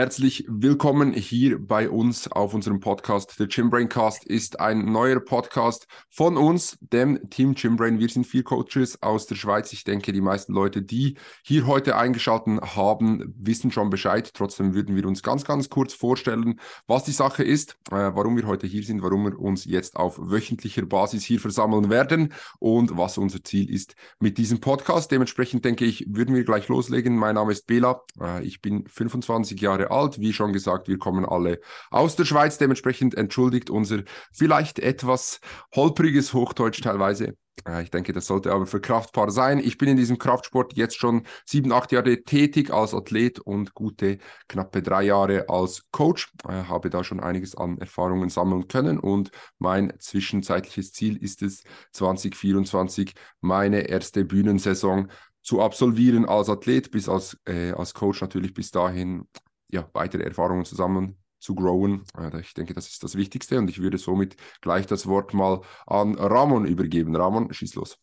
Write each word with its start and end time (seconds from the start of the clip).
Herzlich 0.00 0.46
willkommen 0.48 1.12
hier 1.12 1.58
bei 1.58 1.90
uns 1.90 2.26
auf 2.32 2.54
unserem 2.54 2.80
Podcast. 2.80 3.38
Der 3.38 3.48
Gymbraincast 3.48 4.24
ist 4.24 4.58
ein 4.58 4.90
neuer 4.90 5.20
Podcast 5.20 5.86
von 6.08 6.38
uns, 6.38 6.78
dem 6.80 7.28
Team 7.28 7.54
Gymbrain. 7.54 7.98
Wir 7.98 8.08
sind 8.08 8.26
vier 8.26 8.42
Coaches 8.42 9.02
aus 9.02 9.26
der 9.26 9.34
Schweiz. 9.34 9.74
Ich 9.74 9.84
denke, 9.84 10.12
die 10.12 10.22
meisten 10.22 10.54
Leute, 10.54 10.80
die 10.80 11.18
hier 11.42 11.66
heute 11.66 11.98
eingeschaltet 11.98 12.62
haben, 12.74 13.34
wissen 13.36 13.70
schon 13.72 13.90
Bescheid. 13.90 14.32
Trotzdem 14.32 14.72
würden 14.72 14.96
wir 14.96 15.04
uns 15.04 15.22
ganz, 15.22 15.44
ganz 15.44 15.68
kurz 15.68 15.92
vorstellen, 15.92 16.58
was 16.86 17.04
die 17.04 17.12
Sache 17.12 17.44
ist, 17.44 17.76
äh, 17.90 17.96
warum 17.96 18.38
wir 18.38 18.46
heute 18.46 18.66
hier 18.66 18.82
sind, 18.82 19.02
warum 19.02 19.26
wir 19.26 19.38
uns 19.38 19.66
jetzt 19.66 19.96
auf 19.96 20.18
wöchentlicher 20.18 20.86
Basis 20.86 21.24
hier 21.24 21.40
versammeln 21.40 21.90
werden 21.90 22.32
und 22.58 22.96
was 22.96 23.18
unser 23.18 23.44
Ziel 23.44 23.68
ist 23.68 23.96
mit 24.18 24.38
diesem 24.38 24.60
Podcast. 24.60 25.10
Dementsprechend 25.10 25.66
denke 25.66 25.84
ich, 25.84 26.06
würden 26.08 26.34
wir 26.34 26.44
gleich 26.44 26.68
loslegen. 26.68 27.18
Mein 27.18 27.34
Name 27.34 27.52
ist 27.52 27.66
Bela. 27.66 28.00
Äh, 28.18 28.46
ich 28.46 28.62
bin 28.62 28.86
25 28.86 29.60
Jahre 29.60 29.89
alt. 29.90 30.20
Wie 30.20 30.32
schon 30.32 30.52
gesagt, 30.52 30.88
wir 30.88 30.98
kommen 30.98 31.24
alle 31.24 31.60
aus 31.90 32.16
der 32.16 32.24
Schweiz. 32.24 32.58
Dementsprechend 32.58 33.14
entschuldigt 33.14 33.70
unser 33.70 34.02
vielleicht 34.32 34.78
etwas 34.78 35.40
holpriges 35.74 36.32
Hochdeutsch 36.32 36.80
teilweise. 36.82 37.34
Ich 37.82 37.90
denke, 37.90 38.12
das 38.12 38.26
sollte 38.26 38.52
aber 38.52 38.66
verkraftbar 38.66 39.30
sein. 39.30 39.58
Ich 39.58 39.76
bin 39.76 39.88
in 39.88 39.96
diesem 39.96 40.18
Kraftsport 40.18 40.76
jetzt 40.76 40.96
schon 40.96 41.26
sieben, 41.44 41.72
acht 41.72 41.92
Jahre 41.92 42.22
tätig 42.22 42.72
als 42.72 42.94
Athlet 42.94 43.38
und 43.38 43.74
gute 43.74 44.18
knappe 44.48 44.82
drei 44.82 45.02
Jahre 45.02 45.48
als 45.48 45.84
Coach. 45.90 46.32
Ich 46.44 46.68
habe 46.68 46.88
da 46.88 47.04
schon 47.04 47.20
einiges 47.20 47.54
an 47.54 47.76
Erfahrungen 47.78 48.30
sammeln 48.30 48.66
können 48.68 48.98
und 48.98 49.30
mein 49.58 49.92
zwischenzeitliches 49.98 50.92
Ziel 50.92 51.22
ist 51.22 51.42
es, 51.42 51.62
2024 51.92 53.14
meine 53.40 53.88
erste 53.88 54.24
Bühnensaison 54.24 55.08
zu 55.42 55.60
absolvieren 55.60 56.26
als 56.26 56.48
Athlet, 56.48 56.90
bis 56.90 57.08
als, 57.08 57.38
äh, 57.46 57.72
als 57.72 57.92
Coach 57.92 58.20
natürlich 58.22 58.54
bis 58.54 58.70
dahin 58.70 59.26
ja, 59.72 59.88
weitere 59.92 60.22
Erfahrungen 60.22 60.64
zusammen 60.64 61.16
zu 61.38 61.54
growen. 61.54 62.04
Äh, 62.16 62.40
ich 62.40 62.54
denke, 62.54 62.74
das 62.74 62.88
ist 62.88 63.02
das 63.02 63.16
Wichtigste 63.16 63.58
und 63.58 63.70
ich 63.70 63.80
würde 63.80 63.98
somit 63.98 64.36
gleich 64.60 64.86
das 64.86 65.06
Wort 65.06 65.34
mal 65.34 65.60
an 65.86 66.14
Ramon 66.16 66.66
übergeben. 66.66 67.16
Ramon, 67.16 67.52
schieß 67.52 67.74
los. 67.74 67.98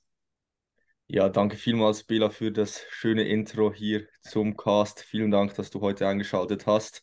Ja, 1.10 1.30
danke 1.30 1.56
vielmals, 1.56 2.04
Bela, 2.04 2.30
für 2.30 2.52
das 2.52 2.82
schöne 2.90 3.24
Intro 3.24 3.72
hier 3.72 4.08
zum 4.22 4.58
Cast. 4.58 5.00
Vielen 5.02 5.32
Dank, 5.32 5.54
dass 5.56 5.70
du 5.70 5.80
heute 5.80 6.06
eingeschaltet 6.06 6.66
hast. 6.68 7.02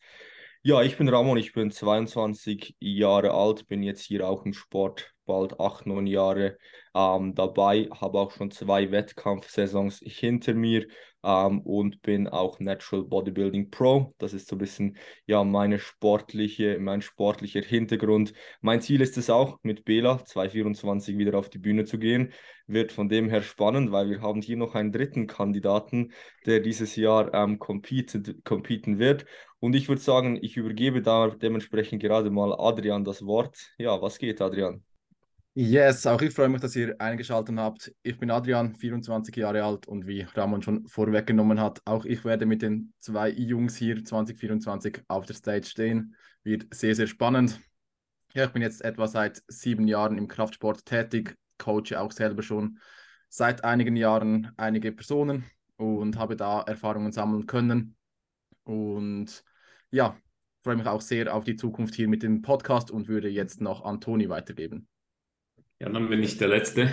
Ja, 0.62 0.82
ich 0.82 0.98
bin 0.98 1.08
Ramon, 1.08 1.38
ich 1.38 1.52
bin 1.52 1.70
22 1.70 2.76
Jahre 2.80 3.32
alt, 3.32 3.66
bin 3.66 3.82
jetzt 3.82 4.02
hier 4.02 4.28
auch 4.28 4.44
im 4.44 4.52
Sport 4.52 5.14
bald 5.24 5.58
acht, 5.58 5.86
neun 5.86 6.06
Jahre 6.06 6.58
ähm, 6.94 7.34
dabei, 7.34 7.88
habe 7.98 8.18
auch 8.18 8.30
schon 8.30 8.50
zwei 8.50 8.90
Wettkampfsaisons 8.90 10.00
hinter 10.04 10.54
mir 10.54 10.86
ähm, 11.24 11.60
und 11.60 12.02
bin 12.02 12.28
auch 12.28 12.60
Natural 12.60 13.04
Bodybuilding 13.04 13.70
Pro. 13.70 14.14
Das 14.18 14.34
ist 14.34 14.48
so 14.48 14.56
ein 14.56 14.58
bisschen 14.58 14.96
ja 15.26 15.42
meine 15.42 15.78
sportliche, 15.78 16.78
mein 16.78 17.02
sportlicher 17.02 17.62
Hintergrund. 17.62 18.34
Mein 18.60 18.80
Ziel 18.80 19.00
ist 19.00 19.16
es 19.16 19.30
auch, 19.30 19.58
mit 19.62 19.84
Bela 19.84 20.24
2024 20.24 21.16
wieder 21.18 21.38
auf 21.38 21.48
die 21.48 21.58
Bühne 21.58 21.84
zu 21.84 21.98
gehen. 21.98 22.32
Wird 22.66 22.92
von 22.92 23.08
dem 23.08 23.28
her 23.28 23.42
spannend, 23.42 23.92
weil 23.92 24.08
wir 24.10 24.20
haben 24.20 24.40
hier 24.40 24.56
noch 24.56 24.74
einen 24.74 24.92
dritten 24.92 25.26
Kandidaten, 25.26 26.12
der 26.46 26.60
dieses 26.60 26.96
Jahr 26.96 27.32
ähm, 27.34 27.58
competen, 27.58 28.42
competen 28.44 28.98
wird. 28.98 29.26
Und 29.60 29.74
ich 29.74 29.88
würde 29.88 30.02
sagen, 30.02 30.38
ich 30.42 30.56
übergebe 30.56 31.02
da 31.02 31.28
dementsprechend 31.28 32.02
gerade 32.02 32.30
mal 32.30 32.54
Adrian 32.54 33.04
das 33.04 33.24
Wort. 33.24 33.72
Ja, 33.78 34.00
was 34.02 34.18
geht, 34.18 34.40
Adrian? 34.40 34.84
Yes, 35.56 36.04
auch 36.08 36.20
ich 36.20 36.34
freue 36.34 36.48
mich, 36.48 36.60
dass 36.60 36.74
ihr 36.74 37.00
eingeschaltet 37.00 37.56
habt. 37.56 37.92
Ich 38.02 38.18
bin 38.18 38.28
Adrian, 38.32 38.74
24 38.74 39.36
Jahre 39.36 39.62
alt 39.62 39.86
und 39.86 40.04
wie 40.04 40.22
Ramon 40.22 40.62
schon 40.62 40.84
vorweggenommen 40.88 41.60
hat, 41.60 41.80
auch 41.84 42.04
ich 42.04 42.24
werde 42.24 42.44
mit 42.44 42.60
den 42.60 42.92
zwei 42.98 43.30
Jungs 43.30 43.76
hier 43.76 44.04
2024 44.04 45.02
auf 45.06 45.26
der 45.26 45.36
Stage 45.36 45.66
stehen. 45.66 46.16
Wird 46.42 46.74
sehr, 46.74 46.96
sehr 46.96 47.06
spannend. 47.06 47.60
Ja, 48.32 48.46
ich 48.46 48.50
bin 48.50 48.62
jetzt 48.62 48.84
etwa 48.84 49.06
seit 49.06 49.44
sieben 49.46 49.86
Jahren 49.86 50.18
im 50.18 50.26
Kraftsport 50.26 50.86
tätig, 50.86 51.36
coache 51.56 52.00
auch 52.00 52.10
selber 52.10 52.42
schon 52.42 52.80
seit 53.28 53.62
einigen 53.62 53.94
Jahren 53.94 54.50
einige 54.56 54.90
Personen 54.90 55.44
und 55.76 56.18
habe 56.18 56.34
da 56.34 56.62
Erfahrungen 56.62 57.12
sammeln 57.12 57.46
können. 57.46 57.94
Und 58.64 59.44
ja, 59.92 60.16
freue 60.64 60.74
mich 60.74 60.86
auch 60.88 61.00
sehr 61.00 61.32
auf 61.32 61.44
die 61.44 61.54
Zukunft 61.54 61.94
hier 61.94 62.08
mit 62.08 62.24
dem 62.24 62.42
Podcast 62.42 62.90
und 62.90 63.06
würde 63.06 63.28
jetzt 63.28 63.60
noch 63.60 63.84
an 63.84 64.00
Toni 64.00 64.28
weitergeben. 64.28 64.88
Ja, 65.84 65.90
dann 65.90 66.08
bin 66.08 66.22
ich 66.22 66.38
der 66.38 66.48
Letzte, 66.48 66.88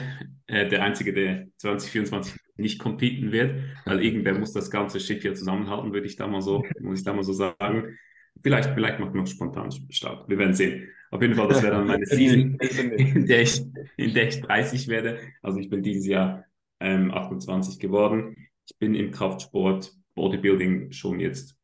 äh, 0.48 0.68
der 0.68 0.84
Einzige, 0.84 1.14
der 1.14 1.48
2024 1.60 2.36
nicht 2.58 2.78
competen 2.78 3.32
wird, 3.32 3.56
weil 3.86 4.04
irgendwer 4.04 4.38
muss 4.38 4.52
das 4.52 4.70
ganze 4.70 5.00
Schiff 5.00 5.22
hier 5.22 5.34
zusammenhalten, 5.34 5.94
würde 5.94 6.08
ich 6.08 6.18
da 6.18 6.28
mal 6.28 6.42
so, 6.42 6.66
muss 6.82 7.00
ich 7.00 7.06
da 7.06 7.14
mal 7.14 7.24
so 7.24 7.32
sagen. 7.32 7.98
Vielleicht, 8.44 8.72
vielleicht 8.72 9.00
macht 9.00 9.14
man 9.14 9.24
noch 9.24 9.32
spontan 9.32 9.72
Start. 9.90 10.28
Wir 10.28 10.38
werden 10.38 10.54
sehen. 10.54 10.90
Auf 11.10 11.22
jeden 11.22 11.36
Fall, 11.36 11.48
das 11.48 11.64
wäre 11.64 11.76
dann 11.76 11.88
meine 11.88 12.06
Season, 12.06 12.58
in 12.60 13.28
der, 13.28 13.42
ich, 13.44 13.62
in 13.96 14.14
der 14.14 14.28
ich 14.28 14.42
30 14.42 14.90
werde. 14.90 15.20
Also 15.42 15.60
ich 15.60 15.70
bin 15.70 15.84
dieses 15.84 16.06
Jahr 16.06 16.44
ähm, 16.82 17.12
28 17.12 17.80
geworden. 17.80 18.36
Ich 18.70 18.78
bin 18.78 18.94
im 18.94 19.12
Kraftsport 19.12 19.94
Bodybuilding 20.16 20.92
schon 20.92 21.22
jetzt 21.22 21.56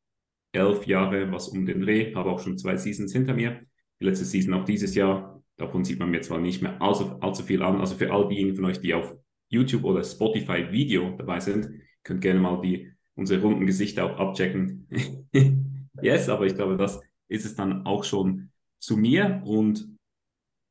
elf 0.53 0.87
Jahre, 0.87 1.29
was 1.29 1.49
um 1.49 1.65
den 1.65 1.81
Dreh, 1.81 2.15
habe 2.15 2.29
auch 2.29 2.39
schon 2.39 2.57
zwei 2.57 2.77
Seasons 2.77 3.11
hinter 3.11 3.33
mir. 3.33 3.59
Die 3.99 4.05
letzte 4.05 4.23
Season 4.23 4.53
auch 4.53 4.63
dieses 4.63 4.95
Jahr 4.95 5.36
Davon 5.57 5.83
sieht 5.83 5.99
man 5.99 6.11
mir 6.11 6.21
zwar 6.21 6.39
nicht 6.39 6.61
mehr 6.61 6.81
allzu, 6.81 7.17
allzu 7.19 7.43
viel 7.43 7.63
an. 7.63 7.79
Also 7.79 7.95
für 7.95 8.11
all 8.11 8.27
diejenigen 8.27 8.55
von 8.55 8.65
euch, 8.65 8.79
die 8.79 8.93
auf 8.93 9.15
YouTube 9.49 9.83
oder 9.83 10.03
Spotify 10.03 10.71
Video 10.71 11.15
dabei 11.17 11.39
sind, 11.39 11.69
könnt 12.03 12.21
gerne 12.21 12.39
mal 12.39 12.61
die, 12.61 12.91
unsere 13.15 13.41
runden 13.41 13.65
Gesichter 13.65 14.05
auch 14.05 14.17
abchecken. 14.17 14.87
yes, 16.01 16.29
aber 16.29 16.45
ich 16.45 16.55
glaube, 16.55 16.77
das 16.77 17.01
ist 17.27 17.45
es 17.45 17.55
dann 17.55 17.85
auch 17.85 18.03
schon 18.03 18.51
zu 18.79 18.97
mir. 18.97 19.41
Und 19.45 19.87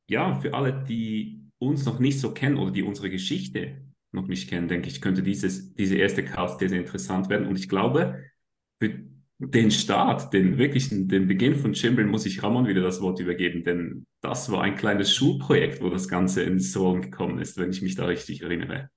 ja, 0.09 0.35
für 0.35 0.53
alle, 0.53 0.85
die 0.87 1.41
uns 1.59 1.85
noch 1.85 1.99
nicht 1.99 2.19
so 2.19 2.33
kennen 2.33 2.57
oder 2.57 2.71
die 2.71 2.83
unsere 2.83 3.09
Geschichte 3.09 3.81
noch 4.11 4.27
nicht 4.27 4.49
kennen, 4.49 4.69
denke 4.69 4.87
ich, 4.87 5.01
könnte 5.01 5.21
dieses, 5.21 5.73
diese 5.73 5.97
erste 5.97 6.23
Cast 6.23 6.59
sehr, 6.59 6.69
sehr 6.69 6.79
interessant 6.79 7.29
werden. 7.29 7.47
Und 7.47 7.59
ich 7.59 7.67
glaube, 7.67 8.23
für 8.79 9.03
den 9.39 9.69
Start, 9.71 10.33
den 10.33 10.57
wirklichen, 10.57 11.07
den 11.07 11.27
Beginn 11.27 11.55
von 11.55 11.73
Chimbrin 11.73 12.07
muss 12.07 12.25
ich 12.25 12.41
Ramon 12.41 12.67
wieder 12.67 12.81
das 12.81 13.01
Wort 13.01 13.19
übergeben, 13.19 13.63
denn 13.63 14.05
das 14.21 14.51
war 14.51 14.63
ein 14.63 14.75
kleines 14.75 15.13
Schulprojekt, 15.13 15.81
wo 15.81 15.89
das 15.89 16.07
Ganze 16.07 16.43
ins 16.43 16.75
Rollen 16.77 17.03
gekommen 17.03 17.39
ist, 17.39 17.57
wenn 17.57 17.69
ich 17.69 17.81
mich 17.81 17.95
da 17.95 18.05
richtig 18.05 18.41
erinnere. 18.41 18.89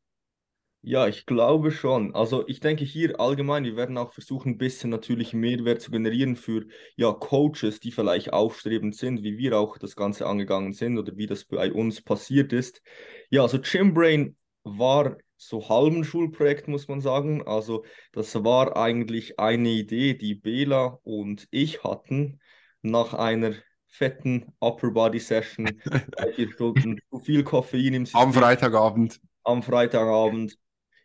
Ja, 0.83 1.07
ich 1.09 1.27
glaube 1.27 1.73
schon. 1.73 2.15
Also 2.15 2.49
ich 2.49 2.61
denke 2.61 2.87
hier 2.87 3.21
allgemein, 3.21 3.65
wir 3.65 3.77
werden 3.77 3.99
auch 3.99 4.15
versuchen, 4.15 4.53
ein 4.53 4.59
bisschen 4.59 4.89
natürlich 4.89 5.35
Mehrwert 5.35 5.83
zu 5.83 5.91
generieren 5.91 6.37
für 6.37 6.67
ja, 6.97 7.13
Coaches, 7.13 7.81
die 7.81 7.93
vielleicht 7.93 8.33
aufstrebend 8.33 8.97
sind, 8.97 9.23
wie 9.23 9.37
wir 9.37 9.59
auch 9.59 9.77
das 9.77 9.95
Ganze 9.95 10.27
angegangen 10.27 10.73
sind 10.73 10.97
oder 10.97 11.19
wie 11.19 11.27
das 11.27 11.45
bei 11.45 11.71
uns 11.71 12.01
passiert 12.01 12.55
ist. 12.55 12.81
Ja, 13.29 13.43
also 13.43 13.59
Chimbrain 13.59 14.37
war 14.65 15.19
so 15.41 15.71
halben 15.71 16.05
Schulprojekt, 16.05 16.69
muss 16.69 16.87
man 16.87 17.01
sagen. 17.01 17.47
Also 17.47 17.85
das 18.13 18.45
war 18.45 18.77
eigentlich 18.77 19.41
eine 19.41 19.71
Idee, 19.71 20.15
die 20.15 20.35
Bela 20.35 20.99
und 21.03 21.49
ich 21.51 21.83
hatten 21.83 22.41
nach 22.83 23.15
einer 23.15 23.55
fetten 23.87 24.53
Upper 24.61 24.91
Body 24.91 25.19
Session, 25.19 25.67
vier 26.35 26.53
Stunden, 26.53 27.01
zu 27.11 27.19
viel 27.21 27.43
Koffein 27.43 27.95
im 27.95 28.07
System. 28.07 28.21
Am 28.21 28.33
Freitagabend. 28.35 29.21
Am 29.43 29.63
Freitagabend. 29.63 30.59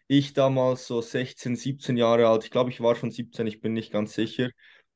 Ich 0.07 0.33
damals 0.33 0.85
so 0.85 1.01
16, 1.01 1.55
17 1.55 1.97
Jahre 1.97 2.27
alt, 2.27 2.43
ich 2.43 2.51
glaube, 2.51 2.69
ich 2.69 2.81
war 2.81 2.95
schon 2.95 3.11
17, 3.11 3.47
ich 3.47 3.61
bin 3.61 3.73
nicht 3.73 3.91
ganz 3.91 4.13
sicher. 4.13 4.49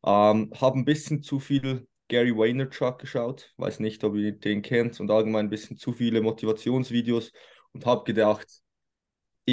Ähm, 0.06 0.51
habe 0.59 0.77
ein 0.77 0.85
bisschen 0.85 1.23
zu 1.23 1.39
viel 1.39 1.88
Gary 2.09 2.35
Vaynerchuk 2.35 3.00
geschaut, 3.00 3.53
weiß 3.57 3.79
nicht, 3.79 4.03
ob 4.03 4.16
ihr 4.16 4.33
den 4.33 4.61
kennt, 4.61 5.00
und 5.00 5.09
allgemein 5.09 5.45
ein 5.45 5.50
bisschen 5.50 5.77
zu 5.77 5.94
viele 5.94 6.21
Motivationsvideos 6.21 7.31
und 7.71 7.85
habe 7.85 8.03
gedacht, 8.03 8.61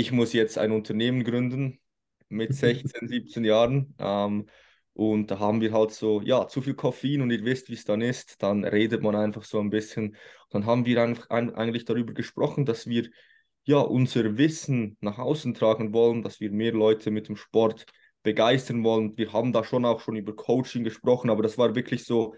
ich 0.00 0.12
muss 0.12 0.32
jetzt 0.32 0.58
ein 0.58 0.72
Unternehmen 0.72 1.24
gründen 1.24 1.80
mit 2.28 2.54
16, 2.54 3.08
17 3.08 3.44
Jahren. 3.44 3.94
Ähm, 3.98 4.46
und 4.92 5.30
da 5.30 5.38
haben 5.38 5.60
wir 5.60 5.72
halt 5.72 5.92
so, 5.92 6.20
ja, 6.22 6.48
zu 6.48 6.62
viel 6.62 6.74
Koffein 6.74 7.22
und 7.22 7.30
ihr 7.30 7.44
wisst, 7.44 7.68
wie 7.71 7.74
es 7.74 7.84
dann 7.84 8.00
ist. 8.03 8.42
Dann 8.42 8.65
redet 8.65 9.03
man 9.03 9.16
einfach 9.16 9.44
so 9.44 9.59
ein 9.60 9.71
bisschen. 9.71 10.16
Dann 10.50 10.66
haben 10.66 10.86
wir 10.86 11.03
einfach 11.03 11.30
ein, 11.30 11.54
eigentlich 11.54 11.84
darüber 11.84 12.12
gesprochen, 12.12 12.65
dass 12.66 12.86
wir 12.86 13.09
ja 13.65 13.78
unser 13.78 14.36
Wissen 14.38 14.97
nach 15.00 15.18
außen 15.18 15.54
tragen 15.54 15.92
wollen, 15.92 16.22
dass 16.22 16.41
wir 16.41 16.50
mehr 16.50 16.72
Leute 16.72 17.10
mit 17.10 17.28
dem 17.28 17.36
Sport 17.36 17.86
begeistern 18.22 18.84
wollen. 18.84 19.16
Wir 19.16 19.32
haben 19.32 19.53
da 19.53 19.65
schon 19.65 19.84
auch 19.84 20.00
schon 20.00 20.16
über 20.16 20.34
Coaching 20.34 20.84
gesprochen, 20.84 21.30
aber 21.30 21.42
das 21.42 21.59
war 21.59 21.74
wirklich 21.74 22.04
so, 22.04 22.34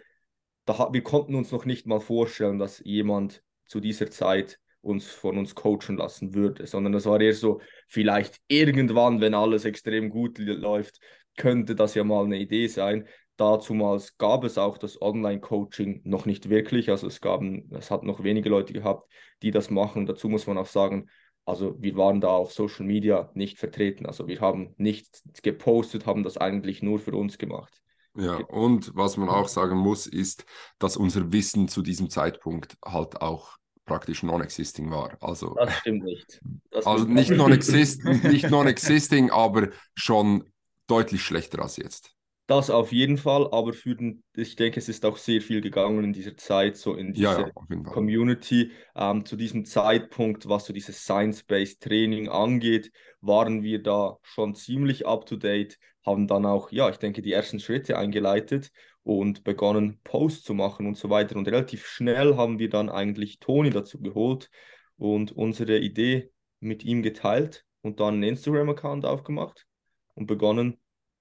da, 0.65 0.91
wir 0.93 1.03
konnten 1.03 1.35
uns 1.35 1.50
noch 1.50 1.65
nicht 1.65 1.87
mal 1.87 2.00
vorstellen, 2.00 2.59
dass 2.59 2.81
jemand 2.85 3.43
zu 3.67 3.81
dieser 3.81 4.11
Zeit 4.11 4.59
uns 4.88 5.06
von 5.06 5.38
uns 5.38 5.55
coachen 5.55 5.96
lassen 5.96 6.35
würde, 6.35 6.67
sondern 6.67 6.93
das 6.93 7.06
war 7.06 7.20
eher 7.20 7.35
so, 7.35 7.61
vielleicht 7.87 8.40
irgendwann, 8.49 9.20
wenn 9.20 9.35
alles 9.35 9.64
extrem 9.64 10.11
gut 10.11 10.38
läuft, 10.38 10.99
könnte 11.37 11.75
das 11.75 11.94
ja 11.94 12.05
mal 12.05 12.25
eine 12.25 12.38
Idee 12.38 12.67
sein. 12.67 13.06
Dazumals 13.37 14.19
gab 14.19 14.43
es 14.43 14.58
auch 14.58 14.79
das 14.79 15.00
Online-Coaching 15.00 16.00
noch 16.05 16.26
nicht 16.26 16.50
wirklich, 16.50 16.90
also 16.90 17.06
es 17.06 17.20
gab, 17.20 17.40
es 17.70 17.90
hat 17.90 18.02
noch 18.02 18.25
wenige 18.25 18.49
Leute 18.49 18.73
gehabt, 18.73 19.08
die 19.43 19.52
das 19.52 19.70
machen. 19.70 20.06
Dazu 20.06 20.29
muss 20.29 20.46
man 20.49 20.58
auch 20.58 20.67
sagen, 20.67 21.08
also 21.44 21.76
wir 21.79 21.96
waren 21.96 22.20
da 22.20 22.29
auf 22.29 22.52
Social 22.52 22.85
Media 22.85 23.31
nicht 23.35 23.58
vertreten, 23.58 24.06
also 24.06 24.26
wir 24.26 24.40
haben 24.40 24.75
nichts 24.76 25.23
gepostet, 25.43 26.05
haben 26.05 26.25
das 26.25 26.37
eigentlich 26.37 26.82
nur 26.82 26.99
für 26.99 27.12
uns 27.12 27.38
gemacht. 27.38 27.81
Ja, 28.17 28.38
und 28.38 28.90
was 28.96 29.17
man 29.17 29.29
auch 29.29 29.46
sagen 29.46 29.76
muss, 29.76 30.08
ist, 30.08 30.44
dass 30.81 30.96
unser 30.96 31.32
Wissen 31.32 31.69
zu 31.69 31.82
diesem 31.82 32.11
Zeitpunkt 32.11 32.76
halt 32.85 33.23
auch 33.23 33.58
praktisch 33.88 34.23
non-existing 34.23 34.90
war. 34.90 35.17
Also, 35.20 35.55
das 35.55 35.75
stimmt 35.79 36.05
nicht. 36.05 36.40
Das 36.70 36.87
also 36.87 37.05
nicht 37.05 37.31
non-existing, 37.31 38.23
nicht 38.31 38.49
non-existing, 38.50 39.31
aber 39.31 39.70
schon 39.94 40.44
deutlich 40.87 41.23
schlechter 41.23 41.62
als 41.62 41.76
jetzt. 41.76 42.12
Das 42.49 42.71
auf 42.71 42.93
jeden 42.93 43.19
Fall, 43.19 43.47
aber 43.53 43.75
für 43.75 43.95
den, 43.95 44.25
ich 44.35 44.56
denke, 44.56 44.81
es 44.81 44.89
ist 44.89 45.05
auch 45.05 45.19
sehr 45.19 45.43
viel 45.43 45.61
gegangen 45.61 46.03
in 46.03 46.12
dieser 46.15 46.35
Zeit, 46.35 46.79
so 46.79 46.95
in 46.95 47.12
dieser 47.12 47.41
ja, 47.41 47.50
ja, 47.69 47.83
Community. 47.83 48.71
Ähm, 48.97 49.27
zu 49.27 49.37
diesem 49.37 49.67
Zeitpunkt, 49.67 50.49
was 50.49 50.65
so 50.65 50.73
dieses 50.73 51.03
Science-Based 51.05 51.83
Training 51.83 52.31
angeht, 52.31 52.91
waren 53.21 53.62
wir 53.62 53.83
da 53.83 54.17
schon 54.23 54.55
ziemlich 54.55 55.06
up-to-date, 55.06 55.79
haben 56.06 56.27
dann 56.27 56.47
auch, 56.47 56.73
ja, 56.73 56.89
ich 56.89 56.97
denke, 56.97 57.21
die 57.21 57.33
ersten 57.33 57.61
Schritte 57.61 57.99
eingeleitet 57.99 58.71
und 59.03 59.45
begonnen, 59.45 60.00
Posts 60.03 60.45
zu 60.45 60.55
machen 60.55 60.87
und 60.87 60.97
so 60.97 61.11
weiter. 61.11 61.37
Und 61.37 61.49
relativ 61.49 61.87
schnell 61.87 62.37
haben 62.37 62.59
wir 62.59 62.71
dann 62.71 62.89
eigentlich 62.89 63.41
Toni 63.41 63.69
dazu 63.69 64.00
geholt 64.00 64.49
und 64.97 65.33
unsere 65.33 65.81
Idee 65.81 66.31
mit 66.61 66.83
ihm 66.83 67.03
geteilt 67.03 67.67
und 67.83 68.00
dann 68.00 68.15
einen 68.15 68.23
Instagram-Account 68.23 69.05
aufgemacht 69.05 69.67
und 70.15 70.27
begonnen, 70.27 70.79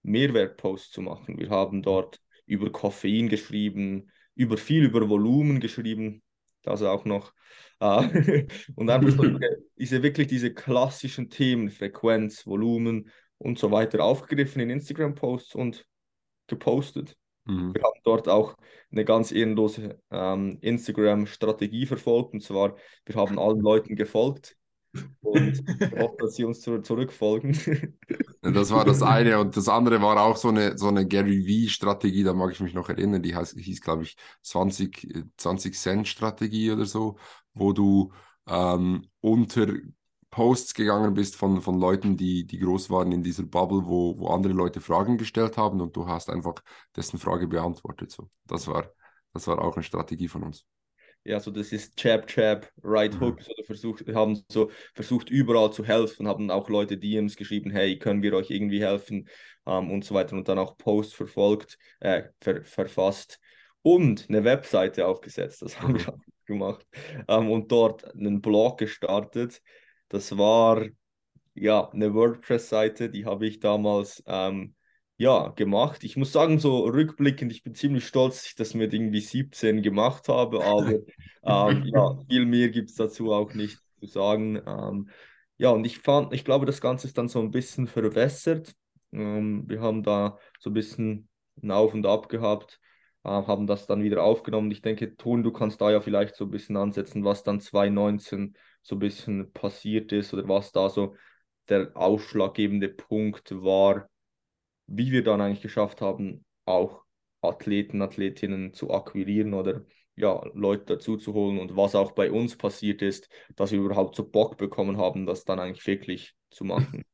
Mehrwertposts 0.08 0.92
zu 0.92 1.02
machen. 1.02 1.38
Wir 1.38 1.50
haben 1.50 1.82
dort 1.82 2.20
über 2.46 2.72
Koffein 2.72 3.30
geschrieben, 3.30 4.10
über 4.36 4.58
viel 4.58 4.84
über 4.86 5.08
Volumen 5.10 5.60
geschrieben, 5.60 6.24
das 6.64 6.82
auch 6.82 7.06
noch. 7.06 7.34
Äh, 7.80 8.48
und 8.76 8.90
einfach 8.90 9.10
so 9.10 9.40
diese 9.78 10.04
wirklich 10.04 10.28
diese 10.28 10.54
klassischen 10.54 11.30
Themen, 11.30 11.70
Frequenz, 11.70 12.48
Volumen 12.48 13.10
und 13.38 13.60
so 13.60 13.72
weiter 13.72 14.04
aufgegriffen 14.04 14.62
in 14.62 14.70
Instagram-Posts 14.70 15.56
und 15.56 15.86
gepostet. 16.48 17.18
Mhm. 17.46 17.74
Wir 17.74 17.84
haben 17.84 18.00
dort 18.04 18.28
auch 18.28 18.56
eine 18.92 19.06
ganz 19.06 19.32
ehrenlose 19.32 20.00
ähm, 20.12 20.58
Instagram-Strategie 20.62 21.86
verfolgt. 21.86 22.34
Und 22.34 22.42
zwar, 22.42 22.76
wir 23.06 23.16
haben 23.16 23.38
allen 23.38 23.60
Leuten 23.60 23.96
gefolgt 23.96 24.58
und 25.22 25.64
hoffe, 26.00 26.16
dass 26.20 26.36
sie 26.36 26.46
uns 26.46 26.62
zu, 26.62 26.82
zurückfolgen. 26.82 27.58
das 28.42 28.72
war 28.72 28.86
das 28.86 29.02
eine. 29.02 29.40
Und 29.40 29.56
das 29.58 29.68
andere 29.70 30.02
war 30.02 30.22
auch 30.22 30.38
so 30.38 30.50
eine, 30.50 30.78
so 30.78 30.88
eine 30.88 31.08
Gary 31.08 31.66
V-Strategie, 31.68 32.24
da 32.24 32.34
mag 32.34 32.52
ich 32.52 32.60
mich 32.60 32.74
noch 32.74 32.90
erinnern. 32.90 33.22
Die 33.22 33.36
heißt, 33.36 33.58
hieß, 33.58 33.82
glaube 33.82 34.04
ich, 34.04 34.18
20, 34.44 35.26
20 35.38 35.78
Cent-Strategie 35.78 36.72
oder 36.72 36.86
so, 36.86 37.18
wo 37.54 37.74
du 37.74 38.12
ähm, 38.48 39.08
unter 39.22 39.68
Posts 40.30 40.74
gegangen 40.74 41.14
bist 41.14 41.36
von, 41.36 41.62
von 41.62 41.80
Leuten, 41.80 42.18
die, 42.18 42.46
die 42.46 42.60
groß 42.60 42.90
waren 42.90 43.12
in 43.12 43.24
dieser 43.24 43.44
Bubble, 43.44 43.86
wo, 43.86 44.18
wo 44.20 44.28
andere 44.30 44.54
Leute 44.54 44.82
Fragen 44.82 45.18
gestellt 45.18 45.58
haben 45.58 45.82
und 45.82 45.96
du 45.96 46.08
hast 46.08 46.30
einfach 46.30 46.56
dessen 46.96 47.18
Frage 47.18 47.48
beantwortet. 47.48 48.12
So. 48.12 48.30
Das, 48.46 48.68
war, 48.68 48.92
das 49.34 49.48
war 49.48 49.60
auch 49.62 49.76
eine 49.76 49.84
Strategie 49.84 50.28
von 50.28 50.44
uns. 50.44 50.66
Ja, 51.28 51.40
so 51.40 51.52
das 51.52 51.72
ist 51.72 51.98
Chap, 51.98 52.28
Chap, 52.28 52.72
Right 52.84 53.14
mhm. 53.14 53.22
Hook. 53.22 53.42
So, 53.42 53.54
versucht, 53.66 54.08
haben 54.14 54.42
so 54.50 54.72
versucht, 54.94 55.30
überall 55.30 55.72
zu 55.72 55.84
helfen, 55.84 56.28
haben 56.28 56.50
auch 56.52 56.70
Leute 56.70 56.98
DMs 56.98 57.36
geschrieben, 57.36 57.70
hey, 57.70 58.00
können 58.00 58.22
wir 58.22 58.34
euch 58.34 58.50
irgendwie 58.50 58.82
helfen 58.82 59.28
ähm, 59.66 59.92
und 59.92 60.06
so 60.06 60.16
weiter 60.16 60.36
und 60.36 60.48
dann 60.48 60.60
auch 60.60 60.78
Posts 60.78 61.14
verfolgt, 61.14 61.78
äh, 62.00 62.24
ver, 62.42 62.64
verfasst 62.64 63.40
und 63.82 64.28
eine 64.30 64.44
Webseite 64.44 65.06
aufgesetzt. 65.06 65.62
Das 65.62 65.80
haben 65.82 65.96
wir 65.98 66.14
mhm. 66.14 66.22
gemacht 66.46 66.88
ähm, 67.28 67.52
und 67.52 67.72
dort 67.72 68.14
einen 68.16 68.42
Blog 68.42 68.80
gestartet 68.80 69.62
das 70.10 70.38
war 70.38 70.86
ja 71.54 71.90
eine 71.90 72.14
WordPress-Seite, 72.14 73.10
die 73.10 73.26
habe 73.26 73.48
ich 73.48 73.60
damals 73.60 74.24
ähm, 74.26 74.76
ja, 75.18 75.50
gemacht. 75.50 76.04
Ich 76.04 76.16
muss 76.16 76.32
sagen, 76.32 76.60
so 76.60 76.86
rückblickend, 76.86 77.52
ich 77.52 77.64
bin 77.64 77.74
ziemlich 77.74 78.06
stolz, 78.06 78.38
dass 78.38 78.46
ich 78.48 78.56
das 78.56 78.74
mit 78.76 78.94
irgendwie 78.94 79.20
17 79.20 79.82
gemacht 79.82 80.30
habe, 80.30 80.64
aber 80.64 80.92
ähm, 81.44 81.86
ja, 81.86 82.18
viel 82.30 82.46
mehr 82.46 82.70
gibt 82.70 82.90
es 82.90 82.96
dazu 82.96 83.34
auch 83.34 83.54
nicht 83.54 83.80
zu 84.00 84.06
sagen. 84.06 84.62
Ähm, 84.66 85.10
ja, 85.58 85.70
und 85.72 85.86
ich 85.86 85.98
fand, 86.00 86.34
ich 86.34 86.46
glaube, 86.46 86.68
das 86.68 86.82
Ganze 86.82 87.08
ist 87.08 87.18
dann 87.18 87.30
so 87.30 87.40
ein 87.40 87.50
bisschen 87.50 87.88
verwässert. 87.88 88.76
Ähm, 89.12 89.64
wir 89.68 89.82
haben 89.82 90.04
da 90.04 90.38
so 90.60 90.70
ein 90.70 90.74
bisschen 90.74 91.28
ein 91.64 91.72
Auf 91.72 91.96
und 91.96 92.06
Ab 92.06 92.30
gehabt, 92.30 92.80
äh, 93.24 93.30
haben 93.30 93.66
das 93.66 93.88
dann 93.88 94.04
wieder 94.04 94.22
aufgenommen. 94.22 94.70
Ich 94.70 94.84
denke, 94.84 95.16
Ton, 95.18 95.42
du 95.42 95.52
kannst 95.52 95.82
da 95.82 95.90
ja 95.90 96.00
vielleicht 96.00 96.36
so 96.36 96.46
ein 96.46 96.52
bisschen 96.52 96.78
ansetzen, 96.78 97.24
was 97.24 97.42
dann 97.42 97.60
2019 97.60 98.56
so 98.84 98.96
ein 98.96 99.00
bisschen 99.00 99.52
passiert 99.52 100.12
ist 100.12 100.32
oder 100.36 100.48
was 100.48 100.72
da 100.72 100.90
so 100.90 101.16
der 101.70 101.92
ausschlaggebende 101.96 102.90
Punkt 102.90 103.52
war, 103.64 104.08
wie 104.88 105.12
wir 105.12 105.24
dann 105.24 105.42
eigentlich 105.42 105.62
geschafft 105.62 106.02
haben, 106.02 106.46
auch 106.66 107.04
Athleten, 107.42 108.02
Athletinnen 108.02 108.74
zu 108.74 108.92
akquirieren 108.92 109.54
oder 109.54 109.86
ja, 110.16 110.42
Leute 110.54 110.96
dazu 110.96 111.18
zu 111.18 111.34
holen 111.34 111.60
und 111.60 111.76
was 111.76 111.94
auch 111.94 112.12
bei 112.12 112.32
uns 112.32 112.58
passiert 112.58 113.02
ist, 113.02 113.30
dass 113.56 113.72
wir 113.72 113.80
überhaupt 113.80 114.16
so 114.16 114.28
Bock 114.28 114.58
bekommen 114.58 114.98
haben, 114.98 115.26
das 115.26 115.46
dann 115.46 115.60
eigentlich 115.60 115.86
wirklich 115.86 116.36
zu 116.50 116.66
machen. 116.66 117.04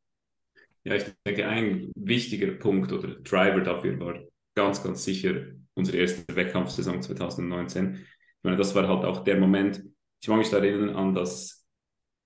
Ja, 0.85 0.95
ich 0.95 1.05
denke, 1.25 1.47
ein 1.47 1.93
wichtiger 1.95 2.51
Punkt 2.55 2.91
oder 2.91 3.15
Driver 3.21 3.61
dafür 3.61 3.97
war 4.01 4.19
ganz, 4.53 4.83
ganz 4.83 5.05
sicher 5.05 5.45
unsere 5.75 5.97
erste 5.97 6.35
Wettkampfsaison 6.35 7.01
2019. 7.01 7.95
Ich 7.95 8.43
meine, 8.43 8.57
das 8.57 8.75
war 8.75 8.85
halt 8.89 9.05
auch 9.05 9.23
der 9.23 9.37
Moment, 9.37 9.81
ich 10.21 10.27
mag 10.27 10.39
mich 10.39 10.49
da 10.49 10.57
erinnern 10.57 10.93
an 10.93 11.13
das 11.13 11.62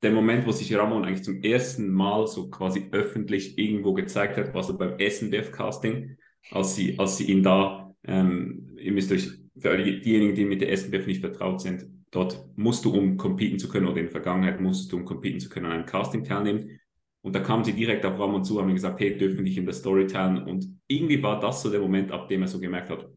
der 0.01 0.11
Moment, 0.11 0.45
wo 0.45 0.51
sich 0.51 0.73
Ramon 0.75 1.05
eigentlich 1.05 1.23
zum 1.23 1.41
ersten 1.41 1.89
Mal 1.89 2.27
so 2.27 2.49
quasi 2.49 2.87
öffentlich 2.91 3.57
irgendwo 3.57 3.93
gezeigt 3.93 4.37
hat, 4.37 4.53
war 4.53 4.63
so 4.63 4.77
beim 4.77 4.97
SNBF-Casting, 4.99 6.17
als 6.51 6.75
sie, 6.75 6.97
als 6.99 7.17
sie 7.17 7.31
ihn 7.31 7.43
da, 7.43 7.93
ähm, 8.03 8.77
ihr 8.77 8.91
müsst 8.91 9.11
euch, 9.11 9.29
für 9.59 9.75
diejenigen, 9.75 10.35
die 10.35 10.45
mit 10.45 10.61
der 10.61 10.75
SNBF 10.75 11.07
nicht 11.07 11.21
vertraut 11.21 11.61
sind, 11.61 11.87
dort 12.11 12.45
musst 12.55 12.85
du, 12.85 12.93
um 12.93 13.17
competen 13.17 13.57
zu 13.57 13.69
können, 13.69 13.87
oder 13.87 13.97
in 13.97 14.05
der 14.05 14.11
Vergangenheit 14.11 14.61
musst 14.61 14.91
du, 14.91 14.97
um 14.97 15.05
competen 15.05 15.39
zu 15.39 15.49
können, 15.49 15.65
an 15.65 15.71
einem 15.71 15.85
Casting 15.85 16.23
teilnehmen. 16.23 16.79
Und 17.21 17.35
da 17.35 17.39
kamen 17.39 17.63
sie 17.63 17.73
direkt 17.73 18.05
auf 18.05 18.19
Ramon 18.19 18.43
zu, 18.43 18.61
haben 18.61 18.73
gesagt, 18.73 18.99
hey, 18.99 19.17
dürfen 19.17 19.45
dich 19.45 19.57
in 19.57 19.65
der 19.65 19.73
Story 19.73 20.05
teilen. 20.05 20.43
Und 20.43 20.67
irgendwie 20.87 21.21
war 21.23 21.39
das 21.39 21.63
so 21.63 21.71
der 21.71 21.81
Moment, 21.81 22.11
ab 22.11 22.27
dem 22.27 22.43
er 22.43 22.47
so 22.47 22.59
gemerkt 22.59 22.89
hat, 22.89 23.09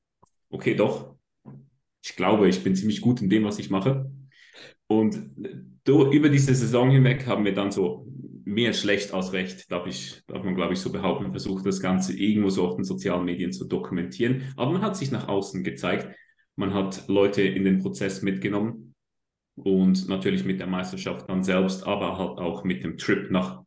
okay, 0.49 0.75
doch, 0.75 1.15
ich 2.03 2.17
glaube, 2.17 2.49
ich 2.49 2.65
bin 2.65 2.75
ziemlich 2.75 3.03
gut 3.03 3.21
in 3.21 3.29
dem, 3.29 3.45
was 3.45 3.59
ich 3.59 3.71
mache. 3.71 4.11
Und 4.87 5.31
do, 5.91 6.11
über 6.11 6.29
diese 6.29 6.55
Saison 6.55 6.91
hinweg 6.91 7.27
haben 7.27 7.45
wir 7.45 7.55
dann 7.55 7.73
so 7.73 8.07
mehr 8.45 8.73
schlecht 8.73 9.13
als 9.13 9.33
recht, 9.33 9.71
darf, 9.71 9.87
ich, 9.87 10.23
darf 10.27 10.43
man 10.45 10.55
glaube 10.55 10.73
ich 10.73 10.81
so 10.81 10.91
behaupten, 10.91 11.31
versucht 11.31 11.67
das 11.67 11.81
Ganze 11.81 12.17
irgendwo 12.17 12.49
so 12.49 12.67
auf 12.67 12.77
den 12.77 12.85
sozialen 12.85 13.25
Medien 13.25 13.53
zu 13.53 13.67
dokumentieren. 13.67 14.53
Aber 14.57 14.73
man 14.73 14.83
hat 14.83 14.97
sich 14.97 15.11
nach 15.11 15.29
außen 15.29 15.63
gezeigt, 15.63 16.17
man 16.57 16.75
hat 16.75 17.09
Leute 17.09 17.43
in 17.43 17.65
den 17.65 17.79
Prozess 17.79 18.23
mitgenommen 18.23 18.95
und 19.57 20.09
natürlich 20.09 20.45
mit 20.45 20.61
der 20.61 20.67
Meisterschaft 20.67 21.29
dann 21.29 21.43
selbst, 21.43 21.87
aber 21.87 22.19
halt 22.19 22.39
auch 22.39 22.65
mit 22.65 22.83
dem 22.83 22.97
Trip 22.99 23.31
nach 23.31 23.63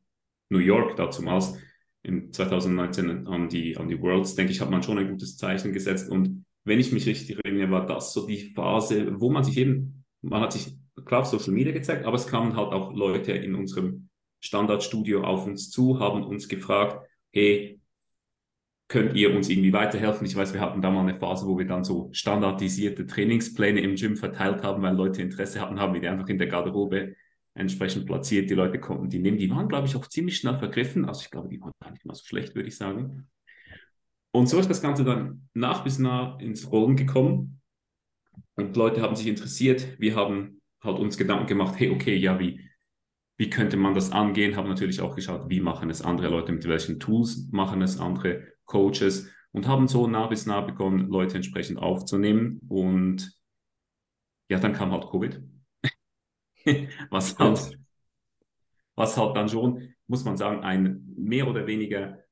New 0.50 0.60
York 0.60 0.96
dazumals 0.96 1.58
in 2.04 2.34
2019 2.34 3.28
an 3.28 3.48
die, 3.48 3.78
an 3.78 3.88
die 3.88 4.02
Worlds, 4.02 4.36
denke 4.36 4.52
ich, 4.52 4.60
hat 4.60 4.70
man 4.70 4.84
schon 4.84 4.98
ein 4.98 5.10
gutes 5.10 5.38
Zeichen 5.38 5.72
gesetzt. 5.72 6.10
Und 6.10 6.46
wenn 6.66 6.80
ich 6.80 6.92
mich 6.92 7.06
richtig 7.06 7.38
erinnere, 7.44 7.72
war 7.72 7.86
das 7.86 8.14
so 8.14 8.28
die 8.28 8.54
Phase, 8.54 9.20
wo 9.20 9.30
man 9.30 9.44
sich 9.44 9.58
eben, 9.58 10.04
man 10.22 10.42
hat 10.42 10.54
sich 10.54 10.76
klar 11.06 11.22
auf 11.22 11.28
Social 11.28 11.54
Media 11.54 11.74
gezeigt, 11.74 12.06
aber 12.06 12.16
es 12.16 12.28
kamen 12.28 12.56
halt 12.56 12.74
auch 12.74 12.94
Leute 12.94 13.32
in 13.32 13.56
unserem 13.56 14.10
Standardstudio 14.40 15.24
auf 15.24 15.46
uns 15.46 15.70
zu, 15.70 16.00
haben 16.00 16.24
uns 16.24 16.48
gefragt, 16.48 17.08
hey, 17.32 17.80
könnt 18.88 19.16
ihr 19.16 19.34
uns 19.36 19.50
irgendwie 19.50 19.74
weiterhelfen? 19.74 20.28
Ich 20.28 20.36
weiß, 20.36 20.54
wir 20.54 20.62
hatten 20.62 20.82
da 20.82 20.92
mal 20.92 21.08
eine 21.08 21.18
Phase, 21.18 21.48
wo 21.48 21.58
wir 21.58 21.66
dann 21.66 21.84
so 21.84 22.10
standardisierte 22.12 23.06
Trainingspläne 23.06 23.80
im 23.82 23.96
Gym 23.96 24.18
verteilt 24.18 24.64
haben, 24.64 24.84
weil 24.84 24.96
Leute 24.96 25.22
Interesse 25.22 25.62
hatten, 25.62 25.80
haben 25.80 25.94
wir 25.94 26.02
die 26.02 26.08
einfach 26.08 26.28
in 26.28 26.38
der 26.38 26.48
Garderobe 26.48 27.16
entsprechend 27.56 28.06
platziert. 28.06 28.50
Die 28.50 28.56
Leute 28.56 28.80
konnten 28.80 29.10
die 29.10 29.20
nehmen. 29.20 29.38
Die 29.38 29.50
waren, 29.50 29.68
glaube 29.68 29.88
ich, 29.88 29.96
auch 29.96 30.08
ziemlich 30.08 30.38
schnell 30.38 30.58
vergriffen. 30.58 31.06
Also 31.06 31.22
ich 31.22 31.32
glaube, 31.32 31.50
die 31.50 31.62
waren 31.62 31.72
gar 31.80 31.92
nicht 31.92 32.06
mal 32.06 32.16
so 32.16 32.26
schlecht, 32.26 32.56
würde 32.56 32.68
ich 32.68 32.78
sagen. 32.78 33.28
Und 34.32 34.48
so 34.48 34.60
ist 34.60 34.70
das 34.70 34.82
Ganze 34.82 35.04
dann 35.04 35.48
nach 35.54 35.84
bis 35.84 36.00
nah 36.00 36.38
ins 36.40 36.72
Rollen 36.72 36.96
gekommen. 36.96 37.62
Und 38.56 38.76
Leute 38.76 39.02
haben 39.02 39.16
sich 39.16 39.28
interessiert. 39.28 40.00
Wir 40.00 40.16
haben 40.16 40.62
halt 40.84 41.00
uns 41.00 41.18
Gedanken 41.18 41.48
gemacht, 41.48 41.76
hey, 41.78 41.90
okay, 41.90 42.16
ja, 42.16 42.40
wie, 42.40 42.60
wie 43.38 43.50
könnte 43.50 43.78
man 43.78 43.94
das 43.94 44.12
angehen? 44.12 44.56
Haben 44.56 44.70
natürlich 44.70 45.02
auch 45.02 45.16
geschaut, 45.16 45.50
wie 45.50 45.60
machen 45.60 45.90
es 45.90 46.02
andere 46.02 46.30
Leute, 46.30 46.52
mit 46.52 46.68
welchen 46.68 47.00
Tools 47.00 47.50
machen 47.52 47.82
es 47.82 48.00
andere 48.00 48.48
Coaches 48.66 49.30
und 49.52 49.68
haben 49.68 49.88
so 49.88 50.08
nah 50.08 50.28
bis 50.28 50.46
nah 50.46 50.62
begonnen, 50.62 51.08
Leute 51.10 51.36
entsprechend 51.36 51.80
aufzunehmen. 51.80 52.60
Und 52.68 53.34
ja, 54.50 54.60
dann 54.60 54.74
kam 54.74 54.92
halt 54.92 55.10
Covid. 55.10 55.42
was 57.10 57.38
halt, 57.38 57.78
was 58.96 59.18
halt 59.18 59.36
dann 59.36 59.50
schon, 59.50 59.94
muss 60.08 60.24
man 60.24 60.38
sagen, 60.38 60.64
ein 60.64 61.04
mehr 61.16 61.48
oder 61.48 61.68
weniger 61.68 62.23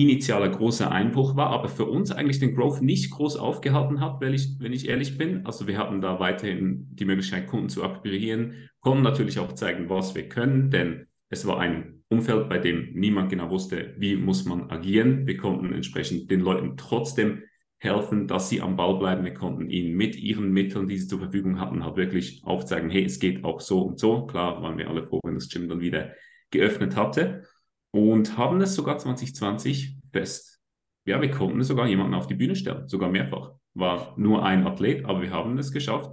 initialer 0.00 0.48
großer 0.48 0.90
Einbruch 0.90 1.36
war, 1.36 1.50
aber 1.50 1.68
für 1.68 1.84
uns 1.84 2.10
eigentlich 2.10 2.38
den 2.38 2.54
Growth 2.54 2.80
nicht 2.80 3.10
groß 3.10 3.36
aufgehalten 3.36 4.00
hat, 4.00 4.20
wenn 4.20 4.32
ich, 4.32 4.56
wenn 4.58 4.72
ich 4.72 4.88
ehrlich 4.88 5.18
bin. 5.18 5.44
Also 5.44 5.66
wir 5.66 5.76
hatten 5.76 6.00
da 6.00 6.18
weiterhin 6.20 6.88
die 6.92 7.04
Möglichkeit, 7.04 7.46
Kunden 7.46 7.68
zu 7.68 7.84
akquirieren, 7.84 8.68
konnten 8.80 9.02
natürlich 9.02 9.38
auch 9.38 9.52
zeigen, 9.52 9.90
was 9.90 10.14
wir 10.14 10.28
können, 10.28 10.70
denn 10.70 11.06
es 11.28 11.46
war 11.46 11.60
ein 11.60 12.02
Umfeld, 12.08 12.48
bei 12.48 12.58
dem 12.58 12.92
niemand 12.94 13.30
genau 13.30 13.50
wusste, 13.50 13.94
wie 13.98 14.16
muss 14.16 14.44
man 14.44 14.70
agieren. 14.70 15.26
Wir 15.26 15.36
konnten 15.36 15.72
entsprechend 15.72 16.30
den 16.30 16.40
Leuten 16.40 16.76
trotzdem 16.76 17.42
helfen, 17.78 18.28
dass 18.28 18.48
sie 18.48 18.60
am 18.60 18.76
Ball 18.76 18.98
bleiben. 18.98 19.24
Wir 19.24 19.34
konnten 19.34 19.68
ihnen 19.70 19.96
mit 19.96 20.16
ihren 20.16 20.52
Mitteln, 20.52 20.88
die 20.88 20.98
sie 20.98 21.08
zur 21.08 21.18
Verfügung 21.18 21.58
hatten, 21.58 21.84
halt 21.84 21.96
wirklich 21.96 22.42
aufzeigen, 22.44 22.90
hey, 22.90 23.04
es 23.04 23.18
geht 23.18 23.44
auch 23.44 23.60
so 23.60 23.82
und 23.82 23.98
so. 23.98 24.26
Klar 24.26 24.62
waren 24.62 24.78
wir 24.78 24.88
alle 24.88 25.04
froh, 25.06 25.20
wenn 25.24 25.34
das 25.34 25.48
Gym 25.48 25.68
dann 25.68 25.80
wieder 25.80 26.12
geöffnet 26.50 26.96
hatte 26.96 27.44
und 27.92 28.36
haben 28.36 28.60
es 28.60 28.74
sogar 28.74 28.98
2020 28.98 29.96
fest. 30.10 30.60
Ja, 31.04 31.20
wir 31.20 31.30
konnten 31.30 31.62
sogar 31.62 31.86
jemanden 31.86 32.14
auf 32.14 32.26
die 32.26 32.34
Bühne 32.34 32.56
stellen, 32.56 32.88
sogar 32.88 33.10
mehrfach. 33.10 33.52
War 33.74 34.14
nur 34.18 34.44
ein 34.44 34.66
Athlet, 34.66 35.04
aber 35.04 35.22
wir 35.22 35.30
haben 35.30 35.56
es 35.58 35.72
geschafft. 35.72 36.10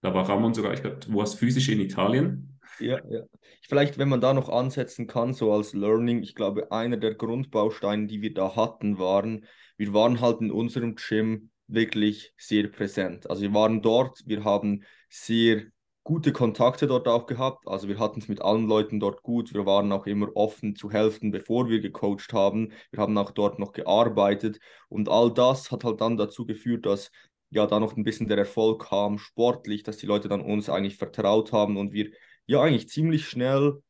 Da 0.00 0.14
war 0.14 0.28
Ramon 0.28 0.54
sogar, 0.54 0.72
ich 0.74 0.82
glaube, 0.82 1.00
wo 1.08 1.22
es 1.22 1.34
physisch 1.34 1.68
in 1.68 1.80
Italien. 1.80 2.60
Ja, 2.78 3.00
ja. 3.08 3.22
Vielleicht, 3.62 3.98
wenn 3.98 4.08
man 4.08 4.20
da 4.20 4.32
noch 4.32 4.48
ansetzen 4.48 5.06
kann, 5.06 5.34
so 5.34 5.52
als 5.52 5.72
Learning, 5.72 6.22
ich 6.22 6.34
glaube, 6.34 6.70
einer 6.70 6.96
der 6.96 7.14
Grundbausteine, 7.14 8.06
die 8.06 8.22
wir 8.22 8.32
da 8.32 8.54
hatten, 8.54 8.98
waren, 8.98 9.46
wir 9.76 9.92
waren 9.92 10.20
halt 10.20 10.40
in 10.40 10.50
unserem 10.50 10.94
Gym 10.94 11.50
wirklich 11.66 12.32
sehr 12.36 12.68
präsent. 12.68 13.28
Also 13.28 13.42
wir 13.42 13.54
waren 13.54 13.82
dort, 13.82 14.22
wir 14.26 14.44
haben 14.44 14.84
sehr 15.08 15.64
gute 16.08 16.32
Kontakte 16.32 16.86
dort 16.86 17.06
auch 17.06 17.26
gehabt. 17.26 17.68
Also 17.68 17.86
wir 17.86 17.98
hatten 17.98 18.20
es 18.20 18.28
mit 18.28 18.40
allen 18.40 18.66
Leuten 18.66 18.98
dort 18.98 19.22
gut. 19.22 19.52
Wir 19.52 19.66
waren 19.66 19.92
auch 19.92 20.06
immer 20.06 20.34
offen 20.36 20.74
zu 20.74 20.90
helfen, 20.90 21.32
bevor 21.32 21.68
wir 21.68 21.80
gecoacht 21.80 22.32
haben. 22.32 22.72
Wir 22.90 23.00
haben 23.00 23.18
auch 23.18 23.30
dort 23.30 23.58
noch 23.58 23.72
gearbeitet. 23.72 24.58
Und 24.88 25.10
all 25.10 25.30
das 25.30 25.70
hat 25.70 25.84
halt 25.84 26.00
dann 26.00 26.16
dazu 26.16 26.46
geführt, 26.46 26.86
dass 26.86 27.10
ja 27.50 27.66
da 27.66 27.78
noch 27.78 27.94
ein 27.94 28.04
bisschen 28.04 28.26
der 28.26 28.38
Erfolg 28.38 28.86
kam, 28.88 29.18
sportlich, 29.18 29.82
dass 29.82 29.98
die 29.98 30.06
Leute 30.06 30.28
dann 30.28 30.40
uns 30.40 30.70
eigentlich 30.70 30.96
vertraut 30.96 31.52
haben 31.52 31.76
und 31.76 31.92
wir 31.92 32.10
ja 32.46 32.62
eigentlich 32.62 32.88
ziemlich 32.88 33.28
schnell, 33.28 33.82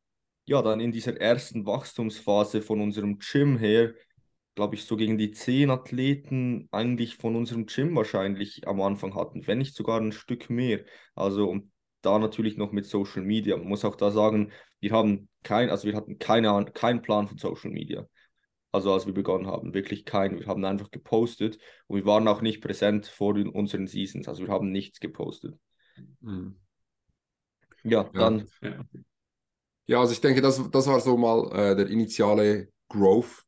ja 0.44 0.60
dann 0.60 0.80
in 0.80 0.90
dieser 0.90 1.16
ersten 1.20 1.66
Wachstumsphase 1.66 2.62
von 2.62 2.80
unserem 2.80 3.20
Gym 3.20 3.58
her, 3.58 3.94
glaube 4.56 4.74
ich, 4.74 4.84
so 4.86 4.96
gegen 4.96 5.18
die 5.18 5.30
zehn 5.30 5.70
Athleten 5.70 6.68
eigentlich 6.72 7.14
von 7.16 7.36
unserem 7.36 7.66
Gym 7.66 7.94
wahrscheinlich 7.94 8.66
am 8.66 8.80
Anfang 8.80 9.14
hatten, 9.14 9.46
wenn 9.46 9.58
nicht 9.58 9.76
sogar 9.76 10.00
ein 10.00 10.10
Stück 10.10 10.50
mehr. 10.50 10.80
Also 11.14 11.48
und 11.48 11.70
da 12.02 12.18
natürlich 12.18 12.56
noch 12.56 12.72
mit 12.72 12.86
Social 12.86 13.22
Media. 13.22 13.56
Man 13.56 13.68
muss 13.68 13.84
auch 13.84 13.96
da 13.96 14.10
sagen, 14.10 14.52
wir 14.80 14.92
haben 14.92 15.28
kein, 15.42 15.70
also 15.70 15.86
wir 15.88 15.96
hatten 15.96 16.18
keine, 16.18 16.64
keinen 16.72 17.02
Plan 17.02 17.28
von 17.28 17.38
Social 17.38 17.70
Media. 17.70 18.06
Also 18.70 18.92
als 18.92 19.06
wir 19.06 19.14
begonnen 19.14 19.46
haben, 19.46 19.72
wirklich 19.72 20.04
keinen. 20.04 20.38
Wir 20.38 20.46
haben 20.46 20.64
einfach 20.64 20.90
gepostet 20.90 21.58
und 21.86 21.96
wir 21.96 22.06
waren 22.06 22.28
auch 22.28 22.42
nicht 22.42 22.60
präsent 22.60 23.06
vor 23.06 23.34
den, 23.34 23.48
unseren 23.48 23.86
Seasons. 23.86 24.28
Also 24.28 24.46
wir 24.46 24.52
haben 24.52 24.70
nichts 24.70 25.00
gepostet. 25.00 25.56
Mhm. 26.20 26.56
Ja, 27.82 28.02
ja, 28.02 28.10
dann. 28.12 28.48
Ja, 29.86 30.00
also 30.00 30.12
ich 30.12 30.20
denke, 30.20 30.42
das, 30.42 30.70
das 30.70 30.86
war 30.86 31.00
so 31.00 31.16
mal 31.16 31.50
äh, 31.52 31.76
der 31.76 31.88
initiale 31.88 32.68
Growth 32.88 33.47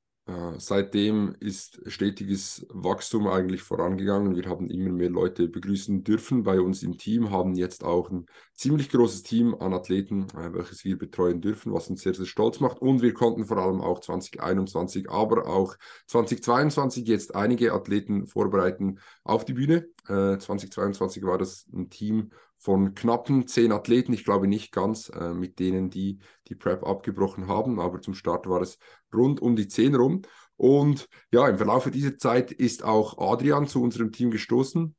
seitdem 0.59 1.35
ist 1.41 1.81
stetiges 1.87 2.67
Wachstum 2.71 3.27
eigentlich 3.27 3.63
vorangegangen. 3.63 4.37
Wir 4.37 4.49
haben 4.49 4.69
immer 4.69 4.91
mehr 4.91 5.11
Leute 5.11 5.49
begrüßen 5.49 6.05
dürfen 6.05 6.43
bei 6.43 6.61
uns 6.61 6.83
im 6.83 6.99
Team, 6.99 7.31
haben 7.31 7.55
jetzt 7.55 7.85
auch 7.85 8.11
ein 8.11 8.27
ziemlich 8.55 8.91
großes 8.91 9.23
Team 9.23 9.55
an 9.55 9.73
Athleten, 9.73 10.27
äh, 10.37 10.53
welches 10.53 10.85
wir 10.85 10.99
betreuen 10.99 11.41
dürfen, 11.41 11.73
was 11.73 11.89
uns 11.89 12.03
sehr, 12.03 12.15
sehr 12.15 12.27
stolz 12.27 12.61
macht. 12.61 12.81
Und 12.81 13.01
wir 13.03 13.15
konnten 13.15 13.47
vor 13.47 13.59
allem 13.59 13.81
auch 13.81 14.01
2021, 14.01 15.11
aber 15.11 15.47
auch 15.47 15.77
2022 16.07 17.07
jetzt 17.07 17.35
einige 17.35 17.73
Athleten 17.73 18.27
vorbereiten 18.27 18.99
auf 19.25 19.45
die 19.45 19.55
Bühne. 19.55 19.89
Äh, 20.09 20.39
2022 20.39 21.23
war 21.23 21.39
das 21.39 21.67
ein 21.73 21.91
Team 21.91 22.31
von 22.57 22.95
knappen 22.95 23.47
zehn 23.47 23.73
Athleten, 23.73 24.13
ich 24.13 24.25
glaube 24.25 24.47
nicht 24.47 24.73
ganz 24.73 25.09
äh, 25.09 25.33
mit 25.33 25.59
denen, 25.59 25.91
die 25.91 26.19
die 26.49 26.55
Prep 26.55 26.85
abgebrochen 26.85 27.49
haben, 27.49 27.81
aber 27.81 28.01
zum 28.01 28.15
Start 28.15 28.47
war 28.47 28.61
es 28.61 28.79
rund 29.15 29.41
um 29.41 29.57
die 29.57 29.69
zehn 29.69 29.95
rum. 29.95 30.23
Und 30.57 31.09
ja, 31.33 31.49
im 31.49 31.57
Verlauf 31.57 31.91
dieser 31.91 32.19
Zeit 32.19 32.53
ist 32.53 32.85
auch 32.85 33.17
Adrian 33.17 33.67
zu 33.67 33.83
unserem 33.83 34.13
Team 34.13 34.31
gestoßen. 34.31 34.95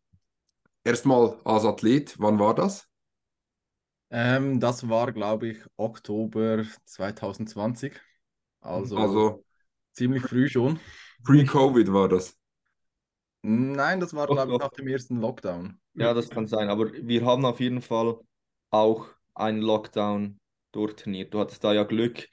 Erstmal 0.83 1.37
als 1.43 1.65
Athlet, 1.65 2.15
wann 2.17 2.39
war 2.39 2.55
das? 2.55 2.87
Ähm, 4.09 4.59
das 4.59 4.89
war, 4.89 5.11
glaube 5.11 5.49
ich, 5.49 5.57
Oktober 5.77 6.65
2020. 6.85 7.93
Also, 8.59 8.97
also 8.97 9.43
ziemlich 9.93 10.23
früh 10.23 10.49
schon. 10.49 10.79
Pre-Covid 11.23 11.93
war 11.93 12.09
das. 12.09 12.35
Nein, 13.43 13.99
das 13.99 14.13
war, 14.13 14.27
glaube 14.27 14.53
ich, 14.53 14.59
nach 14.59 14.69
dem 14.69 14.87
ersten 14.87 15.19
Lockdown. 15.19 15.79
Ja, 15.95 16.13
das 16.13 16.29
kann 16.29 16.47
sein. 16.47 16.69
Aber 16.69 16.91
wir 16.93 17.25
haben 17.25 17.45
auf 17.45 17.59
jeden 17.59 17.81
Fall 17.81 18.19
auch 18.69 19.07
einen 19.33 19.61
Lockdown 19.61 20.39
durchtrainiert. 20.71 21.33
Du 21.33 21.39
hattest 21.39 21.63
da 21.63 21.73
ja 21.73 21.83
Glück, 21.83 22.29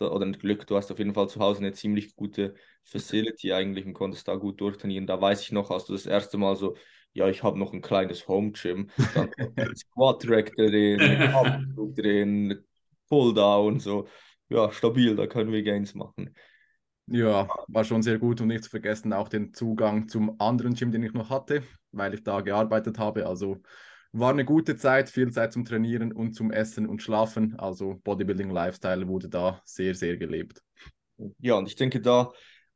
oder 0.00 0.26
nicht 0.26 0.40
Glück, 0.40 0.66
du 0.66 0.76
hast 0.76 0.90
auf 0.90 0.98
jeden 0.98 1.14
Fall 1.14 1.28
zu 1.28 1.40
Hause 1.40 1.60
eine 1.60 1.72
ziemlich 1.72 2.16
gute 2.16 2.54
Facility 2.84 3.52
eigentlich 3.52 3.86
und 3.86 3.92
konntest 3.92 4.28
da 4.28 4.36
gut 4.36 4.60
durchtrainieren. 4.60 5.06
Da 5.06 5.20
weiß 5.20 5.42
ich 5.42 5.52
noch, 5.52 5.70
als 5.70 5.84
du 5.84 5.92
das 5.92 6.06
erste 6.06 6.38
Mal 6.38 6.56
so, 6.56 6.76
ja, 7.12 7.28
ich 7.28 7.42
habe 7.42 7.58
noch 7.58 7.72
ein 7.72 7.82
kleines 7.82 8.26
Home 8.28 8.52
Gym, 8.52 8.90
dann 9.14 9.28
Squat 9.76 10.22
Track 10.22 10.54
drin, 10.56 11.00
Abdruck 11.34 11.94
drin, 11.94 12.64
Pull 13.08 13.34
Down, 13.34 13.80
so, 13.80 14.06
ja, 14.48 14.70
stabil, 14.72 15.14
da 15.14 15.26
können 15.26 15.52
wir 15.52 15.62
Gains 15.62 15.94
machen. 15.94 16.34
Ja, 17.06 17.48
war 17.68 17.84
schon 17.84 18.02
sehr 18.02 18.18
gut 18.18 18.40
und 18.40 18.48
nicht 18.48 18.64
zu 18.64 18.70
vergessen 18.70 19.12
auch 19.12 19.28
den 19.28 19.52
Zugang 19.52 20.08
zum 20.08 20.40
anderen 20.40 20.74
Gym, 20.74 20.92
den 20.92 21.02
ich 21.02 21.12
noch 21.12 21.30
hatte, 21.30 21.62
weil 21.90 22.14
ich 22.14 22.22
da 22.22 22.40
gearbeitet 22.40 22.98
habe. 22.98 23.26
Also 23.26 23.60
war 24.12 24.30
eine 24.30 24.44
gute 24.44 24.76
Zeit, 24.76 25.10
viel 25.10 25.30
Zeit 25.30 25.52
zum 25.52 25.64
Trainieren 25.64 26.12
und 26.12 26.34
zum 26.34 26.50
Essen 26.50 26.86
und 26.86 27.02
Schlafen. 27.02 27.58
Also 27.58 28.00
Bodybuilding 28.04 28.50
Lifestyle 28.50 29.08
wurde 29.08 29.28
da 29.28 29.60
sehr, 29.64 29.94
sehr 29.94 30.16
gelebt. 30.16 30.62
Ja, 31.38 31.54
und 31.56 31.66
ich 31.66 31.76
denke 31.76 32.00
da, 32.00 32.32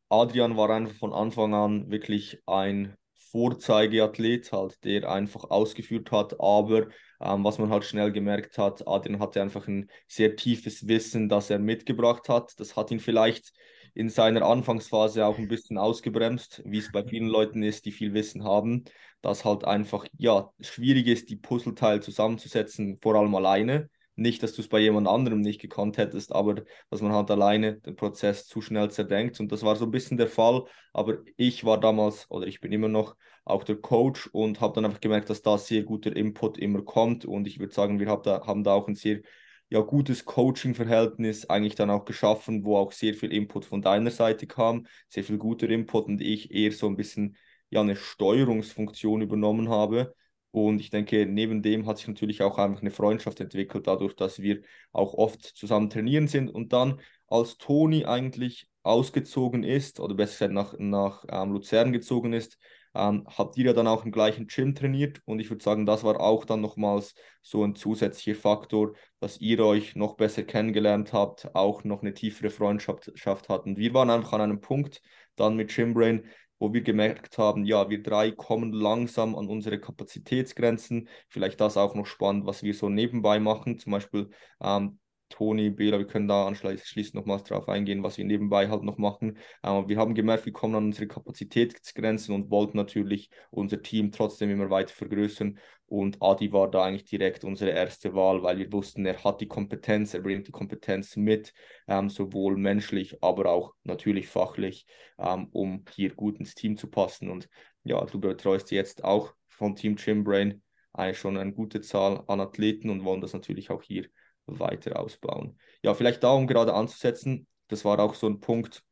Adrian 0.08 0.56
war 0.56 0.70
einfach 0.70 0.94
von 0.96 1.12
Anfang 1.12 1.54
an 1.54 1.90
wirklich 1.90 2.42
ein 2.46 2.94
Vorzeigeathlet 3.36 4.50
halt, 4.50 4.82
der 4.82 5.10
einfach 5.10 5.44
ausgeführt 5.50 6.10
hat, 6.10 6.40
aber 6.40 6.86
ähm, 7.20 7.44
was 7.44 7.58
man 7.58 7.68
halt 7.68 7.84
schnell 7.84 8.10
gemerkt 8.10 8.56
hat, 8.56 8.88
Adrian 8.88 9.20
hatte 9.20 9.42
einfach 9.42 9.68
ein 9.68 9.90
sehr 10.08 10.36
tiefes 10.36 10.88
Wissen, 10.88 11.28
das 11.28 11.50
er 11.50 11.58
mitgebracht 11.58 12.30
hat. 12.30 12.58
Das 12.58 12.76
hat 12.76 12.90
ihn 12.90 12.98
vielleicht 12.98 13.52
in 13.92 14.08
seiner 14.08 14.42
Anfangsphase 14.46 15.26
auch 15.26 15.36
ein 15.36 15.48
bisschen 15.48 15.76
ausgebremst, 15.76 16.62
wie 16.64 16.78
es 16.78 16.90
bei 16.90 17.04
vielen 17.04 17.28
Leuten 17.28 17.62
ist, 17.62 17.84
die 17.84 17.92
viel 17.92 18.14
Wissen 18.14 18.42
haben, 18.42 18.84
dass 19.20 19.44
halt 19.44 19.64
einfach, 19.64 20.06
ja, 20.16 20.50
schwierig 20.60 21.06
ist, 21.06 21.28
die 21.28 21.36
Puzzleteile 21.36 22.00
zusammenzusetzen, 22.00 22.98
vor 23.02 23.16
allem 23.16 23.34
alleine. 23.34 23.90
Nicht, 24.16 24.42
dass 24.42 24.54
du 24.54 24.62
es 24.62 24.68
bei 24.68 24.78
jemand 24.78 25.06
anderem 25.08 25.40
nicht 25.40 25.60
gekonnt 25.60 25.98
hättest, 25.98 26.32
aber 26.34 26.62
dass 26.90 27.02
man 27.02 27.12
halt 27.12 27.30
alleine 27.30 27.76
den 27.80 27.96
Prozess 27.96 28.46
zu 28.46 28.62
schnell 28.62 28.90
zerdenkt. 28.90 29.38
Und 29.40 29.52
das 29.52 29.62
war 29.62 29.76
so 29.76 29.84
ein 29.84 29.90
bisschen 29.90 30.16
der 30.16 30.28
Fall. 30.28 30.64
Aber 30.92 31.18
ich 31.36 31.64
war 31.64 31.78
damals, 31.78 32.26
oder 32.30 32.46
ich 32.46 32.60
bin 32.60 32.72
immer 32.72 32.88
noch 32.88 33.16
auch 33.44 33.62
der 33.62 33.76
Coach 33.76 34.28
und 34.32 34.60
habe 34.60 34.74
dann 34.74 34.86
einfach 34.86 35.00
gemerkt, 35.00 35.30
dass 35.30 35.42
da 35.42 35.58
sehr 35.58 35.84
guter 35.84 36.16
Input 36.16 36.58
immer 36.58 36.82
kommt. 36.82 37.24
Und 37.26 37.46
ich 37.46 37.60
würde 37.60 37.74
sagen, 37.74 38.00
wir 38.00 38.08
haben 38.08 38.22
da, 38.22 38.46
haben 38.46 38.64
da 38.64 38.72
auch 38.72 38.88
ein 38.88 38.94
sehr 38.94 39.20
ja, 39.68 39.80
gutes 39.80 40.24
Coaching-Verhältnis 40.24 41.46
eigentlich 41.46 41.74
dann 41.74 41.90
auch 41.90 42.04
geschaffen, 42.04 42.64
wo 42.64 42.76
auch 42.76 42.92
sehr 42.92 43.14
viel 43.14 43.32
Input 43.32 43.64
von 43.64 43.82
deiner 43.82 44.10
Seite 44.10 44.46
kam, 44.46 44.86
sehr 45.08 45.24
viel 45.24 45.38
guter 45.38 45.68
Input 45.68 46.06
und 46.06 46.20
ich 46.20 46.52
eher 46.52 46.72
so 46.72 46.86
ein 46.86 46.96
bisschen 46.96 47.36
ja 47.70 47.80
eine 47.80 47.96
Steuerungsfunktion 47.96 49.22
übernommen 49.22 49.68
habe. 49.68 50.14
Und 50.56 50.80
ich 50.80 50.88
denke, 50.88 51.26
neben 51.26 51.60
dem 51.60 51.84
hat 51.86 51.98
sich 51.98 52.08
natürlich 52.08 52.40
auch 52.40 52.56
einfach 52.56 52.80
eine 52.80 52.90
Freundschaft 52.90 53.40
entwickelt, 53.40 53.86
dadurch, 53.86 54.16
dass 54.16 54.40
wir 54.40 54.62
auch 54.90 55.12
oft 55.12 55.42
zusammen 55.42 55.90
trainieren 55.90 56.28
sind. 56.28 56.48
Und 56.48 56.72
dann, 56.72 56.98
als 57.26 57.58
Toni 57.58 58.06
eigentlich 58.06 58.66
ausgezogen 58.82 59.64
ist, 59.64 60.00
oder 60.00 60.14
besser 60.14 60.48
gesagt 60.48 60.54
nach, 60.54 60.74
nach 60.78 61.24
ähm, 61.28 61.52
Luzern 61.52 61.92
gezogen 61.92 62.32
ist, 62.32 62.56
ähm, 62.94 63.26
habt 63.26 63.58
ihr 63.58 63.66
ja 63.66 63.72
dann 63.74 63.86
auch 63.86 64.06
im 64.06 64.12
gleichen 64.12 64.46
Gym 64.46 64.74
trainiert 64.74 65.20
und 65.26 65.40
ich 65.40 65.50
würde 65.50 65.62
sagen, 65.62 65.84
das 65.84 66.04
war 66.04 66.18
auch 66.20 66.46
dann 66.46 66.62
nochmals 66.62 67.14
so 67.42 67.62
ein 67.62 67.74
zusätzlicher 67.74 68.40
Faktor, 68.40 68.94
dass 69.20 69.38
ihr 69.38 69.60
euch 69.60 69.94
noch 69.94 70.16
besser 70.16 70.42
kennengelernt 70.44 71.12
habt, 71.12 71.54
auch 71.54 71.84
noch 71.84 72.00
eine 72.00 72.14
tiefere 72.14 72.48
Freundschaft 72.48 73.10
hatten. 73.50 73.76
Wir 73.76 73.92
waren 73.92 74.08
einfach 74.08 74.32
an 74.32 74.40
einem 74.40 74.60
Punkt 74.62 75.02
dann 75.34 75.56
mit 75.56 75.74
Gymbrain, 75.74 76.24
wo 76.58 76.72
wir 76.72 76.82
gemerkt 76.82 77.38
haben, 77.38 77.64
ja, 77.64 77.90
wir 77.90 78.02
drei 78.02 78.30
kommen 78.30 78.72
langsam 78.72 79.34
an 79.36 79.48
unsere 79.48 79.78
Kapazitätsgrenzen. 79.80 81.08
Vielleicht 81.28 81.60
das 81.60 81.76
auch 81.76 81.94
noch 81.94 82.06
spannend, 82.06 82.46
was 82.46 82.62
wir 82.62 82.74
so 82.74 82.88
nebenbei 82.88 83.38
machen. 83.40 83.78
Zum 83.78 83.92
Beispiel 83.92 84.30
ähm, 84.62 84.98
Toni, 85.28 85.70
Bela, 85.70 85.98
wir 85.98 86.06
können 86.06 86.28
da 86.28 86.46
anschließend 86.46 87.14
nochmals 87.14 87.42
drauf 87.44 87.68
eingehen, 87.68 88.02
was 88.02 88.16
wir 88.16 88.24
nebenbei 88.24 88.68
halt 88.68 88.82
noch 88.84 88.96
machen. 88.96 89.38
Aber 89.60 89.88
wir 89.88 89.98
haben 89.98 90.14
gemerkt, 90.14 90.46
wir 90.46 90.52
kommen 90.52 90.74
an 90.76 90.84
unsere 90.86 91.08
Kapazitätsgrenzen 91.08 92.34
und 92.34 92.50
wollten 92.50 92.76
natürlich 92.76 93.30
unser 93.50 93.82
Team 93.82 94.12
trotzdem 94.12 94.50
immer 94.50 94.70
weiter 94.70 94.94
vergrößern. 94.94 95.58
Und 95.86 96.20
Adi 96.20 96.52
war 96.52 96.68
da 96.70 96.84
eigentlich 96.84 97.04
direkt 97.04 97.44
unsere 97.44 97.70
erste 97.70 98.14
Wahl, 98.14 98.42
weil 98.42 98.58
wir 98.58 98.72
wussten, 98.72 99.06
er 99.06 99.22
hat 99.22 99.40
die 99.40 99.46
Kompetenz, 99.46 100.14
er 100.14 100.20
bringt 100.20 100.48
die 100.48 100.52
Kompetenz 100.52 101.16
mit, 101.16 101.52
ähm, 101.86 102.10
sowohl 102.10 102.56
menschlich, 102.56 103.22
aber 103.22 103.50
auch 103.50 103.74
natürlich 103.84 104.26
fachlich, 104.28 104.86
ähm, 105.18 105.48
um 105.52 105.84
hier 105.94 106.12
gut 106.14 106.38
ins 106.38 106.54
Team 106.56 106.76
zu 106.76 106.88
passen. 106.88 107.30
Und 107.30 107.48
ja, 107.84 108.04
du 108.04 108.18
betreust 108.18 108.72
jetzt 108.72 109.04
auch 109.04 109.32
von 109.46 109.76
Team 109.76 109.94
Gymbrain 109.94 110.62
eigentlich 110.92 111.18
schon 111.18 111.36
eine 111.36 111.52
gute 111.52 111.80
Zahl 111.80 112.24
an 112.26 112.40
Athleten 112.40 112.90
und 112.90 113.04
wollen 113.04 113.20
das 113.20 113.32
natürlich 113.32 113.70
auch 113.70 113.82
hier 113.82 114.06
weiter 114.46 114.98
ausbauen. 114.98 115.58
Ja, 115.82 115.94
vielleicht 115.94 116.22
da, 116.24 116.32
um 116.32 116.46
gerade 116.46 116.74
anzusetzen, 116.74 117.46
das 117.68 117.84
war 117.84 117.98
auch 118.00 118.14
so 118.14 118.26
ein 118.26 118.40
Punkt, 118.40 118.82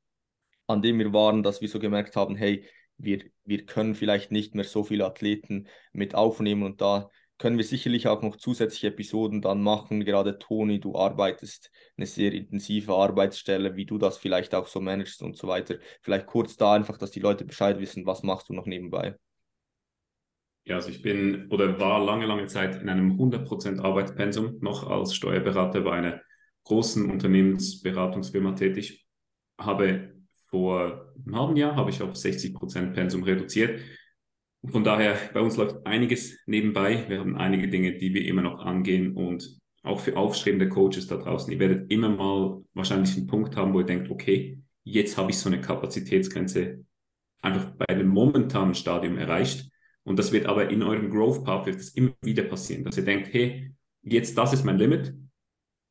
an 0.67 0.83
dem 0.83 0.99
wir 0.99 1.13
waren, 1.13 1.43
dass 1.43 1.61
wir 1.61 1.69
so 1.69 1.79
gemerkt 1.79 2.17
haben, 2.17 2.37
hey, 2.37 2.69
wir, 3.05 3.25
wir 3.45 3.67
können 3.67 3.95
vielleicht 3.95 4.31
nicht 4.33 4.55
mehr 4.55 4.65
so 4.65 4.85
viele 4.85 5.07
Athleten 5.07 5.69
mit 5.93 6.15
aufnehmen 6.15 6.63
und 6.63 6.81
da 6.81 7.11
können 7.39 7.57
wir 7.57 7.65
sicherlich 7.65 8.07
auch 8.07 8.23
noch 8.23 8.37
zusätzliche 8.37 8.89
Episoden 8.89 9.43
dann 9.43 9.63
machen. 9.63 10.05
Gerade 10.05 10.39
Toni, 10.39 10.81
du 10.81 10.97
arbeitest 10.97 11.71
eine 11.97 12.07
sehr 12.07 12.33
intensive 12.33 12.95
Arbeitsstelle, 12.95 13.77
wie 13.77 13.87
du 13.87 13.99
das 13.99 14.19
vielleicht 14.19 14.55
auch 14.55 14.67
so 14.67 14.81
managst 14.81 15.23
und 15.23 15.37
so 15.37 15.49
weiter. 15.49 15.77
Vielleicht 16.01 16.27
kurz 16.27 16.57
da 16.57 16.75
einfach, 16.75 16.97
dass 16.97 17.11
die 17.11 17.21
Leute 17.21 17.45
Bescheid 17.45 17.81
wissen, 17.81 18.07
was 18.07 18.23
machst 18.23 18.49
du 18.49 18.55
noch 18.55 18.67
nebenbei. 18.67 19.17
Ja, 20.65 20.77
also 20.77 20.89
ich 20.89 21.03
bin 21.03 21.49
oder 21.51 21.79
war 21.79 22.03
lange, 22.03 22.25
lange 22.25 22.47
Zeit 22.47 22.81
in 22.81 22.89
einem 22.89 23.19
100% 23.19 23.81
Arbeitspensum, 23.81 24.59
noch 24.61 24.89
als 24.89 25.15
Steuerberater 25.15 25.83
bei 25.83 25.93
einer 25.93 26.23
großen 26.65 27.11
Unternehmensberatungsfirma 27.11 28.53
tätig. 28.53 29.07
Habe 29.59 30.14
vor 30.55 31.13
einem 31.27 31.37
halben 31.37 31.57
Jahr 31.57 31.75
habe 31.75 31.91
ich 31.91 32.01
auf 32.01 32.13
60% 32.13 32.93
Pensum 32.93 33.25
reduziert 33.25 33.81
von 34.71 34.85
daher, 34.85 35.19
bei 35.33 35.41
uns 35.41 35.57
läuft 35.57 35.87
einiges 35.87 36.39
nebenbei. 36.47 37.05
Wir 37.09 37.21
haben 37.21 37.37
einige 37.37 37.69
Dinge, 37.69 37.99
die 37.99 38.15
wir 38.15 38.25
immer 38.27 38.43
noch 38.43 38.61
angehen 38.61 39.15
und 39.15 39.59
auch 39.83 40.01
für 40.01 40.17
aufstrebende 40.17 40.69
Coaches 40.69 41.07
da 41.07 41.17
draußen. 41.17 41.53
Ihr 41.53 41.59
werdet 41.59 41.91
immer 41.91 42.09
mal 42.09 42.63
wahrscheinlich 42.73 43.17
einen 43.17 43.27
Punkt 43.27 43.57
haben, 43.57 43.75
wo 43.75 43.81
ihr 43.81 43.87
denkt, 43.87 44.11
okay, 44.11 44.59
jetzt 44.83 45.19
habe 45.19 45.31
ich 45.31 45.39
so 45.39 45.51
eine 45.51 45.61
Kapazitätsgrenze 45.61 46.85
einfach 47.43 47.73
bei 47.73 47.95
dem 47.95 48.09
momentanen 48.09 48.75
Stadium 48.75 49.19
erreicht. 49.19 49.71
Und 50.05 50.19
das 50.19 50.33
wird 50.33 50.47
aber 50.47 50.71
in 50.71 50.83
eurem 50.83 51.11
Growth 51.11 51.45
Path 51.45 51.67
wird 51.67 51.77
das 51.77 51.91
immer 51.91 52.13
wieder 52.23 52.45
passieren, 52.45 52.85
dass 52.85 52.97
ihr 52.97 53.05
denkt, 53.05 53.33
hey, 53.33 53.75
jetzt 54.03 54.37
das 54.39 54.55
ist 54.55 54.65
mein 54.65 54.79
Limit 54.79 55.15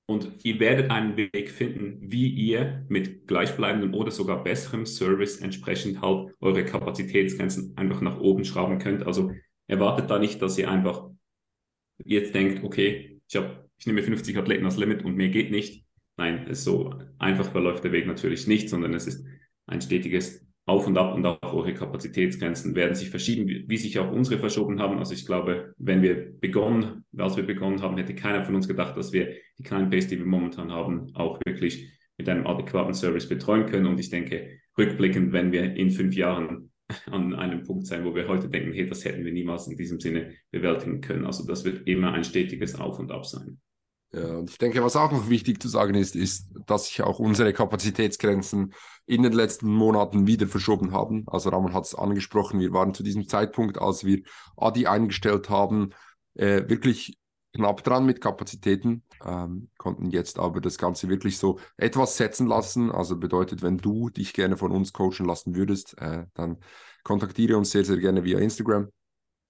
und 0.06 0.44
ihr 0.44 0.60
werdet 0.60 0.92
einen 0.92 1.16
Weg 1.16 1.50
finden, 1.50 2.00
wie 2.12 2.28
ihr 2.28 2.86
mit 2.90 3.28
gleichbleibendem 3.28 3.94
oder 3.94 4.12
sogar 4.12 4.44
besserem 4.44 4.86
Service 4.86 5.38
entsprechend 5.38 6.02
halt 6.02 6.34
eure 6.42 6.66
Kapazitätsgrenzen 6.66 7.78
einfach 7.78 8.02
nach 8.02 8.20
oben 8.20 8.44
schrauben 8.44 8.80
könnt. 8.80 9.04
Also 9.06 9.32
erwartet 9.68 10.10
da 10.10 10.20
nicht, 10.20 10.42
dass 10.42 10.58
ihr 10.58 10.70
einfach 10.70 11.10
jetzt 12.04 12.36
denkt, 12.36 12.64
okay, 12.64 13.22
ich 13.28 13.36
habe, 13.36 13.70
ich 13.78 13.86
nehme 13.86 14.04
50 14.04 14.38
Athleten 14.38 14.66
als 14.66 14.78
Limit 14.78 15.06
und 15.06 15.16
mir 15.16 15.30
geht 15.30 15.52
nicht. 15.52 15.86
Nein, 16.18 16.54
so 16.54 16.94
einfach 17.18 17.50
verläuft 17.50 17.84
der 17.84 17.92
Weg 17.92 18.06
natürlich 18.06 18.46
nicht, 18.46 18.70
sondern 18.70 18.94
es 18.94 19.08
ist 19.08 19.26
ein 19.68 19.82
stetiges 19.82 20.46
auf 20.66 20.88
und 20.88 20.98
ab 20.98 21.14
und 21.14 21.26
auch 21.26 21.54
eure 21.54 21.74
Kapazitätsgrenzen 21.74 22.76
werden 22.76 22.96
sich 22.96 23.10
verschieben, 23.10 23.48
wie, 23.48 23.66
wie 23.68 23.78
sich 23.78 24.00
auch 24.00 24.12
unsere 24.12 24.40
verschoben 24.40 24.80
haben. 24.80 24.98
Also 24.98 25.14
ich 25.14 25.26
glaube, 25.26 25.74
wenn 25.78 26.02
wir 26.02 26.40
begonnen, 26.40 27.04
als 27.18 27.36
wir 27.36 27.44
begonnen 27.44 27.82
haben, 27.82 27.98
hätte 27.98 28.16
keiner 28.16 28.44
von 28.44 28.56
uns 28.56 28.68
gedacht, 28.68 28.96
dass 28.96 29.12
wir 29.12 29.34
die 29.58 29.64
kleinen 29.64 29.90
Base, 29.90 30.08
die 30.08 30.18
wir 30.18 30.26
momentan 30.26 30.72
haben, 30.72 31.14
auch 31.16 31.40
wirklich 31.46 31.92
mit 32.18 32.30
einem 32.30 32.48
adäquaten 32.48 32.94
Service 32.94 33.28
betreuen 33.28 33.66
können. 33.66 33.88
Und 33.88 34.00
ich 34.00 34.10
denke, 34.10 34.60
rückblickend, 34.78 35.34
wenn 35.34 35.52
wir 35.52 35.76
in 35.76 35.92
fünf 35.92 36.16
Jahren 36.16 36.72
an 37.08 37.34
einem 37.34 37.64
Punkt 37.64 37.86
sein, 37.86 38.06
wo 38.06 38.16
wir 38.16 38.28
heute 38.28 38.48
denken, 38.48 38.72
hey, 38.72 38.88
das 38.88 39.04
hätten 39.04 39.26
wir 39.26 39.34
niemals 39.34 39.68
in 39.68 39.78
diesem 39.78 40.00
Sinne 40.00 40.34
bewältigen 40.52 41.02
können. 41.02 41.26
Also 41.26 41.46
das 41.46 41.66
wird 41.66 41.88
immer 41.88 42.14
ein 42.14 42.24
stetiges 42.24 42.76
Auf 42.76 43.00
und 43.00 43.12
Ab 43.12 43.26
sein. 43.26 43.60
Ja, 44.14 44.38
und 44.38 44.52
ich 44.52 44.60
denke, 44.60 44.84
was 44.84 44.96
auch 44.96 45.12
noch 45.12 45.28
wichtig 45.30 45.60
zu 45.60 45.68
sagen 45.68 45.96
ist, 45.96 46.16
ist, 46.16 46.52
dass 46.68 46.86
sich 46.86 47.02
auch 47.02 47.18
unsere 47.18 47.52
Kapazitätsgrenzen 47.52 48.74
in 49.08 49.24
den 49.24 49.34
letzten 49.34 49.74
Monaten 49.74 50.28
wieder 50.28 50.48
verschoben 50.48 50.92
haben. 50.92 51.24
Also 51.28 51.50
Ramon 51.50 51.74
hat 51.74 51.86
es 51.86 51.96
angesprochen, 51.96 52.60
wir 52.60 52.72
waren 52.74 52.94
zu 52.94 53.02
diesem 53.02 53.28
Zeitpunkt, 53.28 53.80
als 53.80 54.06
wir 54.06 54.22
Adi 54.56 54.86
eingestellt 54.86 55.50
haben, 55.50 55.94
äh, 56.36 56.70
wirklich 56.70 57.18
knapp 57.56 57.84
dran 57.84 58.06
mit 58.06 58.22
Kapazitäten, 58.22 59.04
ähm, 59.26 59.70
konnten 59.78 60.12
jetzt 60.12 60.38
aber 60.38 60.62
das 60.62 60.78
Ganze 60.78 61.10
wirklich 61.10 61.40
so 61.40 61.60
etwas 61.78 62.16
setzen 62.16 62.48
lassen. 62.48 62.92
Also 62.92 63.18
bedeutet, 63.18 63.64
wenn 63.64 63.78
du 63.78 64.10
dich 64.10 64.34
gerne 64.34 64.58
von 64.58 64.72
uns 64.72 64.94
coachen 64.94 65.26
lassen 65.26 65.56
würdest, 65.56 65.98
äh, 66.00 66.26
dann 66.36 66.58
kontaktiere 67.04 67.58
uns 67.58 67.72
sehr, 67.72 67.84
sehr 67.84 67.98
gerne 67.98 68.24
via 68.24 68.38
Instagram. 68.38 68.90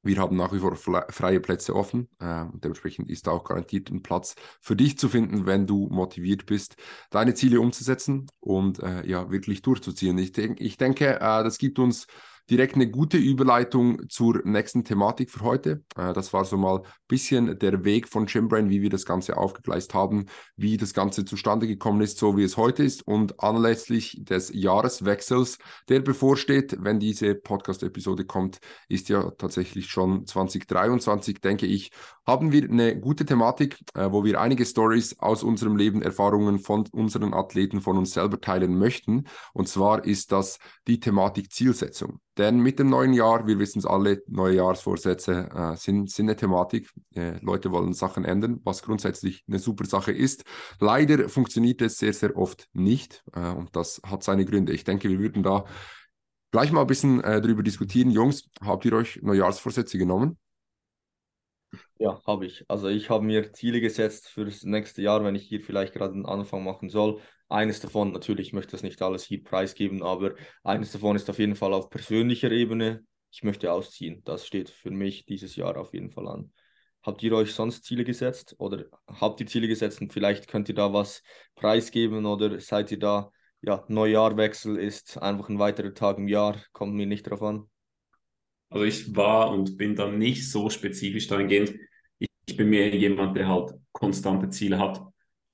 Wir 0.04 0.18
haben 0.18 0.36
nach 0.36 0.54
wie 0.54 0.60
vor 0.60 0.76
freie 0.76 1.40
Plätze 1.40 1.76
offen 1.76 2.10
äh, 2.20 2.46
dementsprechend 2.54 3.10
ist 3.10 3.28
auch 3.28 3.44
garantiert 3.44 3.90
ein 3.90 4.04
Platz 4.04 4.36
für 4.62 4.76
dich 4.76 4.98
zu 4.98 5.10
finden, 5.10 5.46
wenn 5.46 5.68
du 5.68 5.88
motiviert 5.90 6.46
bist, 6.46 6.76
deine 7.10 7.34
Ziele 7.34 7.60
umzusetzen 7.60 8.28
und 8.40 8.80
äh, 8.80 9.06
ja, 9.08 9.32
wirklich 9.32 9.62
durchzuziehen. 9.62 10.18
Ich, 10.18 10.32
denk, 10.32 10.60
ich 10.60 10.78
denke, 10.78 11.16
äh, 11.16 11.44
das 11.44 11.58
gibt 11.58 11.80
uns 11.80 12.08
direkt 12.50 12.76
eine 12.76 12.90
gute 12.90 13.18
Überleitung 13.18 14.10
zur 14.10 14.42
nächsten 14.44 14.84
Thematik 14.84 15.32
für 15.32 15.42
heute. 15.42 15.84
Äh, 15.96 16.14
das 16.14 16.34
war 16.34 16.46
so 16.46 16.58
mal 16.58 16.80
ein 16.80 16.88
bisschen 17.08 17.58
der 17.60 17.84
Weg 17.86 18.08
von 18.08 18.28
Chimbrain, 18.28 18.70
wie 18.70 18.82
wir 18.82 18.90
das 18.90 19.06
Ganze 19.06 19.38
aufgegleist 19.38 19.94
haben, 19.94 20.26
wie 20.56 20.78
das 20.78 20.94
Ganze 20.94 21.26
zustande 21.26 21.68
gekommen 21.68 22.02
ist, 22.02 22.18
so 22.18 22.38
wie 22.38 22.44
es 22.44 22.58
heute 22.58 22.84
ist 22.84 23.08
und 23.08 23.42
anlässlich 23.42 24.20
des 24.24 24.52
Jahreswechsels, 24.54 25.58
der 25.90 26.02
bevorsteht, 26.02 26.78
wenn 26.80 27.00
diese 27.00 27.36
Podcast-Episode 27.36 28.26
kommt, 28.26 28.60
ist 28.88 29.10
ja 29.10 29.32
tatsächlich 29.32 29.88
schon 29.88 30.26
2023, 30.26 31.40
denke 31.40 31.66
ich, 31.66 31.92
haben 32.26 32.52
wir 32.52 32.64
eine 32.64 33.00
gute 33.00 33.26
Thematik, 33.26 33.80
äh, 33.96 34.12
wo 34.12 34.24
wir 34.24 34.40
einige 34.40 34.66
Stories 34.66 35.20
aus 35.20 35.44
unserem 35.44 35.76
Leben, 35.76 36.02
Erfahrungen 36.02 36.60
von 36.60 36.88
unseren 36.92 37.34
Athleten, 37.34 37.82
von 37.82 37.98
uns 37.98 38.14
selber 38.14 38.40
teilen 38.40 38.78
möchten. 38.78 39.26
Und 39.54 39.68
zwar 39.68 40.06
ist 40.06 40.32
das 40.32 40.60
die 40.88 41.00
Thematik 41.00 41.52
Zielsetzung. 41.52 42.20
Denn 42.38 42.60
mit 42.60 42.80
dem 42.80 42.90
neuen 42.90 43.14
Jahr, 43.14 43.46
wir 43.46 43.60
wissen 43.60 43.80
es 43.80 43.86
alle, 43.86 44.24
neue 44.28 44.56
Jahresvorsätze 44.56 45.50
äh, 45.54 45.76
sind, 45.76 46.10
sind 46.10 46.26
eine 46.26 46.36
Thematik. 46.36 46.90
Äh, 47.14 47.38
Leute 47.42 47.72
wollen 47.72 47.94
Sachen 47.94 48.26
ändern, 48.26 48.60
was 48.64 48.82
grundsätzlich 48.82 49.44
eine 49.48 49.60
super 49.60 49.86
Sache 49.86 50.12
ist. 50.12 50.44
Leider 50.80 51.30
funktioniert 51.30 51.82
es 51.82 51.98
sehr, 51.98 52.14
sehr 52.14 52.36
oft 52.36 52.68
nicht. 52.74 53.24
Äh, 53.36 53.52
und 53.52 53.76
das 53.76 54.02
hat 54.06 54.24
seine 54.24 54.46
Gründe. 54.46 54.74
Ich 54.74 54.84
denke, 54.84 55.10
wir 55.10 55.20
würden 55.20 55.44
da 55.44 55.66
gleich 56.52 56.72
mal 56.72 56.82
ein 56.82 56.88
bisschen 56.88 57.24
äh, 57.24 57.40
darüber 57.40 57.62
diskutieren. 57.62 58.10
Jungs, 58.10 58.50
habt 58.62 58.86
ihr 58.86 58.94
euch 58.94 59.20
Neujahrsvorsätze 59.22 59.98
genommen? 59.98 60.38
Ja, 61.98 62.22
habe 62.26 62.46
ich. 62.46 62.66
Also 62.68 62.88
ich 62.88 63.10
habe 63.10 63.24
mir 63.24 63.54
Ziele 63.54 63.82
gesetzt 63.82 64.28
für 64.28 64.46
das 64.46 64.64
nächste 64.64 65.02
Jahr, 65.02 65.24
wenn 65.24 65.36
ich 65.36 65.44
hier 65.44 65.62
vielleicht 65.62 65.94
gerade 65.94 66.14
einen 66.14 66.26
Anfang 66.26 66.64
machen 66.64 66.90
soll. 66.90 67.22
Eines 67.50 67.80
davon, 67.80 68.12
natürlich, 68.12 68.48
ich 68.48 68.54
möchte 68.54 68.72
das 68.72 68.84
nicht 68.84 69.02
alles 69.02 69.24
hier 69.24 69.44
preisgeben, 69.44 70.04
aber 70.04 70.34
eines 70.64 70.92
davon 70.92 71.16
ist 71.16 71.30
auf 71.30 71.40
jeden 71.40 71.56
Fall 71.56 71.74
auf 71.74 71.90
persönlicher 71.90 72.52
Ebene. 72.52 73.06
Ich 73.32 73.44
möchte 73.44 73.72
ausziehen. 73.72 74.22
Das 74.26 74.46
steht 74.46 74.70
für 74.70 74.92
mich 74.92 75.26
dieses 75.26 75.56
Jahr 75.56 75.78
auf 75.78 75.94
jeden 75.94 76.12
Fall 76.12 76.28
an. 76.28 76.52
Habt 77.04 77.22
ihr 77.24 77.34
euch 77.34 77.54
sonst 77.54 77.84
Ziele 77.84 78.06
gesetzt 78.06 78.56
oder 78.60 78.86
habt 79.08 79.40
ihr 79.42 79.48
Ziele 79.48 79.68
gesetzt 79.68 80.02
und 80.02 80.14
vielleicht 80.14 80.48
könnt 80.48 80.70
ihr 80.70 80.76
da 80.76 80.94
was 80.94 81.22
preisgeben 81.56 82.26
oder 82.26 82.60
seid 82.60 82.92
ihr 82.92 83.00
da, 83.00 83.32
ja, 83.62 83.84
Neujahrwechsel 83.88 84.78
ist 84.78 85.18
einfach 85.18 85.50
ein 85.50 85.60
weiterer 85.60 85.94
Tag 85.94 86.18
im 86.18 86.28
Jahr, 86.28 86.58
kommt 86.72 86.94
mir 86.94 87.06
nicht 87.06 87.24
drauf 87.24 87.42
an. 87.44 87.70
Also 88.74 88.86
ich 88.86 89.16
war 89.16 89.52
und 89.52 89.78
bin 89.78 89.96
dann 89.96 90.18
nicht 90.18 90.50
so 90.50 90.70
spezifisch 90.70 91.28
dahingehend. 91.28 91.76
Ich, 92.18 92.28
ich 92.48 92.58
bin 92.58 92.70
mehr 92.70 92.94
jemand, 92.96 93.38
der 93.38 93.48
halt 93.48 93.72
konstante 93.92 94.50
Ziele 94.50 94.80
hat 94.80 95.00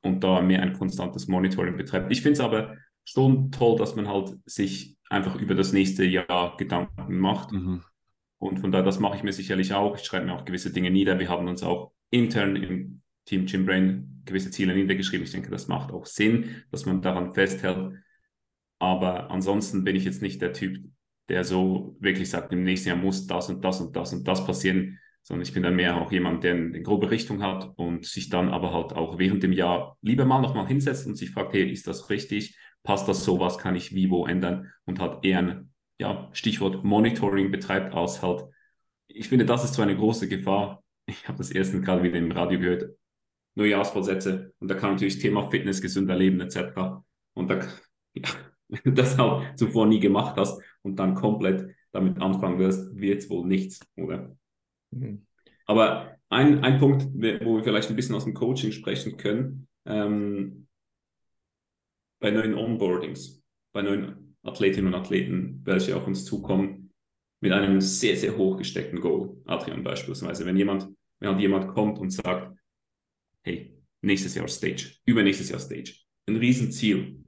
und 0.02 0.24
da 0.24 0.42
mehr 0.42 0.62
ein 0.62 0.72
konstantes 0.72 1.28
Monitoring 1.28 1.76
betreibt. 1.76 2.10
Ich 2.14 2.22
finde 2.22 2.34
es 2.34 2.40
aber 2.40 2.78
schon 3.04 3.52
toll, 3.52 3.78
dass 3.78 3.96
man 3.98 4.08
halt 4.08 4.38
sich 4.46 4.96
einfach 5.10 5.36
über 5.36 5.54
das 5.54 5.74
nächste 5.74 6.06
Jahr 6.06 6.56
Gedanken 6.56 7.20
macht. 7.20 7.52
Mhm. 7.52 7.84
Und 8.38 8.60
von 8.60 8.72
daher, 8.72 8.86
das 8.86 9.00
mache 9.00 9.18
ich 9.18 9.24
mir 9.24 9.34
sicherlich 9.34 9.74
auch. 9.74 9.98
Ich 9.98 10.06
schreibe 10.06 10.26
mir 10.26 10.36
auch 10.36 10.46
gewisse 10.46 10.72
Dinge 10.72 10.90
nieder. 10.90 11.20
Wir 11.20 11.28
haben 11.28 11.50
uns 11.50 11.62
auch 11.62 11.92
intern 12.12 12.56
im 12.56 13.02
Team 13.26 13.48
Gymbrain 13.48 14.22
gewisse 14.24 14.50
Ziele 14.50 14.74
niedergeschrieben. 14.74 15.26
Ich 15.26 15.34
denke, 15.34 15.52
das 15.52 15.68
macht 15.68 15.92
auch 15.92 16.06
Sinn, 16.06 16.64
dass 16.72 16.86
man 16.86 17.02
daran 17.02 17.34
festhält. 17.34 17.96
Aber 18.80 19.30
ansonsten 19.30 19.84
bin 19.84 19.98
ich 19.98 20.06
jetzt 20.06 20.22
nicht 20.22 20.42
der 20.42 20.54
Typ, 20.54 20.80
der 21.30 21.44
so 21.44 21.96
wirklich 22.00 22.30
sagt, 22.30 22.52
im 22.52 22.64
nächsten 22.64 22.90
Jahr 22.90 22.98
muss 22.98 23.28
das 23.28 23.50
und 23.50 23.64
das 23.64 23.80
und 23.80 23.96
das 23.96 24.14
und 24.14 24.28
das 24.28 24.46
passieren, 24.46 25.00
sondern 25.22 25.44
ich 25.44 25.54
bin 25.54 25.64
dann 25.64 25.76
mehr 25.76 26.02
auch 26.02 26.12
jemand, 26.12 26.44
der 26.44 26.56
eine 26.56 26.82
grobe 26.82 27.12
Richtung 27.12 27.44
hat 27.44 27.72
und 27.78 28.06
sich 28.06 28.30
dann 28.30 28.50
aber 28.50 28.74
halt 28.74 28.94
auch 28.94 29.20
während 29.20 29.44
dem 29.44 29.52
Jahr 29.52 29.98
lieber 30.02 30.26
mal 30.26 30.42
nochmal 30.42 30.68
hinsetzt 30.68 31.06
und 31.06 31.16
sich 31.16 31.30
fragt, 31.30 31.54
hey, 31.54 31.70
ist 31.70 31.88
das 31.88 32.10
richtig? 32.10 32.58
Passt 32.84 33.08
das 33.08 33.24
so? 33.24 33.40
Was 33.40 33.58
kann 33.58 33.76
ich 33.76 33.94
wie 33.94 34.10
wo 34.10 34.26
ändern? 34.26 34.72
Und 34.86 35.00
halt 35.00 35.24
eher 35.24 35.40
ein 35.40 35.74
ja, 36.00 36.30
Stichwort 36.34 36.84
Monitoring 36.84 37.52
betreibt, 37.52 37.94
als 37.94 38.22
halt, 38.24 38.44
ich 39.08 39.30
finde, 39.30 39.46
das 39.46 39.64
ist 39.64 39.76
so 39.76 39.82
eine 39.82 39.96
große 39.96 40.28
Gefahr. 40.28 40.84
Ich 41.06 41.28
habe 41.28 41.38
das 41.38 41.52
erste 41.52 41.82
gerade 41.82 42.04
wieder 42.04 42.18
im 42.18 42.32
Radio 42.32 42.60
gehört, 42.60 42.96
Neujahrsvorsätze 43.56 44.54
und 44.60 44.70
da 44.70 44.76
kann 44.76 44.92
natürlich 44.92 45.20
Thema 45.20 45.50
Fitness, 45.50 45.82
gesünder 45.82 46.16
Leben 46.16 46.40
etc. 46.40 47.04
Und 47.34 47.50
da, 47.50 47.60
ja, 48.14 48.30
wenn 48.70 48.82
du 48.84 48.92
das 48.94 49.18
halt 49.18 49.60
zuvor 49.60 49.86
nie 49.86 50.00
gemacht 50.00 50.38
hast 50.38 50.62
und 50.90 50.96
dann 50.98 51.16
komplett 51.16 51.76
damit 51.92 52.22
anfangen 52.22 52.60
wirst, 52.60 52.96
wird 52.96 53.20
es 53.20 53.30
wohl 53.30 53.46
nichts, 53.46 53.80
oder? 53.96 54.36
Mhm. 54.92 55.26
Aber 55.66 56.16
ein, 56.30 56.64
ein 56.64 56.80
Punkt, 56.80 57.08
wo 57.14 57.56
wir 57.58 57.64
vielleicht 57.64 57.90
ein 57.90 57.96
bisschen 57.96 58.16
aus 58.16 58.26
dem 58.26 58.34
Coaching 58.34 58.72
sprechen 58.72 59.18
können, 59.18 59.68
ähm, 59.86 60.68
bei 62.20 62.32
neuen 62.32 62.56
Onboardings, 62.56 63.42
bei 63.72 63.82
neuen 63.82 64.36
Athletinnen 64.44 64.94
und 64.94 65.00
Athleten, 65.00 65.62
welche 65.64 65.96
auf 65.96 66.06
uns 66.06 66.26
zukommen, 66.26 66.92
mit 67.42 67.52
einem 67.52 67.80
sehr, 67.82 68.18
sehr 68.18 68.38
hoch 68.38 68.58
gesteckten 68.58 69.00
Goal. 69.00 69.38
Adrian 69.46 69.84
beispielsweise, 69.84 70.46
wenn 70.46 70.58
jemand, 70.58 70.88
wenn 71.20 71.30
halt 71.30 71.40
jemand 71.40 71.68
kommt 71.70 72.00
und 72.00 72.12
sagt, 72.12 72.58
hey, 73.44 73.78
nächstes 74.02 74.36
Jahr 74.36 74.48
Stage, 74.48 74.96
übernächstes 75.06 75.50
Jahr 75.50 75.60
Stage. 75.60 75.94
Ein 76.28 76.36
Riesenziel. 76.36 77.19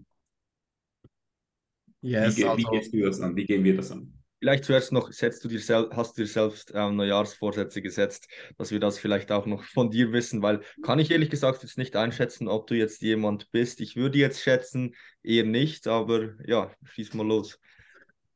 Yes, 2.01 2.37
wie, 2.37 2.45
also, 2.45 2.57
wie 2.57 2.77
gehst 2.77 2.93
du 2.93 3.01
das 3.01 3.19
an? 3.21 3.35
Wie 3.35 3.45
gehen 3.45 3.63
wir 3.63 3.75
das 3.75 3.91
an? 3.91 4.11
Vielleicht 4.39 4.65
zuerst 4.65 4.91
noch, 4.91 5.11
setzt 5.11 5.43
du 5.43 5.47
dir 5.47 5.59
selbst, 5.59 5.95
hast 5.95 6.17
du 6.17 6.23
dir 6.23 6.27
selbst 6.27 6.71
ähm, 6.73 6.95
Neujahrsvorsätze 6.95 7.79
gesetzt, 7.83 8.27
dass 8.57 8.71
wir 8.71 8.79
das 8.79 8.97
vielleicht 8.97 9.31
auch 9.31 9.45
noch 9.45 9.63
von 9.63 9.91
dir 9.91 10.11
wissen, 10.13 10.41
weil 10.41 10.61
kann 10.81 10.97
ich 10.97 11.11
ehrlich 11.11 11.29
gesagt 11.29 11.61
jetzt 11.61 11.77
nicht 11.77 11.95
einschätzen, 11.95 12.47
ob 12.47 12.65
du 12.65 12.73
jetzt 12.73 13.03
jemand 13.03 13.51
bist. 13.51 13.81
Ich 13.81 13.95
würde 13.95 14.17
jetzt 14.17 14.41
schätzen, 14.41 14.95
eher 15.21 15.43
nicht, 15.43 15.87
aber 15.87 16.31
ja, 16.47 16.71
schieß 16.85 17.13
mal 17.13 17.27
los. 17.27 17.59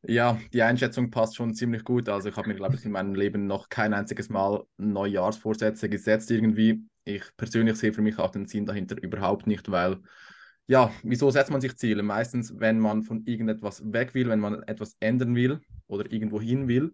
Ja, 0.04 0.40
die 0.54 0.62
Einschätzung 0.62 1.10
passt 1.10 1.36
schon 1.36 1.56
ziemlich 1.56 1.84
gut. 1.84 2.08
Also 2.08 2.30
ich 2.30 2.36
habe 2.36 2.50
mir, 2.50 2.56
glaube 2.56 2.76
ich, 2.76 2.86
in 2.86 2.92
meinem 2.92 3.16
Leben 3.16 3.48
noch 3.48 3.70
kein 3.70 3.96
einziges 3.96 4.30
Mal 4.30 4.64
Neujahrsvorsätze 4.78 5.90
gesetzt 5.90 6.30
irgendwie. 6.30 6.84
Ich 7.04 7.24
persönlich 7.36 7.78
sehe 7.78 7.94
für 7.94 8.04
mich 8.04 8.20
auch 8.20 8.30
den 8.30 8.46
Sinn 8.46 8.68
dahinter 8.68 9.02
überhaupt 9.02 9.48
nicht, 9.48 9.72
weil 9.72 9.98
ja, 10.68 10.92
wieso 11.04 11.30
setzt 11.30 11.52
man 11.52 11.62
sich 11.62 11.76
Ziele? 11.78 12.04
Meistens, 12.04 12.60
wenn 12.60 12.80
man 12.80 13.04
von 13.04 13.26
irgendetwas 13.26 13.82
weg 13.92 14.14
will, 14.14 14.30
wenn 14.30 14.40
man 14.40 14.64
etwas 14.64 14.96
ändern 15.00 15.36
will 15.36 15.62
oder 15.88 16.12
irgendwo 16.12 16.42
hin 16.42 16.68
will. 16.68 16.94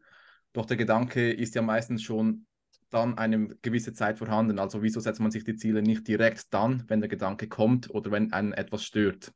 Doch 0.54 0.66
der 0.66 0.78
Gedanke 0.78 1.32
ist 1.32 1.56
ja 1.56 1.62
meistens 1.62 2.04
schon 2.04 2.46
dann 2.90 3.18
eine 3.18 3.48
gewisse 3.62 3.94
Zeit 3.94 4.18
vorhanden. 4.18 4.60
Also 4.60 4.84
wieso 4.84 5.00
setzt 5.00 5.22
man 5.22 5.32
sich 5.32 5.46
die 5.46 5.56
Ziele 5.56 5.82
nicht 5.82 6.08
direkt 6.08 6.54
dann, 6.54 6.84
wenn 6.88 7.00
der 7.00 7.10
Gedanke 7.10 7.48
kommt 7.48 7.90
oder 7.90 8.12
wenn 8.12 8.34
einen 8.34 8.52
etwas 8.52 8.84
stört? 8.84 9.32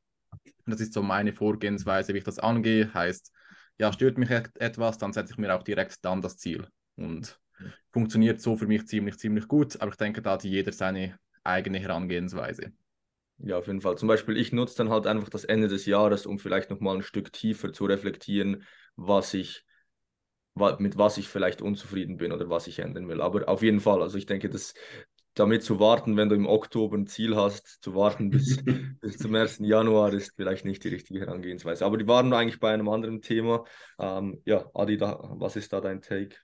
Und 0.65 0.73
das 0.73 0.81
ist 0.81 0.93
so 0.93 1.01
meine 1.01 1.31
Vorgehensweise, 1.31 2.13
wie 2.13 2.17
ich 2.17 2.23
das 2.25 2.39
angehe. 2.39 2.93
Heißt, 2.93 3.31
ja, 3.77 3.93
stört 3.93 4.17
mich 4.17 4.29
etwas, 4.29 4.97
dann 4.97 5.13
setze 5.13 5.33
ich 5.33 5.37
mir 5.37 5.55
auch 5.55 5.63
direkt 5.63 6.03
dann 6.03 6.21
das 6.21 6.37
Ziel. 6.37 6.67
Und 6.97 7.39
funktioniert 7.91 8.41
so 8.41 8.57
für 8.57 8.67
mich 8.67 8.87
ziemlich, 8.87 9.17
ziemlich 9.17 9.47
gut. 9.47 9.79
Aber 9.79 9.91
ich 9.91 9.97
denke, 9.97 10.21
da 10.21 10.31
hat 10.31 10.43
jeder 10.43 10.73
seine 10.73 11.17
eigene 11.43 11.79
Herangehensweise. 11.79 12.73
Ja, 13.37 13.57
auf 13.57 13.67
jeden 13.67 13.81
Fall. 13.81 13.97
Zum 13.97 14.07
Beispiel, 14.07 14.37
ich 14.37 14.53
nutze 14.53 14.77
dann 14.77 14.89
halt 14.89 15.07
einfach 15.07 15.29
das 15.29 15.43
Ende 15.43 15.67
des 15.67 15.85
Jahres, 15.85 16.25
um 16.25 16.39
vielleicht 16.39 16.69
nochmal 16.69 16.95
ein 16.95 17.01
Stück 17.03 17.33
tiefer 17.33 17.73
zu 17.73 17.85
reflektieren, 17.85 18.63
was 18.95 19.33
ich, 19.33 19.65
mit 20.79 20.97
was 20.97 21.17
ich 21.17 21.27
vielleicht 21.27 21.61
unzufrieden 21.61 22.17
bin 22.17 22.31
oder 22.31 22.49
was 22.49 22.67
ich 22.67 22.79
ändern 22.79 23.07
will. 23.09 23.21
Aber 23.21 23.47
auf 23.49 23.61
jeden 23.61 23.81
Fall, 23.81 24.01
also 24.01 24.17
ich 24.17 24.25
denke, 24.25 24.49
dass 24.49 24.73
damit 25.33 25.63
zu 25.63 25.81
warten, 25.81 26.15
wenn 26.15 26.29
du 26.29 26.35
im 26.35 26.47
Oktober 26.47 26.97
ein 26.97 27.07
Ziel 27.07 27.35
hast, 27.35 27.83
zu 27.83 27.93
warten 27.93 28.29
bis, 28.29 28.57
bis 29.01 29.17
zum 29.17 29.35
1. 29.35 29.65
Januar 29.65 30.13
ist 30.13 30.33
vielleicht 30.37 30.63
nicht 30.63 30.81
die 30.85 30.89
richtige 30.89 31.19
Herangehensweise. 31.19 31.85
Aber 31.85 31.97
die 31.97 32.07
waren 32.07 32.31
eigentlich 32.31 32.61
bei 32.61 32.73
einem 32.73 32.87
anderen 32.87 33.21
Thema. 33.21 33.65
Ähm, 33.99 34.41
ja, 34.45 34.65
Adi, 34.73 34.95
da, 34.95 35.19
was 35.33 35.57
ist 35.57 35.73
da 35.73 35.81
dein 35.81 36.01
Take? 36.01 36.37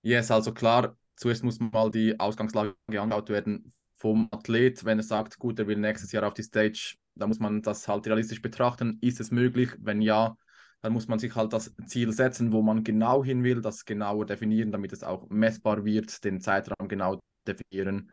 Yes, 0.00 0.30
also 0.30 0.54
klar, 0.54 0.96
zuerst 1.16 1.44
muss 1.44 1.60
mal 1.60 1.90
die 1.90 2.18
Ausgangslage 2.18 2.74
angeschaut 2.88 3.28
werden 3.28 3.74
vom 4.02 4.28
Athlet, 4.32 4.84
wenn 4.84 4.98
er 4.98 5.04
sagt, 5.04 5.38
gut, 5.38 5.60
er 5.60 5.68
will 5.68 5.78
nächstes 5.78 6.10
Jahr 6.10 6.26
auf 6.26 6.34
die 6.34 6.42
Stage, 6.42 6.96
da 7.14 7.28
muss 7.28 7.38
man 7.38 7.62
das 7.62 7.86
halt 7.86 8.04
realistisch 8.08 8.42
betrachten. 8.42 8.98
Ist 9.00 9.20
es 9.20 9.30
möglich? 9.30 9.70
Wenn 9.78 10.02
ja, 10.02 10.36
dann 10.80 10.92
muss 10.92 11.06
man 11.06 11.20
sich 11.20 11.36
halt 11.36 11.52
das 11.52 11.72
Ziel 11.86 12.12
setzen, 12.12 12.50
wo 12.50 12.62
man 12.62 12.82
genau 12.82 13.22
hin 13.22 13.44
will, 13.44 13.60
das 13.62 13.84
genauer 13.84 14.26
definieren, 14.26 14.72
damit 14.72 14.92
es 14.92 15.04
auch 15.04 15.28
messbar 15.30 15.84
wird, 15.84 16.24
den 16.24 16.40
Zeitraum 16.40 16.88
genau 16.88 17.20
definieren. 17.46 18.10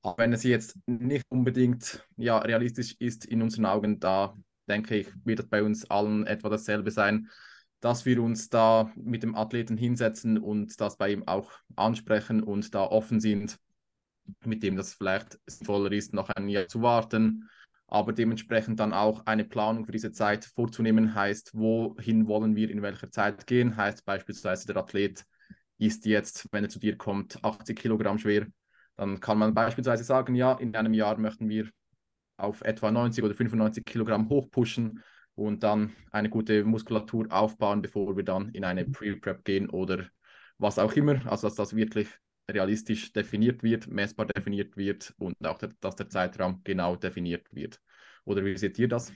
Aber 0.00 0.16
wenn 0.22 0.32
es 0.32 0.42
jetzt 0.42 0.78
nicht 0.86 1.26
unbedingt 1.28 2.02
ja, 2.16 2.38
realistisch 2.38 2.96
ist 2.98 3.26
in 3.26 3.42
unseren 3.42 3.66
Augen, 3.66 4.00
da 4.00 4.34
denke 4.70 4.96
ich, 4.96 5.08
wird 5.24 5.40
es 5.40 5.48
bei 5.50 5.62
uns 5.62 5.84
allen 5.90 6.26
etwa 6.26 6.48
dasselbe 6.48 6.90
sein, 6.90 7.28
dass 7.80 8.06
wir 8.06 8.22
uns 8.22 8.48
da 8.48 8.90
mit 8.94 9.22
dem 9.22 9.34
Athleten 9.34 9.76
hinsetzen 9.76 10.38
und 10.38 10.80
das 10.80 10.96
bei 10.96 11.12
ihm 11.12 11.28
auch 11.28 11.50
ansprechen 11.76 12.42
und 12.42 12.74
da 12.74 12.84
offen 12.84 13.20
sind 13.20 13.58
mit 14.44 14.62
dem 14.62 14.76
das 14.76 14.94
vielleicht 14.94 15.38
sinnvoller 15.46 15.92
ist, 15.92 16.12
noch 16.12 16.30
ein 16.30 16.48
Jahr 16.48 16.68
zu 16.68 16.82
warten, 16.82 17.48
aber 17.88 18.12
dementsprechend 18.12 18.80
dann 18.80 18.92
auch 18.92 19.26
eine 19.26 19.44
Planung 19.44 19.84
für 19.84 19.92
diese 19.92 20.12
Zeit 20.12 20.44
vorzunehmen, 20.44 21.14
heißt, 21.14 21.52
wohin 21.54 22.26
wollen 22.26 22.56
wir 22.56 22.70
in 22.70 22.82
welcher 22.82 23.10
Zeit 23.10 23.46
gehen, 23.46 23.76
heißt 23.76 24.04
beispielsweise 24.04 24.66
der 24.66 24.76
Athlet 24.76 25.24
ist 25.78 26.06
jetzt, 26.06 26.48
wenn 26.52 26.64
er 26.64 26.70
zu 26.70 26.78
dir 26.78 26.96
kommt, 26.96 27.42
80 27.44 27.78
Kilogramm 27.78 28.18
schwer, 28.18 28.46
dann 28.96 29.20
kann 29.20 29.38
man 29.38 29.54
beispielsweise 29.54 30.04
sagen, 30.04 30.34
ja, 30.34 30.52
in 30.54 30.74
einem 30.74 30.94
Jahr 30.94 31.18
möchten 31.18 31.48
wir 31.48 31.68
auf 32.38 32.62
etwa 32.62 32.90
90 32.90 33.24
oder 33.24 33.34
95 33.34 33.84
Kilogramm 33.84 34.28
hochpushen 34.28 35.02
und 35.34 35.62
dann 35.62 35.92
eine 36.10 36.30
gute 36.30 36.64
Muskulatur 36.64 37.26
aufbauen, 37.30 37.82
bevor 37.82 38.16
wir 38.16 38.24
dann 38.24 38.48
in 38.50 38.64
eine 38.64 38.86
Pre-Prep 38.86 39.44
gehen 39.44 39.70
oder 39.70 40.06
was 40.58 40.78
auch 40.78 40.94
immer. 40.94 41.26
Also 41.26 41.46
dass 41.46 41.56
das 41.56 41.76
wirklich 41.76 42.08
realistisch 42.48 43.12
definiert 43.12 43.62
wird, 43.62 43.88
messbar 43.88 44.26
definiert 44.26 44.76
wird 44.76 45.14
und 45.18 45.34
auch, 45.46 45.58
der, 45.58 45.70
dass 45.80 45.96
der 45.96 46.08
Zeitraum 46.08 46.60
genau 46.64 46.96
definiert 46.96 47.46
wird. 47.52 47.80
Oder 48.24 48.44
wie 48.44 48.56
seht 48.56 48.78
ihr 48.78 48.88
das? 48.88 49.12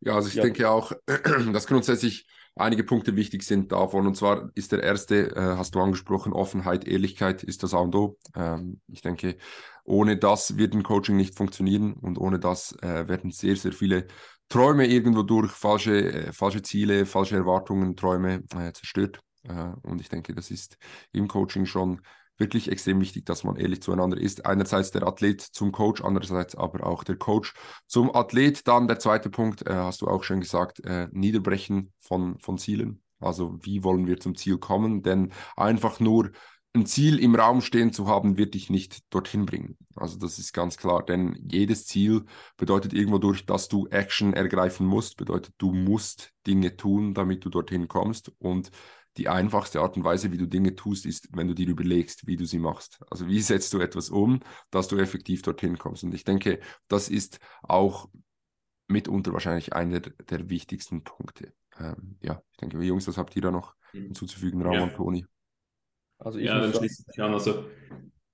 Ja, 0.00 0.16
also 0.16 0.28
ich 0.28 0.34
ja. 0.34 0.42
denke 0.42 0.68
auch, 0.68 0.92
dass 1.52 1.66
grundsätzlich 1.66 2.26
einige 2.56 2.84
Punkte 2.84 3.16
wichtig 3.16 3.42
sind 3.42 3.72
davon. 3.72 4.06
Und 4.06 4.16
zwar 4.16 4.50
ist 4.54 4.72
der 4.72 4.82
erste, 4.82 5.34
äh, 5.34 5.56
hast 5.56 5.74
du 5.74 5.80
angesprochen, 5.80 6.32
Offenheit, 6.32 6.86
Ehrlichkeit 6.86 7.42
ist 7.42 7.62
das 7.62 7.74
A 7.74 7.78
und 7.78 7.94
O. 7.94 8.18
Ähm, 8.36 8.80
ich 8.88 9.00
denke, 9.00 9.36
ohne 9.84 10.16
das 10.16 10.56
wird 10.56 10.74
ein 10.74 10.82
Coaching 10.82 11.16
nicht 11.16 11.36
funktionieren 11.36 11.94
und 11.94 12.18
ohne 12.18 12.38
das 12.38 12.76
äh, 12.82 13.08
werden 13.08 13.30
sehr, 13.30 13.56
sehr 13.56 13.72
viele 13.72 14.06
Träume 14.48 14.86
irgendwo 14.86 15.22
durch 15.22 15.50
falsche, 15.50 16.12
äh, 16.12 16.32
falsche 16.32 16.62
Ziele, 16.62 17.06
falsche 17.06 17.36
Erwartungen, 17.36 17.96
Träume 17.96 18.44
äh, 18.56 18.72
zerstört. 18.72 19.20
Äh, 19.48 19.72
und 19.82 20.00
ich 20.00 20.08
denke, 20.08 20.34
das 20.34 20.50
ist 20.50 20.76
im 21.12 21.28
Coaching 21.28 21.66
schon 21.66 22.00
wirklich 22.36 22.70
extrem 22.70 23.00
wichtig, 23.00 23.26
dass 23.26 23.44
man 23.44 23.56
ehrlich 23.56 23.82
zueinander 23.82 24.18
ist. 24.18 24.44
Einerseits 24.44 24.90
der 24.90 25.06
Athlet 25.06 25.40
zum 25.40 25.72
Coach, 25.72 26.02
andererseits 26.02 26.56
aber 26.56 26.86
auch 26.86 27.04
der 27.04 27.16
Coach 27.16 27.54
zum 27.86 28.14
Athlet. 28.14 28.66
Dann 28.66 28.88
der 28.88 28.98
zweite 28.98 29.30
Punkt, 29.30 29.66
äh, 29.66 29.72
hast 29.74 30.00
du 30.02 30.08
auch 30.08 30.24
schon 30.24 30.40
gesagt, 30.40 30.84
äh, 30.84 31.08
Niederbrechen 31.12 31.92
von, 32.00 32.38
von 32.40 32.58
Zielen. 32.58 33.02
Also 33.20 33.58
wie 33.62 33.84
wollen 33.84 34.06
wir 34.06 34.18
zum 34.18 34.34
Ziel 34.34 34.58
kommen? 34.58 35.02
Denn 35.02 35.32
einfach 35.56 36.00
nur 36.00 36.30
ein 36.76 36.86
Ziel 36.86 37.20
im 37.20 37.36
Raum 37.36 37.60
stehen 37.60 37.92
zu 37.92 38.08
haben, 38.08 38.36
wird 38.36 38.54
dich 38.54 38.68
nicht 38.68 39.02
dorthin 39.10 39.46
bringen. 39.46 39.78
Also 39.94 40.18
das 40.18 40.40
ist 40.40 40.52
ganz 40.52 40.76
klar, 40.76 41.04
denn 41.04 41.38
jedes 41.48 41.86
Ziel 41.86 42.24
bedeutet 42.56 42.92
irgendwo 42.92 43.18
durch, 43.18 43.46
dass 43.46 43.68
du 43.68 43.86
Action 43.86 44.34
ergreifen 44.34 44.84
musst, 44.84 45.16
bedeutet, 45.16 45.54
du 45.58 45.72
musst 45.72 46.32
Dinge 46.48 46.76
tun, 46.76 47.14
damit 47.14 47.44
du 47.44 47.48
dorthin 47.48 47.86
kommst. 47.86 48.32
Und 48.38 48.72
die 49.16 49.28
einfachste 49.28 49.80
Art 49.80 49.96
und 49.96 50.04
Weise, 50.04 50.32
wie 50.32 50.38
du 50.38 50.46
Dinge 50.46 50.74
tust, 50.74 51.06
ist, 51.06 51.28
wenn 51.32 51.48
du 51.48 51.54
dir 51.54 51.68
überlegst, 51.68 52.26
wie 52.26 52.36
du 52.36 52.44
sie 52.46 52.58
machst. 52.58 53.00
Also 53.10 53.26
wie 53.28 53.40
setzt 53.40 53.72
du 53.72 53.78
etwas 53.78 54.10
um, 54.10 54.40
dass 54.70 54.88
du 54.88 54.96
effektiv 54.96 55.42
dorthin 55.42 55.78
kommst. 55.78 56.04
Und 56.04 56.14
ich 56.14 56.24
denke, 56.24 56.60
das 56.88 57.08
ist 57.08 57.38
auch 57.62 58.08
mitunter 58.88 59.32
wahrscheinlich 59.32 59.72
einer 59.72 60.00
der 60.00 60.50
wichtigsten 60.50 61.04
Punkte. 61.04 61.52
Ähm, 61.78 62.18
ja, 62.20 62.42
ich 62.50 62.56
denke, 62.58 62.80
wie 62.80 62.86
Jungs, 62.86 63.06
was 63.08 63.16
habt 63.16 63.34
ihr 63.36 63.42
da 63.42 63.50
noch 63.50 63.74
mhm. 63.92 64.04
hinzuzufügen, 64.04 64.62
Raum 64.62 64.74
ja. 64.74 64.82
und 64.84 64.94
Toni? 64.94 65.24
Also 66.18 66.38
ich 66.38 66.46
ja, 66.46 66.60
dann 66.60 66.72
schließt 66.72 67.06
sich 67.06 67.22
an. 67.22 67.32
Also 67.32 67.66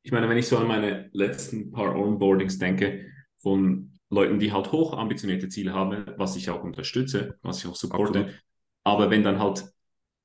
ich 0.02 0.12
meine, 0.12 0.28
wenn 0.28 0.38
ich 0.38 0.48
so 0.48 0.58
an 0.58 0.66
meine 0.66 1.10
letzten 1.12 1.70
paar 1.70 1.94
Onboardings 1.94 2.58
denke, 2.58 3.06
von 3.38 3.98
Leuten, 4.10 4.38
die 4.38 4.52
halt 4.52 4.72
hoch 4.72 4.96
ambitionierte 4.96 5.48
Ziele 5.48 5.72
haben, 5.72 6.04
was 6.16 6.36
ich 6.36 6.50
auch 6.50 6.62
unterstütze, 6.62 7.38
was 7.42 7.58
ich 7.58 7.70
auch 7.70 7.76
supporte, 7.76 8.20
Absolut. 8.20 8.42
aber 8.84 9.10
wenn 9.10 9.22
dann 9.22 9.38
halt 9.38 9.64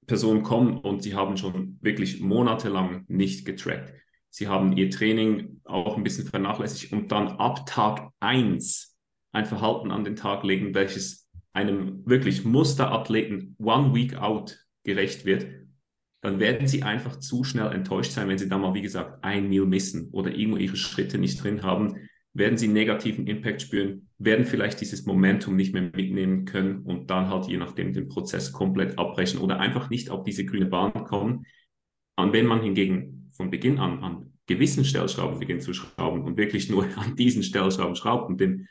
Personen 0.08 0.44
kommen 0.44 0.78
und 0.78 1.04
sie 1.04 1.15
haben 1.15 1.38
schon 1.38 1.78
wirklich 1.82 2.20
monatelang 2.22 3.06
nicht 3.08 3.46
getrackt. 3.46 3.94
Sie 4.30 4.48
haben 4.48 4.76
ihr 4.76 4.89
Training 4.89 5.62
auch 5.63 5.98
ein 5.98 6.04
bisschen 6.04 6.28
vernachlässigt 6.28 6.91
und 6.91 7.12
dann 7.12 7.28
ab 7.28 7.65
Tag 7.65 8.10
1 8.20 8.98
ein 9.32 9.46
Verhalten 9.46 9.91
an 9.91 10.04
den 10.04 10.15
Tag 10.15 10.44
legen, 10.44 10.74
welches 10.74 11.28
einem 11.54 12.06
wirklich 12.06 12.44
Musterathleten 12.44 13.56
One 13.60 13.94
Week 13.94 14.15
Out 14.18 14.60
gerecht 14.84 15.26
wird, 15.26 15.48
dann 16.22 16.39
werden 16.39 16.68
sie 16.68 16.84
einfach 16.84 17.18
zu 17.20 17.44
schnell 17.44 17.72
enttäuscht 17.72 18.12
sein, 18.12 18.28
wenn 18.28 18.38
sie 18.38 18.50
dann 18.50 18.62
mal, 18.62 18.74
wie 18.74 18.82
gesagt, 18.82 19.24
ein 19.24 19.48
Meal 19.48 19.65
missen 19.65 20.10
oder 20.12 20.34
irgendwo 20.34 20.58
ihre 20.58 20.76
Schritte 20.76 21.18
nicht 21.18 21.44
drin 21.44 21.63
haben, 21.63 22.10
werden 22.36 22.58
sie 22.58 22.67
negativen 22.67 23.28
Impact 23.28 23.62
spüren, 23.62 24.10
werden 24.17 24.45
vielleicht 24.45 24.82
dieses 24.82 25.06
Momentum 25.06 25.56
nicht 25.56 25.74
mehr 25.74 25.84
mitnehmen 25.84 26.43
können 26.43 26.82
und 26.82 27.10
dann 27.10 27.30
halt 27.30 27.48
je 27.48 27.56
nachdem 27.56 27.93
den 27.93 28.10
Prozess 28.10 28.52
komplett 28.52 29.00
abbrechen 29.00 29.39
oder 29.39 29.60
einfach 29.60 29.89
nicht 29.89 30.10
auf 30.10 30.24
diese 30.24 30.45
grüne 30.45 30.65
Bahn 30.65 31.06
kommen. 31.06 31.45
Und 32.17 32.34
wenn 32.34 32.45
man 32.45 32.62
hingegen 32.62 33.32
von 33.32 33.50
Beginn 33.50 33.80
an 33.80 34.04
an 34.04 34.34
gewissen 34.48 34.84
Stellschrauben 34.84 35.39
beginnt 35.39 35.63
zu 35.63 35.74
schrauben 35.74 36.24
und 36.24 36.38
wirklich 36.38 36.69
nur 36.69 36.86
an 36.98 37.15
diesen 37.15 37.41
Stellschrauben 37.41 37.95
schraubt 37.95 38.30
und 38.30 38.39
dem, 38.41 38.67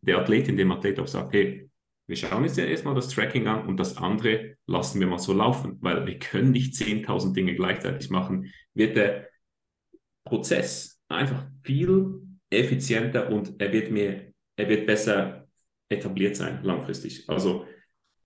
der 0.00 0.18
Athletin, 0.18 0.56
dem 0.56 0.70
Athlet 0.70 1.00
auch 1.00 1.08
sagt, 1.08 1.34
hey, 1.34 1.68
wir 2.06 2.16
schauen 2.16 2.44
jetzt 2.44 2.56
ja 2.56 2.64
erstmal 2.64 2.94
das 2.94 3.08
Tracking 3.08 3.48
an 3.48 3.66
und 3.66 3.78
das 3.78 3.96
andere 3.96 4.54
lassen 4.66 5.00
wir 5.00 5.08
mal 5.08 5.18
so 5.18 5.32
laufen, 5.32 5.76
weil 5.80 6.06
wir 6.06 6.18
können 6.20 6.52
nicht 6.52 6.74
10.000 6.74 7.34
Dinge 7.34 7.56
gleichzeitig 7.56 8.10
machen, 8.10 8.52
wird 8.74 8.96
der 8.96 9.28
Prozess 10.24 11.00
einfach 11.08 11.46
viel 11.64 12.27
effizienter 12.50 13.30
und 13.30 13.60
er 13.60 13.72
wird 13.72 13.90
mehr, 13.90 14.32
er 14.56 14.68
wird 14.68 14.86
besser 14.86 15.46
etabliert 15.88 16.36
sein 16.36 16.62
langfristig. 16.62 17.28
Also 17.28 17.66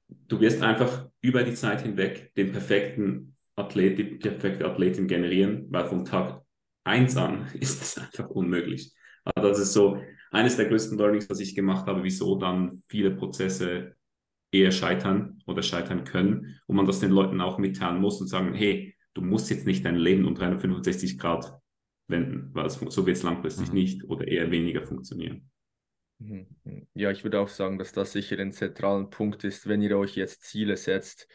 du 0.09 0.41
wirst 0.41 0.63
einfach 0.63 1.09
über 1.21 1.43
die 1.43 1.55
Zeit 1.55 1.83
hinweg 1.83 2.33
den 2.35 2.53
perfekten 2.53 3.37
Athlet, 3.57 3.99
die 3.99 4.05
perfekte 4.05 4.65
Athletin 4.65 5.07
generieren, 5.07 5.67
weil 5.71 5.87
vom 5.87 6.05
Tag 6.05 6.43
1 6.85 7.17
an 7.17 7.49
ist 7.61 7.83
es 7.83 7.99
einfach 7.99 8.29
unmöglich. 8.29 8.93
Also 9.25 9.49
das 9.49 9.59
ist 9.61 9.73
so 9.73 10.03
eines 10.31 10.57
der 10.57 10.67
größten 10.67 10.99
Learnings, 10.99 11.29
was 11.29 11.41
ich 11.41 11.55
gemacht 11.55 11.87
habe, 11.87 12.03
wieso 12.03 12.37
dann 12.37 12.83
viele 12.89 13.13
Prozesse 13.13 13.95
eher 14.51 14.73
scheitern 14.73 15.43
oder 15.47 15.63
scheitern 15.63 16.05
können 16.05 16.59
und 16.67 16.77
man 16.77 16.87
das 16.87 17.01
den 17.01 17.11
Leuten 17.11 17.41
auch 17.41 17.59
mitteilen 17.59 18.01
muss 18.01 18.21
und 18.21 18.29
sagen, 18.29 18.55
hey, 18.55 18.95
du 19.15 19.23
musst 19.23 19.51
jetzt 19.51 19.67
nicht 19.67 19.85
dein 19.85 19.97
Leben 19.97 20.27
um 20.27 20.35
365 20.35 21.19
Grad 21.19 21.59
wenden, 22.13 22.51
weil 22.53 22.67
es, 22.67 22.75
so 22.75 23.07
wird 23.07 23.17
es 23.17 23.25
langfristig 23.25 23.69
mhm. 23.69 23.75
nicht 23.75 24.05
oder 24.05 24.29
eher 24.29 24.51
weniger 24.53 24.85
funktionieren. 24.85 25.51
Mhm. 26.19 26.47
Ja, 26.95 27.11
ich 27.11 27.25
würde 27.25 27.41
auch 27.41 27.49
sagen, 27.49 27.79
dass 27.79 27.93
das 27.93 28.13
sicher 28.13 28.39
ein 28.39 28.53
zentraler 28.53 29.07
Punkt 29.07 29.43
ist, 29.43 29.67
wenn 29.67 29.83
ihr 29.83 29.99
euch 29.99 30.15
jetzt 30.15 30.45
Ziele 30.45 30.77
setzt, 30.77 31.27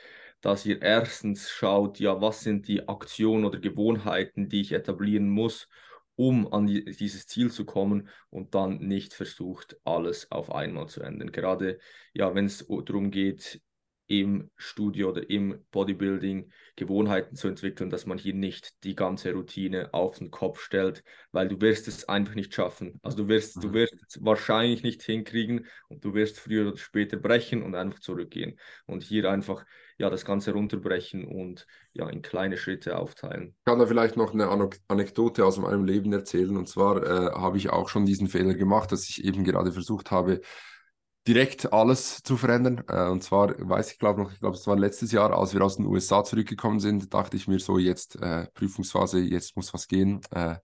dass 0.42 0.66
ihr 0.66 0.82
erstens 0.82 1.50
schaut, 1.50 2.00
ja, 2.00 2.22
was 2.22 2.42
sind 2.42 2.68
die 2.68 2.88
Aktionen 2.88 3.44
oder 3.44 3.60
Gewohnheiten, 3.60 4.50
die 4.50 4.62
ich 4.62 4.72
etablieren 4.72 5.30
muss, 5.30 5.68
um 6.16 6.52
an 6.52 6.68
die, 6.68 6.86
dieses 6.86 7.28
Ziel 7.28 7.52
zu 7.52 7.66
kommen 7.66 8.10
und 8.30 8.56
dann 8.56 8.80
nicht 8.80 9.14
versucht, 9.14 9.78
alles 9.84 10.32
auf 10.32 10.52
einmal 10.52 10.88
zu 10.88 11.02
ändern. 11.02 11.32
Gerade 11.32 11.80
ja, 12.14 12.34
wenn 12.34 12.46
es 12.46 12.66
darum 12.68 13.12
geht, 13.12 13.62
im 14.08 14.50
Studio 14.56 15.10
oder 15.10 15.30
im 15.30 15.64
Bodybuilding 15.72 16.52
Gewohnheiten 16.76 17.36
zu 17.36 17.48
entwickeln, 17.48 17.90
dass 17.90 18.06
man 18.06 18.18
hier 18.18 18.34
nicht 18.34 18.84
die 18.84 18.96
ganze 18.96 19.34
Routine 19.34 19.94
auf 19.94 20.18
den 20.18 20.32
Kopf 20.32 20.62
stellt, 20.62 21.04
weil 21.32 21.48
du 21.48 21.60
wirst 21.60 21.88
es 21.88 22.08
einfach 22.08 22.36
nicht 22.36 22.54
schaffen. 22.54 23.00
Also 23.04 23.18
du 23.18 23.28
wirst, 23.28 23.62
du 23.62 23.70
mhm. 23.70 23.74
wirst 23.74 23.96
es 24.08 24.24
wahrscheinlich 24.24 24.84
nicht 24.84 25.02
hinkriegen 25.04 25.66
und 25.90 26.06
du 26.06 26.14
wirst 26.14 26.40
früher 26.40 26.68
oder 26.68 26.78
später 26.78 27.18
brechen 27.18 27.64
und 27.64 27.76
einfach 27.76 28.00
zurückgehen. 28.00 28.60
Und 28.86 29.04
hier 29.04 29.30
einfach 29.30 29.66
ja 29.98 30.10
das 30.10 30.24
Ganze 30.24 30.54
runterbrechen 30.54 31.26
und 31.26 31.66
ja 31.92 32.08
in 32.08 32.22
kleine 32.22 32.58
Schritte 32.58 32.98
aufteilen. 32.98 33.56
Ich 33.58 33.66
kann 33.66 33.80
da 33.80 33.88
vielleicht 33.88 34.16
noch 34.16 34.34
eine 34.34 34.48
Anekdote 34.88 35.46
aus 35.46 35.58
meinem 35.58 35.84
Leben 35.84 36.14
erzählen. 36.14 36.56
Und 36.56 36.70
zwar 36.70 37.04
äh, 37.04 37.32
habe 37.32 37.58
ich 37.58 37.72
auch 37.72 37.90
schon 37.90 38.06
diesen 38.06 38.28
Fehler 38.28 38.54
gemacht, 38.54 38.92
dass 38.92 39.10
ich 39.10 39.26
eben 39.26 39.44
gerade 39.44 39.72
versucht 39.72 40.12
habe, 40.12 40.42
direkt 41.28 41.72
alles 41.74 42.24
zu 42.24 42.38
verändern. 42.38 42.84
Äh, 42.88 43.10
und 43.10 43.24
zwar 43.24 43.54
weiß 43.58 43.92
ich 43.92 44.00
glaube 44.00 44.22
noch, 44.22 44.32
ich 44.32 44.40
glaube, 44.40 44.56
es 44.56 44.66
war 44.66 44.78
letztes 44.78 45.12
Jahr, 45.12 45.38
als 45.38 45.54
wir 45.54 45.62
aus 45.62 45.78
den 45.78 45.86
USA 45.86 46.24
zurückgekommen 46.24 46.80
sind, 46.80 47.14
dachte 47.14 47.38
ich 47.38 47.48
mir 47.48 47.60
so, 47.60 47.78
jetzt 47.78 48.16
äh, 48.22 48.48
Prüfungsphase, 48.54 49.20
jetzt 49.20 49.56
muss 49.56 49.74
was 49.74 49.88
gehen. 49.88 50.22
Äh, 50.32 50.56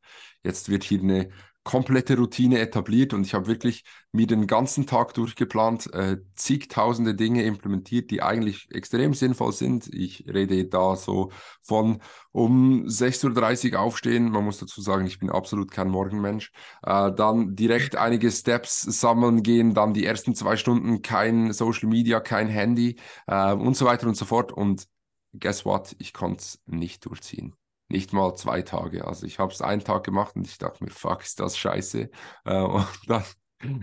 jetzt 0.43 0.69
wird 0.69 0.83
hier 0.83 1.01
eine 1.01 1.29
komplette 1.63 2.17
Routine 2.17 2.59
etabliert 2.59 3.13
und 3.13 3.25
ich 3.25 3.33
habe 3.33 3.47
wirklich 3.47 3.85
mir 4.11 4.27
den 4.27 4.47
ganzen 4.47 4.85
Tag 4.85 5.13
durchgeplant, 5.13 5.91
äh, 5.93 6.17
zigtausende 6.35 7.15
Dinge 7.15 7.43
implementiert, 7.43 8.11
die 8.11 8.21
eigentlich 8.21 8.69
extrem 8.71 9.13
sinnvoll 9.13 9.53
sind. 9.53 9.87
Ich 9.93 10.25
rede 10.27 10.65
da 10.65 10.95
so 10.95 11.31
von 11.61 12.01
um 12.31 12.85
6.30 12.85 13.73
Uhr 13.73 13.79
aufstehen. 13.79 14.29
Man 14.29 14.43
muss 14.43 14.57
dazu 14.57 14.81
sagen, 14.81 15.05
ich 15.07 15.19
bin 15.19 15.29
absolut 15.29 15.71
kein 15.71 15.89
Morgenmensch. 15.89 16.51
Äh, 16.83 17.11
dann 17.13 17.55
direkt 17.55 17.95
einige 17.95 18.29
Steps 18.31 18.81
sammeln 18.81 19.41
gehen, 19.41 19.73
dann 19.73 19.93
die 19.93 20.05
ersten 20.05 20.35
zwei 20.35 20.57
Stunden 20.57 21.01
kein 21.01 21.53
Social 21.53 21.87
Media, 21.87 22.19
kein 22.19 22.49
Handy 22.49 22.97
äh, 23.27 23.53
und 23.53 23.77
so 23.77 23.85
weiter 23.85 24.07
und 24.07 24.17
so 24.17 24.25
fort. 24.25 24.51
Und 24.51 24.87
guess 25.33 25.65
what? 25.65 25.95
Ich 25.99 26.13
konnte 26.13 26.41
es 26.41 26.61
nicht 26.65 27.05
durchziehen 27.05 27.55
nicht 27.93 28.11
mal 28.11 28.35
zwei 28.35 28.61
Tage. 28.61 29.07
Also 29.07 29.25
ich 29.25 29.39
habe 29.39 29.53
es 29.53 29.61
einen 29.61 29.83
Tag 29.83 30.03
gemacht 30.03 30.35
und 30.35 30.47
ich 30.47 30.57
dachte 30.57 30.83
mir, 30.83 30.89
fuck, 30.89 31.23
ist 31.23 31.39
das 31.39 31.57
scheiße. 31.57 32.09
Äh, 32.45 32.61
und 32.61 32.85
dann 33.07 33.23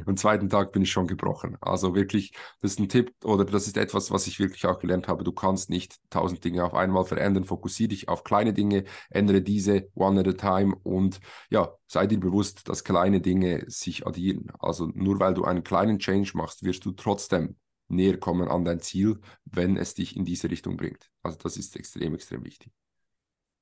am 0.06 0.16
zweiten 0.16 0.48
Tag 0.48 0.72
bin 0.72 0.82
ich 0.82 0.90
schon 0.90 1.06
gebrochen. 1.06 1.56
Also 1.60 1.94
wirklich, 1.94 2.32
das 2.60 2.72
ist 2.72 2.80
ein 2.80 2.88
Tipp 2.88 3.14
oder 3.24 3.44
das 3.44 3.66
ist 3.66 3.76
etwas, 3.76 4.10
was 4.10 4.26
ich 4.26 4.38
wirklich 4.38 4.66
auch 4.66 4.78
gelernt 4.78 5.08
habe. 5.08 5.24
Du 5.24 5.32
kannst 5.32 5.70
nicht 5.70 5.96
tausend 6.10 6.44
Dinge 6.44 6.64
auf 6.64 6.74
einmal 6.74 7.04
verändern. 7.04 7.44
Fokussiere 7.44 7.88
dich 7.88 8.08
auf 8.08 8.24
kleine 8.24 8.52
Dinge, 8.52 8.84
ändere 9.10 9.42
diese 9.42 9.88
one 9.94 10.20
at 10.20 10.28
a 10.28 10.32
time 10.32 10.74
und 10.82 11.20
ja, 11.48 11.72
sei 11.86 12.06
dir 12.06 12.20
bewusst, 12.20 12.68
dass 12.68 12.84
kleine 12.84 13.20
Dinge 13.20 13.64
sich 13.68 14.06
addieren. 14.06 14.52
Also 14.58 14.90
nur 14.94 15.18
weil 15.20 15.34
du 15.34 15.44
einen 15.44 15.64
kleinen 15.64 15.98
Change 15.98 16.32
machst, 16.34 16.64
wirst 16.64 16.84
du 16.84 16.92
trotzdem 16.92 17.56
näher 17.88 18.18
kommen 18.18 18.48
an 18.48 18.64
dein 18.64 18.80
Ziel, 18.80 19.18
wenn 19.44 19.76
es 19.76 19.94
dich 19.94 20.16
in 20.16 20.24
diese 20.24 20.50
Richtung 20.50 20.76
bringt. 20.76 21.10
Also 21.22 21.38
das 21.38 21.56
ist 21.56 21.74
extrem, 21.76 22.14
extrem 22.14 22.44
wichtig. 22.44 22.72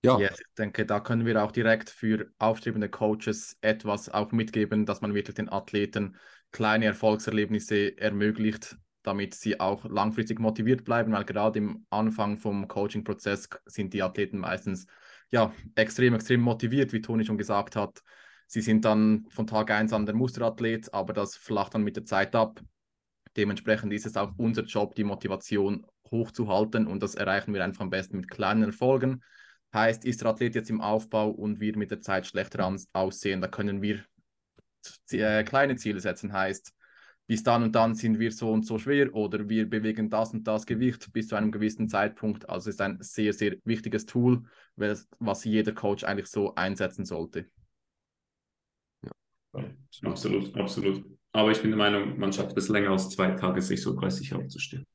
Ja. 0.02 0.18
Yes, 0.18 0.38
ich 0.38 0.54
denke, 0.56 0.86
da 0.86 1.00
können 1.00 1.26
wir 1.26 1.42
auch 1.42 1.50
direkt 1.50 1.90
für 1.90 2.30
aufstrebende 2.38 2.88
Coaches 2.88 3.56
etwas 3.60 4.08
auch 4.08 4.30
mitgeben, 4.30 4.86
dass 4.86 5.00
man 5.00 5.12
wirklich 5.12 5.34
den 5.34 5.48
Athleten 5.48 6.16
kleine 6.52 6.84
Erfolgserlebnisse 6.86 7.98
ermöglicht, 7.98 8.76
damit 9.02 9.34
sie 9.34 9.58
auch 9.58 9.84
langfristig 9.84 10.38
motiviert 10.38 10.84
bleiben, 10.84 11.12
weil 11.12 11.24
gerade 11.24 11.58
im 11.58 11.84
Anfang 11.90 12.38
vom 12.38 12.68
Coaching-Prozess 12.68 13.48
sind 13.66 13.92
die 13.92 14.02
Athleten 14.02 14.38
meistens 14.38 14.86
ja 15.30 15.52
extrem, 15.74 16.14
extrem 16.14 16.40
motiviert, 16.42 16.92
wie 16.92 17.00
Toni 17.00 17.24
schon 17.24 17.38
gesagt 17.38 17.74
hat. 17.74 18.00
Sie 18.46 18.60
sind 18.60 18.84
dann 18.84 19.26
von 19.30 19.46
Tag 19.46 19.70
1 19.70 19.92
an 19.92 20.06
der 20.06 20.14
Musterathlet, 20.14 20.94
aber 20.94 21.12
das 21.12 21.36
flacht 21.36 21.74
dann 21.74 21.82
mit 21.82 21.96
der 21.96 22.04
Zeit 22.04 22.36
ab. 22.36 22.60
Dementsprechend 23.36 23.92
ist 23.92 24.06
es 24.06 24.16
auch 24.16 24.32
unser 24.36 24.62
Job, 24.62 24.94
die 24.94 25.04
Motivation 25.04 25.84
hochzuhalten 26.10 26.86
und 26.86 27.02
das 27.02 27.14
erreichen 27.14 27.52
wir 27.52 27.62
einfach 27.62 27.82
am 27.82 27.90
besten 27.90 28.18
mit 28.18 28.30
kleinen 28.30 28.62
Erfolgen 28.62 29.22
Heißt, 29.74 30.04
ist 30.04 30.22
der 30.22 30.30
Athlet 30.30 30.54
jetzt 30.54 30.70
im 30.70 30.80
Aufbau 30.80 31.30
und 31.30 31.60
wir 31.60 31.76
mit 31.76 31.90
der 31.90 32.00
Zeit 32.00 32.26
schlechter 32.26 32.74
aussehen, 32.92 33.40
da 33.40 33.48
können 33.48 33.82
wir 33.82 34.04
äh, 35.10 35.44
kleine 35.44 35.76
Ziele 35.76 36.00
setzen. 36.00 36.32
Heißt, 36.32 36.72
bis 37.26 37.42
dann 37.42 37.62
und 37.62 37.74
dann 37.74 37.94
sind 37.94 38.18
wir 38.18 38.32
so 38.32 38.50
und 38.50 38.64
so 38.64 38.78
schwer 38.78 39.14
oder 39.14 39.48
wir 39.50 39.68
bewegen 39.68 40.08
das 40.08 40.32
und 40.32 40.44
das 40.44 40.64
Gewicht 40.64 41.12
bis 41.12 41.28
zu 41.28 41.36
einem 41.36 41.52
gewissen 41.52 41.88
Zeitpunkt. 41.88 42.48
Also 42.48 42.70
ist 42.70 42.80
ein 42.80 42.96
sehr, 43.00 43.34
sehr 43.34 43.56
wichtiges 43.64 44.06
Tool, 44.06 44.44
was 44.76 45.44
jeder 45.44 45.72
Coach 45.72 46.04
eigentlich 46.04 46.28
so 46.28 46.54
einsetzen 46.54 47.04
sollte. 47.04 47.44
Ja. 49.04 49.64
Absolut, 50.04 50.56
absolut. 50.56 51.04
Aber 51.32 51.50
ich 51.50 51.60
bin 51.60 51.70
der 51.70 51.78
Meinung, 51.78 52.18
man 52.18 52.32
schafft 52.32 52.56
es 52.56 52.68
länger 52.70 52.92
als 52.92 53.10
zwei 53.10 53.32
Tage, 53.32 53.60
sich 53.60 53.82
so 53.82 53.94
30 53.94 54.32
aufzustehen. 54.32 54.86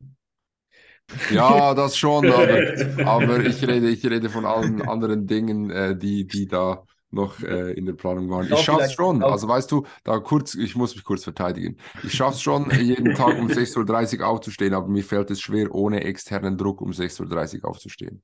Ja, 1.31 1.73
das 1.73 1.97
schon, 1.97 2.25
aber, 2.31 3.05
aber 3.05 3.45
ich, 3.45 3.65
rede, 3.67 3.89
ich 3.89 4.05
rede 4.05 4.29
von 4.29 4.45
allen 4.45 4.81
anderen 4.81 5.27
Dingen, 5.27 5.69
äh, 5.69 5.97
die, 5.97 6.25
die 6.25 6.47
da 6.47 6.83
noch 7.13 7.41
äh, 7.41 7.71
in 7.73 7.85
der 7.85 7.93
Planung 7.93 8.29
waren. 8.29 8.51
Ich 8.51 8.59
schaffe 8.59 8.83
es 8.83 8.93
schon. 8.93 9.23
Also 9.23 9.47
weißt 9.47 9.71
du, 9.71 9.85
da 10.03 10.19
kurz, 10.19 10.55
ich 10.55 10.75
muss 10.75 10.95
mich 10.95 11.03
kurz 11.03 11.23
verteidigen. 11.23 11.77
Ich 12.03 12.13
schaffe 12.13 12.35
es 12.35 12.41
schon, 12.41 12.69
jeden 12.71 13.13
Tag 13.13 13.37
um 13.37 13.47
6.30 13.47 14.19
Uhr 14.19 14.27
aufzustehen, 14.27 14.73
aber 14.73 14.87
mir 14.87 15.03
fällt 15.03 15.29
es 15.29 15.39
schwer, 15.39 15.73
ohne 15.73 16.03
externen 16.03 16.57
Druck 16.57 16.81
um 16.81 16.91
6.30 16.91 17.63
Uhr 17.63 17.69
aufzustehen. 17.69 18.23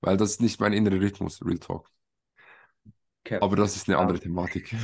Weil 0.00 0.16
das 0.16 0.32
ist 0.32 0.42
nicht 0.42 0.60
mein 0.60 0.72
innerer 0.72 1.00
Rhythmus, 1.00 1.40
Real 1.44 1.58
Talk. 1.58 1.88
Aber 3.40 3.56
das 3.56 3.76
ist 3.76 3.88
eine 3.88 3.96
andere 3.98 4.20
Thematik. 4.20 4.74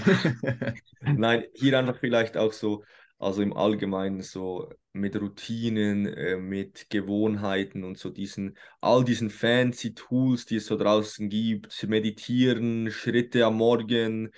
Nein, 1.02 1.44
hier 1.52 1.78
einfach 1.78 1.98
vielleicht 1.98 2.38
auch 2.38 2.52
so, 2.52 2.84
also 3.20 3.42
im 3.42 3.56
Allgemeinen 3.56 4.22
so 4.22 4.72
mit 4.92 5.14
Routinen, 5.14 6.06
äh, 6.06 6.36
mit 6.36 6.88
Gewohnheiten 6.90 7.84
und 7.84 7.98
so 7.98 8.10
diesen, 8.10 8.56
all 8.80 9.04
diesen 9.04 9.30
fancy 9.30 9.94
Tools, 9.94 10.46
die 10.46 10.56
es 10.56 10.66
so 10.66 10.76
draußen 10.76 11.28
gibt, 11.28 11.86
meditieren, 11.86 12.90
Schritte 12.90 13.44
am 13.44 13.56
Morgen, 13.56 14.30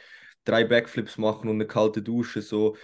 drei 0.44 0.64
Backflips 0.64 1.16
machen 1.16 1.48
und 1.48 1.56
eine 1.56 1.66
kalte 1.66 2.02
Dusche, 2.02 2.42
so 2.42 2.76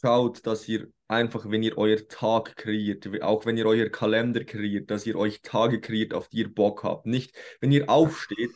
schaut, 0.00 0.46
dass 0.46 0.68
ihr 0.68 0.88
einfach, 1.08 1.50
wenn 1.50 1.62
ihr 1.62 1.78
euer 1.78 2.06
Tag 2.06 2.56
kreiert, 2.56 3.08
auch 3.22 3.46
wenn 3.46 3.56
ihr 3.56 3.66
euer 3.66 3.88
Kalender 3.88 4.44
kreiert, 4.44 4.90
dass 4.90 5.06
ihr 5.06 5.16
euch 5.16 5.40
Tage 5.40 5.80
kreiert, 5.80 6.12
auf 6.12 6.28
die 6.28 6.38
ihr 6.38 6.54
Bock 6.54 6.84
habt. 6.84 7.06
Nicht, 7.06 7.34
wenn 7.60 7.72
ihr 7.72 7.88
aufsteht 7.88 8.50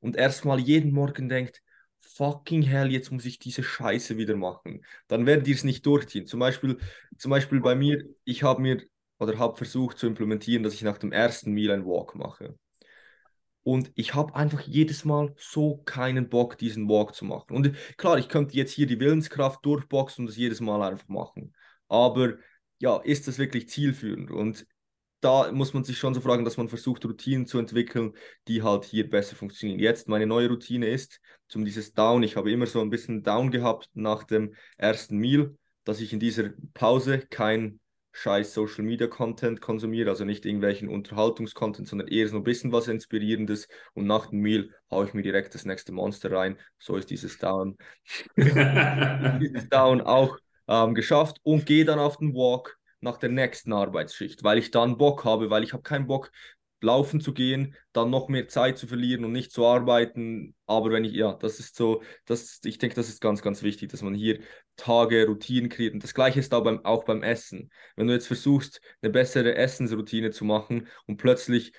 und 0.00 0.16
erstmal 0.16 0.58
jeden 0.58 0.92
Morgen 0.92 1.28
denkt, 1.28 1.60
fucking 2.00 2.62
hell, 2.62 2.90
jetzt 2.90 3.10
muss 3.10 3.24
ich 3.24 3.38
diese 3.38 3.62
Scheiße 3.62 4.16
wieder 4.16 4.36
machen. 4.36 4.84
Dann 5.06 5.26
werdet 5.26 5.48
ihr 5.48 5.54
es 5.54 5.64
nicht 5.64 5.84
durchziehen. 5.86 6.26
Zum 6.26 6.40
Beispiel, 6.40 6.78
zum 7.16 7.30
Beispiel 7.30 7.60
bei 7.60 7.74
mir, 7.74 8.04
ich 8.24 8.42
habe 8.42 8.62
mir 8.62 8.82
oder 9.18 9.38
habe 9.38 9.56
versucht 9.56 9.98
zu 9.98 10.06
implementieren, 10.06 10.62
dass 10.62 10.74
ich 10.74 10.82
nach 10.82 10.98
dem 10.98 11.12
ersten 11.12 11.52
Meal 11.52 11.72
ein 11.72 11.84
Walk 11.84 12.14
mache. 12.14 12.56
Und 13.62 13.92
ich 13.96 14.14
habe 14.14 14.34
einfach 14.34 14.60
jedes 14.62 15.04
Mal 15.04 15.34
so 15.36 15.78
keinen 15.84 16.28
Bock, 16.30 16.56
diesen 16.56 16.88
Walk 16.88 17.14
zu 17.14 17.24
machen. 17.24 17.54
Und 17.54 17.74
klar, 17.98 18.18
ich 18.18 18.28
könnte 18.28 18.56
jetzt 18.56 18.72
hier 18.72 18.86
die 18.86 18.98
Willenskraft 18.98 19.64
durchboxen 19.64 20.22
und 20.22 20.28
das 20.28 20.36
jedes 20.36 20.60
Mal 20.60 20.82
einfach 20.82 21.08
machen. 21.08 21.54
Aber 21.88 22.34
ja, 22.78 22.96
ist 22.98 23.28
das 23.28 23.38
wirklich 23.38 23.68
zielführend? 23.68 24.30
Und 24.30 24.66
da 25.20 25.50
muss 25.52 25.74
man 25.74 25.84
sich 25.84 25.98
schon 25.98 26.14
so 26.14 26.20
fragen, 26.20 26.44
dass 26.44 26.56
man 26.56 26.68
versucht, 26.68 27.04
Routinen 27.04 27.46
zu 27.46 27.58
entwickeln, 27.58 28.12
die 28.46 28.62
halt 28.62 28.84
hier 28.84 29.08
besser 29.08 29.36
funktionieren. 29.36 29.80
Jetzt 29.80 30.08
meine 30.08 30.26
neue 30.26 30.48
Routine 30.48 30.88
ist, 30.88 31.20
zum 31.48 31.64
dieses 31.64 31.92
Down, 31.92 32.22
ich 32.22 32.36
habe 32.36 32.50
immer 32.50 32.66
so 32.66 32.80
ein 32.80 32.90
bisschen 32.90 33.22
Down 33.22 33.50
gehabt 33.50 33.90
nach 33.94 34.24
dem 34.24 34.54
ersten 34.76 35.18
Meal, 35.18 35.56
dass 35.84 36.00
ich 36.00 36.12
in 36.12 36.20
dieser 36.20 36.50
Pause 36.74 37.18
kein 37.30 37.80
scheiß 38.12 38.52
Social 38.52 38.84
Media 38.84 39.06
Content 39.06 39.60
konsumiere, 39.60 40.10
also 40.10 40.24
nicht 40.24 40.44
irgendwelchen 40.44 40.88
Unterhaltungskontent, 40.88 41.88
sondern 41.88 42.08
eher 42.08 42.28
so 42.28 42.36
ein 42.36 42.42
bisschen 42.42 42.72
was 42.72 42.88
Inspirierendes 42.88 43.68
und 43.94 44.06
nach 44.06 44.26
dem 44.26 44.40
Meal 44.40 44.70
haue 44.90 45.06
ich 45.06 45.14
mir 45.14 45.22
direkt 45.22 45.54
das 45.54 45.64
nächste 45.64 45.92
Monster 45.92 46.32
rein. 46.32 46.58
So 46.78 46.96
ist 46.96 47.10
dieses 47.10 47.38
Down, 47.38 47.76
dieses 48.36 49.68
Down 49.68 50.00
auch 50.00 50.38
ähm, 50.66 50.94
geschafft 50.94 51.38
und 51.42 51.66
gehe 51.66 51.84
dann 51.84 51.98
auf 51.98 52.16
den 52.16 52.34
Walk 52.34 52.77
nach 53.00 53.18
der 53.18 53.30
nächsten 53.30 53.72
Arbeitsschicht, 53.72 54.42
weil 54.42 54.58
ich 54.58 54.70
dann 54.70 54.98
Bock 54.98 55.24
habe, 55.24 55.50
weil 55.50 55.64
ich 55.64 55.72
habe 55.72 55.82
keinen 55.82 56.06
Bock, 56.06 56.30
laufen 56.80 57.20
zu 57.20 57.34
gehen, 57.34 57.74
dann 57.92 58.10
noch 58.10 58.28
mehr 58.28 58.48
Zeit 58.48 58.78
zu 58.78 58.86
verlieren 58.86 59.24
und 59.24 59.32
nicht 59.32 59.52
zu 59.52 59.66
arbeiten. 59.66 60.54
Aber 60.66 60.90
wenn 60.90 61.04
ich, 61.04 61.12
ja, 61.12 61.34
das 61.34 61.58
ist 61.58 61.76
so, 61.76 62.02
das, 62.24 62.60
ich 62.64 62.78
denke, 62.78 62.94
das 62.94 63.08
ist 63.08 63.20
ganz, 63.20 63.42
ganz 63.42 63.62
wichtig, 63.62 63.90
dass 63.90 64.02
man 64.02 64.14
hier 64.14 64.40
Tage, 64.76 65.26
Routinen 65.26 65.70
kreiert. 65.70 65.94
Und 65.94 66.04
das 66.04 66.14
Gleiche 66.14 66.40
ist 66.40 66.54
auch 66.54 66.62
beim, 66.62 66.84
auch 66.84 67.04
beim 67.04 67.22
Essen. 67.22 67.70
Wenn 67.96 68.06
du 68.06 68.12
jetzt 68.12 68.28
versuchst, 68.28 68.80
eine 69.02 69.10
bessere 69.10 69.56
Essensroutine 69.56 70.30
zu 70.30 70.44
machen 70.44 70.86
und 71.06 71.16
plötzlich 71.16 71.72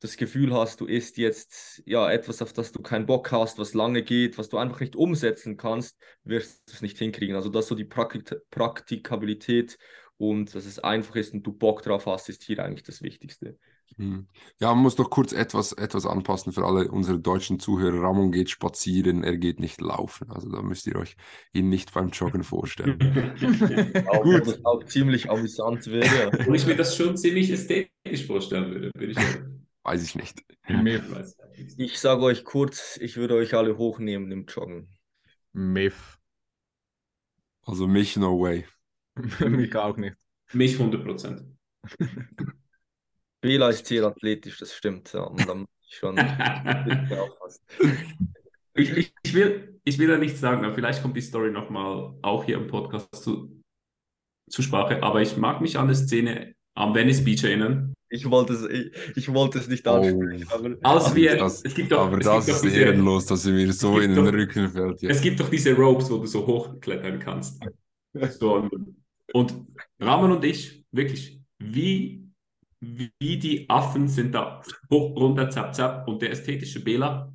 das 0.00 0.16
Gefühl 0.18 0.52
hast, 0.52 0.80
du 0.80 0.86
isst 0.86 1.16
jetzt 1.16 1.82
ja 1.86 2.10
etwas, 2.10 2.42
auf 2.42 2.52
das 2.52 2.72
du 2.72 2.82
keinen 2.82 3.06
Bock 3.06 3.32
hast, 3.32 3.58
was 3.58 3.72
lange 3.72 4.02
geht, 4.02 4.36
was 4.36 4.50
du 4.50 4.58
einfach 4.58 4.80
nicht 4.80 4.96
umsetzen 4.96 5.56
kannst, 5.56 5.96
wirst 6.24 6.68
du 6.68 6.74
es 6.74 6.82
nicht 6.82 6.98
hinkriegen. 6.98 7.34
Also 7.34 7.48
dass 7.48 7.68
so 7.68 7.74
die 7.74 7.86
Praktik 7.86 8.34
Praktikabilität 8.50 9.78
und 10.16 10.54
dass 10.54 10.64
es 10.64 10.78
einfach 10.78 11.16
ist 11.16 11.34
und 11.34 11.42
du 11.42 11.52
Bock 11.52 11.82
drauf 11.82 12.06
hast, 12.06 12.28
ist 12.28 12.42
hier 12.42 12.64
eigentlich 12.64 12.84
das 12.84 13.02
Wichtigste. 13.02 13.58
Hm. 13.96 14.26
Ja, 14.58 14.74
man 14.74 14.82
muss 14.82 14.96
doch 14.96 15.10
kurz 15.10 15.32
etwas, 15.32 15.72
etwas 15.72 16.06
anpassen 16.06 16.52
für 16.52 16.64
alle 16.64 16.90
unsere 16.90 17.20
deutschen 17.20 17.60
Zuhörer. 17.60 18.02
Ramon 18.02 18.32
geht 18.32 18.50
spazieren, 18.50 19.22
er 19.22 19.36
geht 19.36 19.60
nicht 19.60 19.80
laufen. 19.80 20.30
Also 20.30 20.50
da 20.50 20.62
müsst 20.62 20.86
ihr 20.86 20.96
euch 20.96 21.16
ihn 21.52 21.68
nicht 21.68 21.92
beim 21.92 22.08
Joggen 22.08 22.42
vorstellen. 22.44 22.98
auch, 24.08 24.22
Gut. 24.22 24.46
Das 24.46 24.64
auch 24.64 24.84
ziemlich 24.84 25.30
amüsant 25.30 25.86
wäre. 25.86 26.30
Und 26.46 26.54
ich 26.54 26.66
mir 26.66 26.76
das 26.76 26.96
schon 26.96 27.16
ziemlich 27.16 27.50
ästhetisch 27.50 28.26
vorstellen 28.26 28.70
würde, 28.70 28.90
würde 28.94 29.12
ich 29.12 29.18
sagen. 29.18 29.66
Weiß 29.84 30.02
ich 30.02 30.14
nicht. 30.14 30.42
Ich 31.76 32.00
sage 32.00 32.22
euch 32.22 32.44
kurz, 32.44 32.96
ich 33.00 33.16
würde 33.16 33.34
euch 33.34 33.54
alle 33.54 33.76
hochnehmen 33.76 34.32
im 34.32 34.46
Joggen. 34.46 34.88
Miff. 35.52 36.18
Also 37.62 37.86
mich 37.86 38.16
no 38.16 38.40
way. 38.40 38.66
mich 39.48 39.74
auch 39.76 39.96
nicht. 39.96 40.16
Mich 40.52 40.74
100 40.74 41.04
Prozent. 41.04 41.42
Bela 43.40 43.68
ist 43.68 43.86
sehr 43.86 44.04
athletisch, 44.04 44.58
das 44.58 44.74
stimmt. 44.74 45.12
Ja. 45.12 45.24
Und 45.24 45.48
dann 45.48 45.66
schon 45.90 46.16
ich, 48.74 48.96
ich, 48.96 49.12
ich, 49.22 49.34
will, 49.34 49.78
ich 49.84 49.98
will 49.98 50.08
ja 50.08 50.18
nichts 50.18 50.40
sagen, 50.40 50.64
aber 50.64 50.74
vielleicht 50.74 51.02
kommt 51.02 51.16
die 51.16 51.20
Story 51.20 51.50
nochmal 51.50 52.14
auch 52.22 52.44
hier 52.44 52.56
im 52.56 52.66
Podcast 52.66 53.08
zu, 53.22 53.60
zu 54.50 54.62
Sprache. 54.62 55.02
Aber 55.02 55.20
ich 55.22 55.36
mag 55.36 55.60
mich 55.60 55.78
an 55.78 55.86
der 55.86 55.96
Szene 55.96 56.54
am 56.74 56.94
Venice 56.94 57.24
Beach 57.24 57.44
erinnern. 57.44 57.94
Ich 58.08 58.30
wollte 58.30 58.52
es, 58.52 58.64
ich, 58.64 59.16
ich 59.16 59.32
wollte 59.32 59.58
es 59.58 59.68
nicht 59.68 59.86
ansprechen. 59.86 60.46
Oh, 60.50 60.54
aber, 60.54 60.76
als 60.82 61.14
wir, 61.14 61.36
das, 61.36 61.64
es 61.64 61.74
gibt 61.74 61.90
doch, 61.90 62.06
aber 62.06 62.18
das 62.18 62.48
ist 62.48 62.62
diese, 62.62 62.80
ehrenlos, 62.80 63.26
dass 63.26 63.42
sie 63.42 63.52
mir 63.52 63.72
so 63.72 63.98
in 63.98 64.14
den 64.14 64.24
doch, 64.24 64.32
Rücken 64.32 64.68
fällt. 64.68 65.02
Ja. 65.02 65.10
Es 65.10 65.20
gibt 65.20 65.40
doch 65.40 65.48
diese 65.48 65.74
Ropes, 65.74 66.10
wo 66.10 66.18
du 66.18 66.26
so 66.26 66.46
hochklettern 66.46 67.18
kannst. 67.18 67.62
So, 68.38 68.70
und, 69.34 69.66
Ramon 69.98 70.32
und 70.32 70.44
ich, 70.44 70.84
wirklich, 70.90 71.40
wie 71.58 72.24
wie 72.80 73.38
die 73.38 73.68
Affen 73.68 74.08
sind 74.08 74.32
da 74.34 74.62
hoch, 74.90 75.16
runter, 75.16 75.50
zap, 75.50 75.74
zap. 75.74 76.06
Und 76.06 76.22
der 76.22 76.30
ästhetische 76.30 76.82
Bela, 76.82 77.32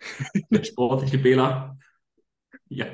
der 0.50 0.64
sportliche 0.64 1.18
Bela, 1.18 1.76
ja. 2.68 2.86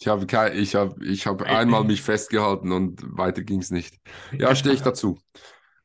Ich 0.00 0.06
habe 0.06 0.26
ich 0.54 0.74
hab, 0.76 1.02
ich 1.02 1.26
hab 1.26 1.42
einmal 1.42 1.82
mich 1.84 2.02
festgehalten 2.02 2.70
und 2.70 3.02
weiter 3.16 3.42
ging 3.42 3.60
es 3.60 3.70
nicht. 3.70 3.98
Ja, 4.38 4.54
stehe 4.54 4.74
ich 4.74 4.82
dazu. 4.82 5.18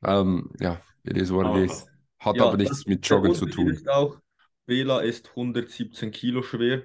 Ähm, 0.04 0.52
ja, 0.60 0.82
it 1.04 1.18
is 1.18 1.34
what 1.34 1.56
it 1.56 1.72
is. 1.72 1.88
Hat 2.20 2.36
ja, 2.36 2.46
aber 2.46 2.58
nichts 2.58 2.86
mit 2.86 3.08
Joggen 3.08 3.34
zu 3.34 3.48
tun. 3.48 3.76
Auch, 3.88 4.20
Bela 4.66 5.02
ist 5.02 5.30
117 5.30 6.12
Kilo 6.12 6.44
schwer. 6.44 6.84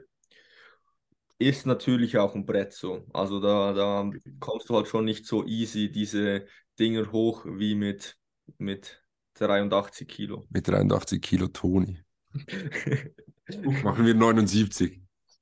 Ist 1.39 1.67
natürlich 1.67 2.19
auch 2.19 2.35
ein 2.35 2.47
Brett 2.47 2.73
so. 2.73 3.07
Also 3.13 3.41
da, 3.41 3.73
da 3.73 4.11
kommst 4.41 4.69
du 4.69 4.77
halt 4.77 4.89
schon 4.89 5.05
nicht 5.05 5.25
so 5.25 5.45
easy 5.45 5.91
diese 5.91 6.47
Dinger 6.79 7.13
hoch 7.13 7.47
wie 7.47 7.75
mit, 7.75 8.17
mit 8.59 9.03
83 9.35 10.09
Kilo. 10.09 10.47
Mit 10.51 10.67
83 10.67 11.23
Kilo 11.23 11.47
Toni. 11.49 11.99
Machen 13.83 14.05
wir 14.05 14.15
79. 14.15 15.01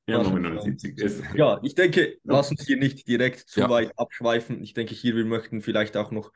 Ja, 0.08 0.22
79. 0.22 0.96
Ja, 1.34 1.58
ich 1.64 1.74
denke, 1.74 2.18
lass 2.22 2.50
uns 2.50 2.64
hier 2.64 2.76
nicht 2.76 3.08
direkt 3.08 3.48
zu 3.48 3.60
ja. 3.60 3.68
weit 3.68 3.98
abschweifen. 3.98 4.62
Ich 4.62 4.72
denke 4.72 4.94
hier, 4.94 5.16
wir 5.16 5.24
möchten 5.24 5.62
vielleicht 5.62 5.96
auch 5.96 6.12
noch 6.12 6.30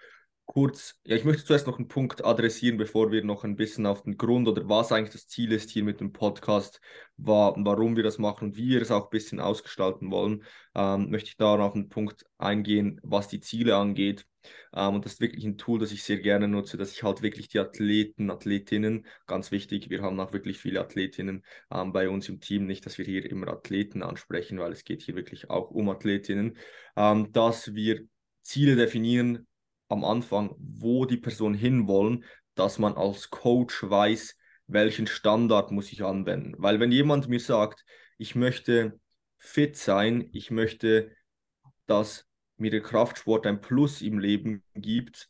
kurz, 0.53 0.99
ja, 1.05 1.15
ich 1.15 1.25
möchte 1.25 1.45
zuerst 1.45 1.69
noch 1.69 1.79
einen 1.79 1.87
Punkt 1.87 2.25
adressieren, 2.25 2.77
bevor 2.77 3.13
wir 3.13 3.23
noch 3.23 3.45
ein 3.45 3.55
bisschen 3.55 3.87
auf 3.87 4.03
den 4.03 4.17
Grund 4.17 4.49
oder 4.49 4.69
was 4.69 4.91
eigentlich 4.91 5.13
das 5.13 5.29
Ziel 5.29 5.53
ist 5.53 5.71
hier 5.71 5.85
mit 5.85 6.01
dem 6.01 6.13
Podcast, 6.13 6.81
war, 7.17 7.55
warum 7.57 7.95
wir 7.95 8.03
das 8.03 8.19
machen 8.19 8.49
und 8.49 8.57
wie 8.57 8.71
wir 8.71 8.83
es 8.83 8.91
auch 8.91 9.05
ein 9.05 9.11
bisschen 9.11 9.39
ausgestalten 9.39 10.11
wollen, 10.11 10.43
ähm, 10.75 11.09
möchte 11.09 11.29
ich 11.29 11.37
da 11.37 11.57
noch 11.57 11.77
einen 11.77 11.89
Punkt 11.89 12.25
eingehen, 12.37 13.01
was 13.05 13.29
die 13.29 13.39
Ziele 13.39 13.77
angeht. 13.77 14.27
Ähm, 14.75 14.97
und 14.97 15.05
das 15.05 15.13
ist 15.13 15.21
wirklich 15.21 15.45
ein 15.45 15.57
Tool, 15.57 15.79
das 15.79 15.93
ich 15.93 16.03
sehr 16.03 16.19
gerne 16.19 16.49
nutze, 16.49 16.77
dass 16.77 16.91
ich 16.91 17.05
halt 17.05 17.23
wirklich 17.23 17.47
die 17.47 17.61
Athleten, 17.61 18.29
Athletinnen, 18.29 19.07
ganz 19.29 19.53
wichtig, 19.53 19.89
wir 19.89 20.03
haben 20.03 20.19
auch 20.19 20.33
wirklich 20.33 20.59
viele 20.59 20.81
Athletinnen 20.81 21.45
ähm, 21.71 21.93
bei 21.93 22.09
uns 22.09 22.29
im 22.29 22.41
Team, 22.41 22.67
nicht, 22.67 22.85
dass 22.87 22.99
wir 22.99 23.05
hier 23.05 23.25
immer 23.31 23.47
Athleten 23.47 24.03
ansprechen, 24.03 24.59
weil 24.59 24.73
es 24.73 24.83
geht 24.83 25.03
hier 25.03 25.15
wirklich 25.15 25.49
auch 25.49 25.71
um 25.71 25.89
Athletinnen, 25.91 26.57
ähm, 26.97 27.31
dass 27.31 27.73
wir 27.73 28.05
Ziele 28.43 28.75
definieren, 28.75 29.47
am 29.91 30.05
Anfang, 30.05 30.55
wo 30.59 31.05
die 31.05 31.17
Person 31.17 31.55
hinwollen, 31.55 32.25
dass 32.55 32.79
man 32.79 32.95
als 32.95 33.31
Coach 33.31 33.83
weiß, 33.83 34.37
welchen 34.67 35.07
Standard 35.07 35.73
muss 35.73 35.93
ich 35.93 36.03
anwenden. 36.05 36.55
Weil 36.59 36.81
wenn 36.81 36.93
jemand 36.93 37.29
mir 37.29 37.41
sagt, 37.41 37.85
ich 38.19 38.35
möchte 38.35 38.99
fit 39.37 39.77
sein, 39.77 40.29
ich 40.33 40.51
möchte, 40.51 41.11
dass 41.87 42.27
mir 42.57 42.71
der 42.71 42.83
Kraftsport 42.83 43.47
ein 43.47 43.61
Plus 43.61 44.03
im 44.03 44.19
Leben 44.19 44.63
gibt 44.75 45.29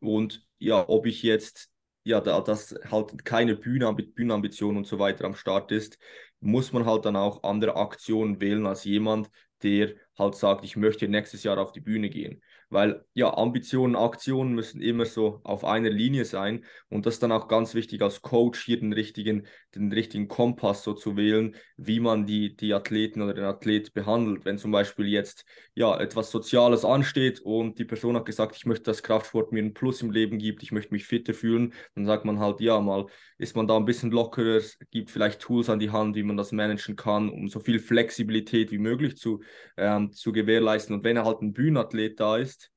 und 0.00 0.46
ja, 0.58 0.88
ob 0.88 1.06
ich 1.06 1.22
jetzt 1.22 1.70
ja, 2.06 2.20
da 2.20 2.40
das 2.40 2.72
halt 2.88 3.24
keine 3.24 3.56
Bühne, 3.56 3.92
Bühnenambition 3.92 4.76
und 4.76 4.86
so 4.86 5.00
weiter 5.00 5.24
am 5.24 5.34
Start 5.34 5.72
ist, 5.72 5.98
muss 6.38 6.72
man 6.72 6.86
halt 6.86 7.04
dann 7.04 7.16
auch 7.16 7.42
andere 7.42 7.74
Aktionen 7.74 8.40
wählen 8.40 8.64
als 8.64 8.84
jemand, 8.84 9.28
der 9.64 9.96
halt 10.18 10.34
sagt, 10.34 10.64
ich 10.64 10.76
möchte 10.76 11.08
nächstes 11.08 11.42
Jahr 11.42 11.58
auf 11.58 11.72
die 11.72 11.80
Bühne 11.80 12.08
gehen. 12.08 12.42
Weil 12.68 13.04
ja, 13.14 13.32
Ambitionen, 13.32 13.94
Aktionen 13.94 14.54
müssen 14.54 14.80
immer 14.80 15.04
so 15.04 15.40
auf 15.44 15.64
einer 15.64 15.90
Linie 15.90 16.24
sein 16.24 16.64
und 16.88 17.06
das 17.06 17.14
ist 17.14 17.22
dann 17.22 17.30
auch 17.30 17.46
ganz 17.46 17.74
wichtig 17.74 18.02
als 18.02 18.22
Coach 18.22 18.64
hier 18.64 18.80
den 18.80 18.92
richtigen, 18.92 19.46
den 19.74 19.92
richtigen 19.92 20.26
Kompass 20.26 20.82
so 20.82 20.92
zu 20.92 21.16
wählen, 21.16 21.54
wie 21.76 22.00
man 22.00 22.26
die, 22.26 22.56
die 22.56 22.74
Athleten 22.74 23.22
oder 23.22 23.34
den 23.34 23.44
Athlet 23.44 23.94
behandelt. 23.94 24.44
Wenn 24.44 24.58
zum 24.58 24.72
Beispiel 24.72 25.06
jetzt 25.06 25.44
ja 25.74 25.96
etwas 25.98 26.32
Soziales 26.32 26.84
ansteht 26.84 27.40
und 27.40 27.78
die 27.78 27.84
Person 27.84 28.16
hat 28.16 28.26
gesagt, 28.26 28.56
ich 28.56 28.66
möchte, 28.66 28.84
dass 28.84 29.04
Kraftsport 29.04 29.52
mir 29.52 29.60
einen 29.60 29.74
Plus 29.74 30.02
im 30.02 30.10
Leben 30.10 30.38
gibt, 30.38 30.62
ich 30.64 30.72
möchte 30.72 30.92
mich 30.92 31.06
fitter 31.06 31.34
fühlen, 31.34 31.72
dann 31.94 32.04
sagt 32.04 32.24
man 32.24 32.40
halt, 32.40 32.60
ja, 32.60 32.80
mal 32.80 33.06
ist 33.38 33.54
man 33.54 33.68
da 33.68 33.76
ein 33.76 33.84
bisschen 33.84 34.10
lockerer, 34.10 34.60
gibt 34.90 35.10
vielleicht 35.10 35.40
Tools 35.40 35.68
an 35.68 35.78
die 35.78 35.90
Hand, 35.90 36.16
wie 36.16 36.22
man 36.22 36.36
das 36.36 36.52
managen 36.52 36.96
kann, 36.96 37.28
um 37.28 37.48
so 37.48 37.60
viel 37.60 37.78
Flexibilität 37.78 38.70
wie 38.70 38.78
möglich 38.78 39.16
zu, 39.16 39.42
ähm, 39.76 40.05
zu 40.12 40.32
gewährleisten. 40.32 40.94
Und 40.94 41.04
wenn 41.04 41.16
er 41.16 41.24
halt 41.24 41.42
ein 41.42 41.52
Bühnenathlet 41.52 42.18
da 42.20 42.36
ist, 42.36 42.70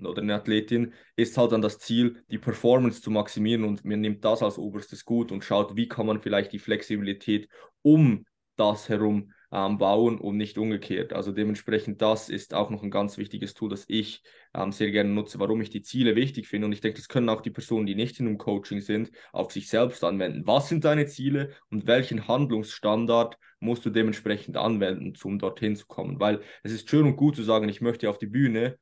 oder 0.00 0.22
eine 0.22 0.34
Athletin, 0.34 0.92
ist 1.16 1.36
halt 1.36 1.52
dann 1.52 1.62
das 1.62 1.78
Ziel, 1.78 2.24
die 2.28 2.38
Performance 2.38 3.02
zu 3.02 3.10
maximieren 3.10 3.64
und 3.64 3.84
man 3.84 4.00
nimmt 4.00 4.24
das 4.24 4.42
als 4.42 4.58
oberstes 4.58 5.04
Gut 5.04 5.30
und 5.32 5.44
schaut, 5.44 5.76
wie 5.76 5.88
kann 5.88 6.06
man 6.06 6.20
vielleicht 6.20 6.52
die 6.52 6.58
Flexibilität 6.58 7.48
um 7.82 8.24
das 8.56 8.88
herum 8.88 9.32
ähm, 9.52 9.78
bauen 9.78 10.18
und 10.18 10.36
nicht 10.38 10.56
umgekehrt. 10.58 11.12
Also 11.12 11.30
dementsprechend, 11.30 12.00
das 12.00 12.28
ist 12.28 12.54
auch 12.54 12.70
noch 12.70 12.82
ein 12.82 12.90
ganz 12.90 13.18
wichtiges 13.18 13.54
Tool, 13.54 13.68
das 13.68 13.84
ich 13.86 14.22
ähm, 14.54 14.72
sehr 14.72 14.90
gerne 14.90 15.10
nutze, 15.10 15.38
warum 15.38 15.60
ich 15.60 15.70
die 15.70 15.82
Ziele 15.82 16.16
wichtig 16.16 16.48
finde. 16.48 16.66
Und 16.66 16.72
ich 16.72 16.80
denke, 16.80 16.98
das 16.98 17.08
können 17.08 17.28
auch 17.28 17.42
die 17.42 17.50
Personen, 17.50 17.86
die 17.86 17.94
nicht 17.94 18.18
in 18.18 18.26
einem 18.26 18.38
Coaching 18.38 18.80
sind, 18.80 19.10
auf 19.32 19.52
sich 19.52 19.68
selbst 19.68 20.02
anwenden. 20.04 20.46
Was 20.46 20.68
sind 20.68 20.84
deine 20.84 21.06
Ziele 21.06 21.50
und 21.70 21.86
welchen 21.86 22.26
Handlungsstandard 22.28 23.36
musst 23.60 23.84
du 23.84 23.90
dementsprechend 23.90 24.56
anwenden, 24.56 25.12
um 25.22 25.38
dorthin 25.38 25.76
zu 25.76 25.86
kommen? 25.86 26.18
Weil 26.18 26.40
es 26.62 26.72
ist 26.72 26.88
schön 26.88 27.06
und 27.06 27.16
gut 27.16 27.36
zu 27.36 27.42
sagen, 27.42 27.68
ich 27.68 27.82
möchte 27.82 28.08
auf 28.08 28.18
die 28.18 28.26
Bühne, 28.26 28.78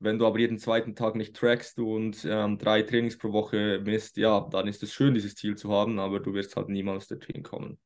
wenn 0.00 0.18
du 0.18 0.26
aber 0.26 0.38
jeden 0.38 0.58
zweiten 0.58 0.94
Tag 0.96 1.14
nicht 1.14 1.36
trackst 1.36 1.78
und 1.78 2.26
ähm, 2.28 2.56
drei 2.58 2.82
Trainings 2.82 3.18
pro 3.18 3.32
Woche 3.32 3.80
misst, 3.84 4.16
ja, 4.16 4.48
dann 4.50 4.66
ist 4.66 4.82
es 4.82 4.94
schön, 4.94 5.14
dieses 5.14 5.34
Ziel 5.34 5.56
zu 5.56 5.70
haben, 5.70 5.98
aber 5.98 6.20
du 6.20 6.32
wirst 6.32 6.56
halt 6.56 6.70
niemals 6.70 7.06
dorthin 7.06 7.42
kommen. 7.42 7.78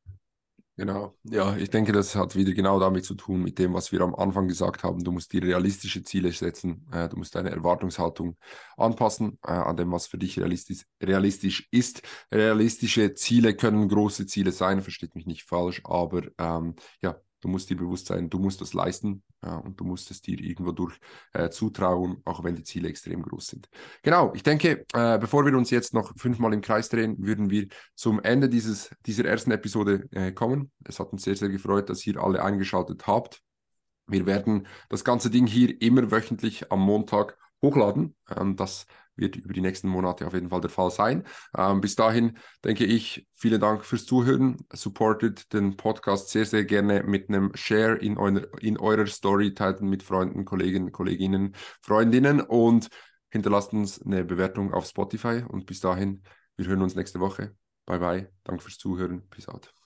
Genau, 0.77 1.15
ja, 1.23 1.57
ich 1.57 1.71
denke, 1.71 1.93
das 1.93 2.17
hat 2.17 2.35
wieder 2.35 2.53
genau 2.53 2.81
damit 2.81 3.05
zu 3.05 3.15
tun, 3.15 3.41
mit 3.43 3.61
dem, 3.61 3.75
was 3.75 3.93
wir 3.93 4.01
am 4.01 4.13
Anfang 4.17 4.49
gesagt 4.49 4.83
haben. 4.83 5.05
Du 5.05 5.13
musst 5.13 5.33
dir 5.33 5.41
realistische 5.41 6.03
Ziele 6.03 6.33
setzen, 6.33 6.85
äh, 6.91 7.09
du 7.09 7.17
musst 7.17 7.37
deine 7.37 7.51
Erwartungshaltung 7.51 8.37
anpassen 8.77 9.39
äh, 9.47 9.53
an 9.53 9.77
dem, 9.77 9.93
was 9.93 10.09
für 10.09 10.19
dich 10.19 10.37
realistisch, 10.37 10.85
realistisch 11.01 11.69
ist. 11.71 12.03
Realistische 12.33 13.15
Ziele 13.15 13.55
können 13.55 13.89
große 13.89 14.27
Ziele 14.27 14.51
sein, 14.51 14.83
versteht 14.83 15.15
mich 15.15 15.27
nicht 15.27 15.45
falsch, 15.45 15.81
aber 15.85 16.23
ähm, 16.39 16.75
ja, 17.01 17.21
Du 17.45 17.51
musst 17.51 17.69
dir 17.69 17.77
bewusst 17.77 18.07
sein, 18.07 18.31
du 18.31 18.39
musst 18.39 18.63
das 18.63 18.73
leisten 18.73 19.23
ja, 19.45 19.57
und 19.57 19.79
du 19.79 19.85
musst 19.85 20.11
es 20.11 20.23
dir 20.23 20.41
irgendwo 20.41 20.73
durch 20.73 20.99
äh, 21.35 21.51
zutrauen, 21.51 22.23
auch 22.25 22.43
wenn 22.43 22.57
die 22.57 22.63
Ziele 22.63 22.89
extrem 22.89 23.21
groß 23.21 23.49
sind. 23.49 23.69
Genau, 24.03 24.33
ich 24.35 24.43
denke, 24.43 24.87
äh, 24.95 25.19
bevor 25.19 25.45
wir 25.45 25.55
uns 25.55 25.69
jetzt 25.69 25.93
noch 25.93 26.17
fünfmal 26.17 26.55
im 26.55 26.63
Kreis 26.63 26.89
drehen, 26.89 27.17
würden 27.19 27.51
wir 27.51 27.69
zum 27.95 28.19
Ende 28.23 28.49
dieses, 28.49 28.89
dieser 29.05 29.27
ersten 29.27 29.51
Episode 29.51 30.09
äh, 30.13 30.33
kommen. 30.33 30.73
Es 30.85 30.99
hat 30.99 31.13
uns 31.13 31.23
sehr, 31.25 31.37
sehr 31.37 31.51
gefreut, 31.51 31.91
dass 31.91 32.07
ihr 32.07 32.17
alle 32.17 32.43
eingeschaltet 32.43 33.07
habt. 33.07 33.43
Wir 34.07 34.25
werden 34.25 34.67
das 34.89 35.05
ganze 35.05 35.29
Ding 35.29 35.47
hier 35.47 35.83
immer 35.83 36.11
wöchentlich 36.11 36.73
am 36.73 36.81
Montag 36.81 37.37
hochladen. 37.61 38.17
Ähm, 38.35 38.57
das 38.57 38.87
wird 39.17 39.37
über 39.37 39.53
die 39.53 39.61
nächsten 39.61 39.89
Monate 39.89 40.27
auf 40.27 40.35
jeden 40.35 40.51
Fall 40.51 40.61
der 40.61 40.71
Fall 40.71 40.91
sein. 40.91 41.25
Ähm, 41.57 41.81
bis 41.81 41.97
dahin 41.97 42.39
denke 42.65 42.85
ich, 42.85 43.27
vielen 43.35 43.61
Dank 43.61 43.85
fürs 43.85 44.07
Zuhören. 44.07 44.57
Supportet 44.73 45.53
den 45.53 45.77
Podcast 45.77 46.31
sehr, 46.31 46.47
sehr 46.47 46.65
gerne 46.65 47.03
mit 47.03 47.29
einem 47.29 47.53
Share 47.55 47.97
in, 47.97 48.19
euer, 48.19 48.47
in 48.61 48.79
eurer 48.79 49.07
Story, 49.07 49.55
teilt 49.55 49.81
mit 49.81 50.03
Freunden, 50.03 50.45
Kollegen, 50.45 50.93
Kolleginnen, 50.93 51.55
Freundinnen 51.83 52.41
und 52.41 52.89
hinterlasst 53.31 53.73
uns 53.73 54.01
eine 54.03 54.25
Bewertung 54.25 54.73
auf 54.73 54.87
Spotify. 54.87 55.43
Und 55.47 55.67
bis 55.67 55.81
dahin, 55.81 56.23
wir 56.57 56.67
hören 56.67 56.83
uns 56.83 56.95
nächste 56.95 57.21
Woche. 57.21 57.55
Bye 57.87 57.99
bye. 57.99 58.33
Danke 58.45 58.63
fürs 58.63 58.79
Zuhören. 58.79 59.29
Peace 59.29 59.49
out. 59.49 59.84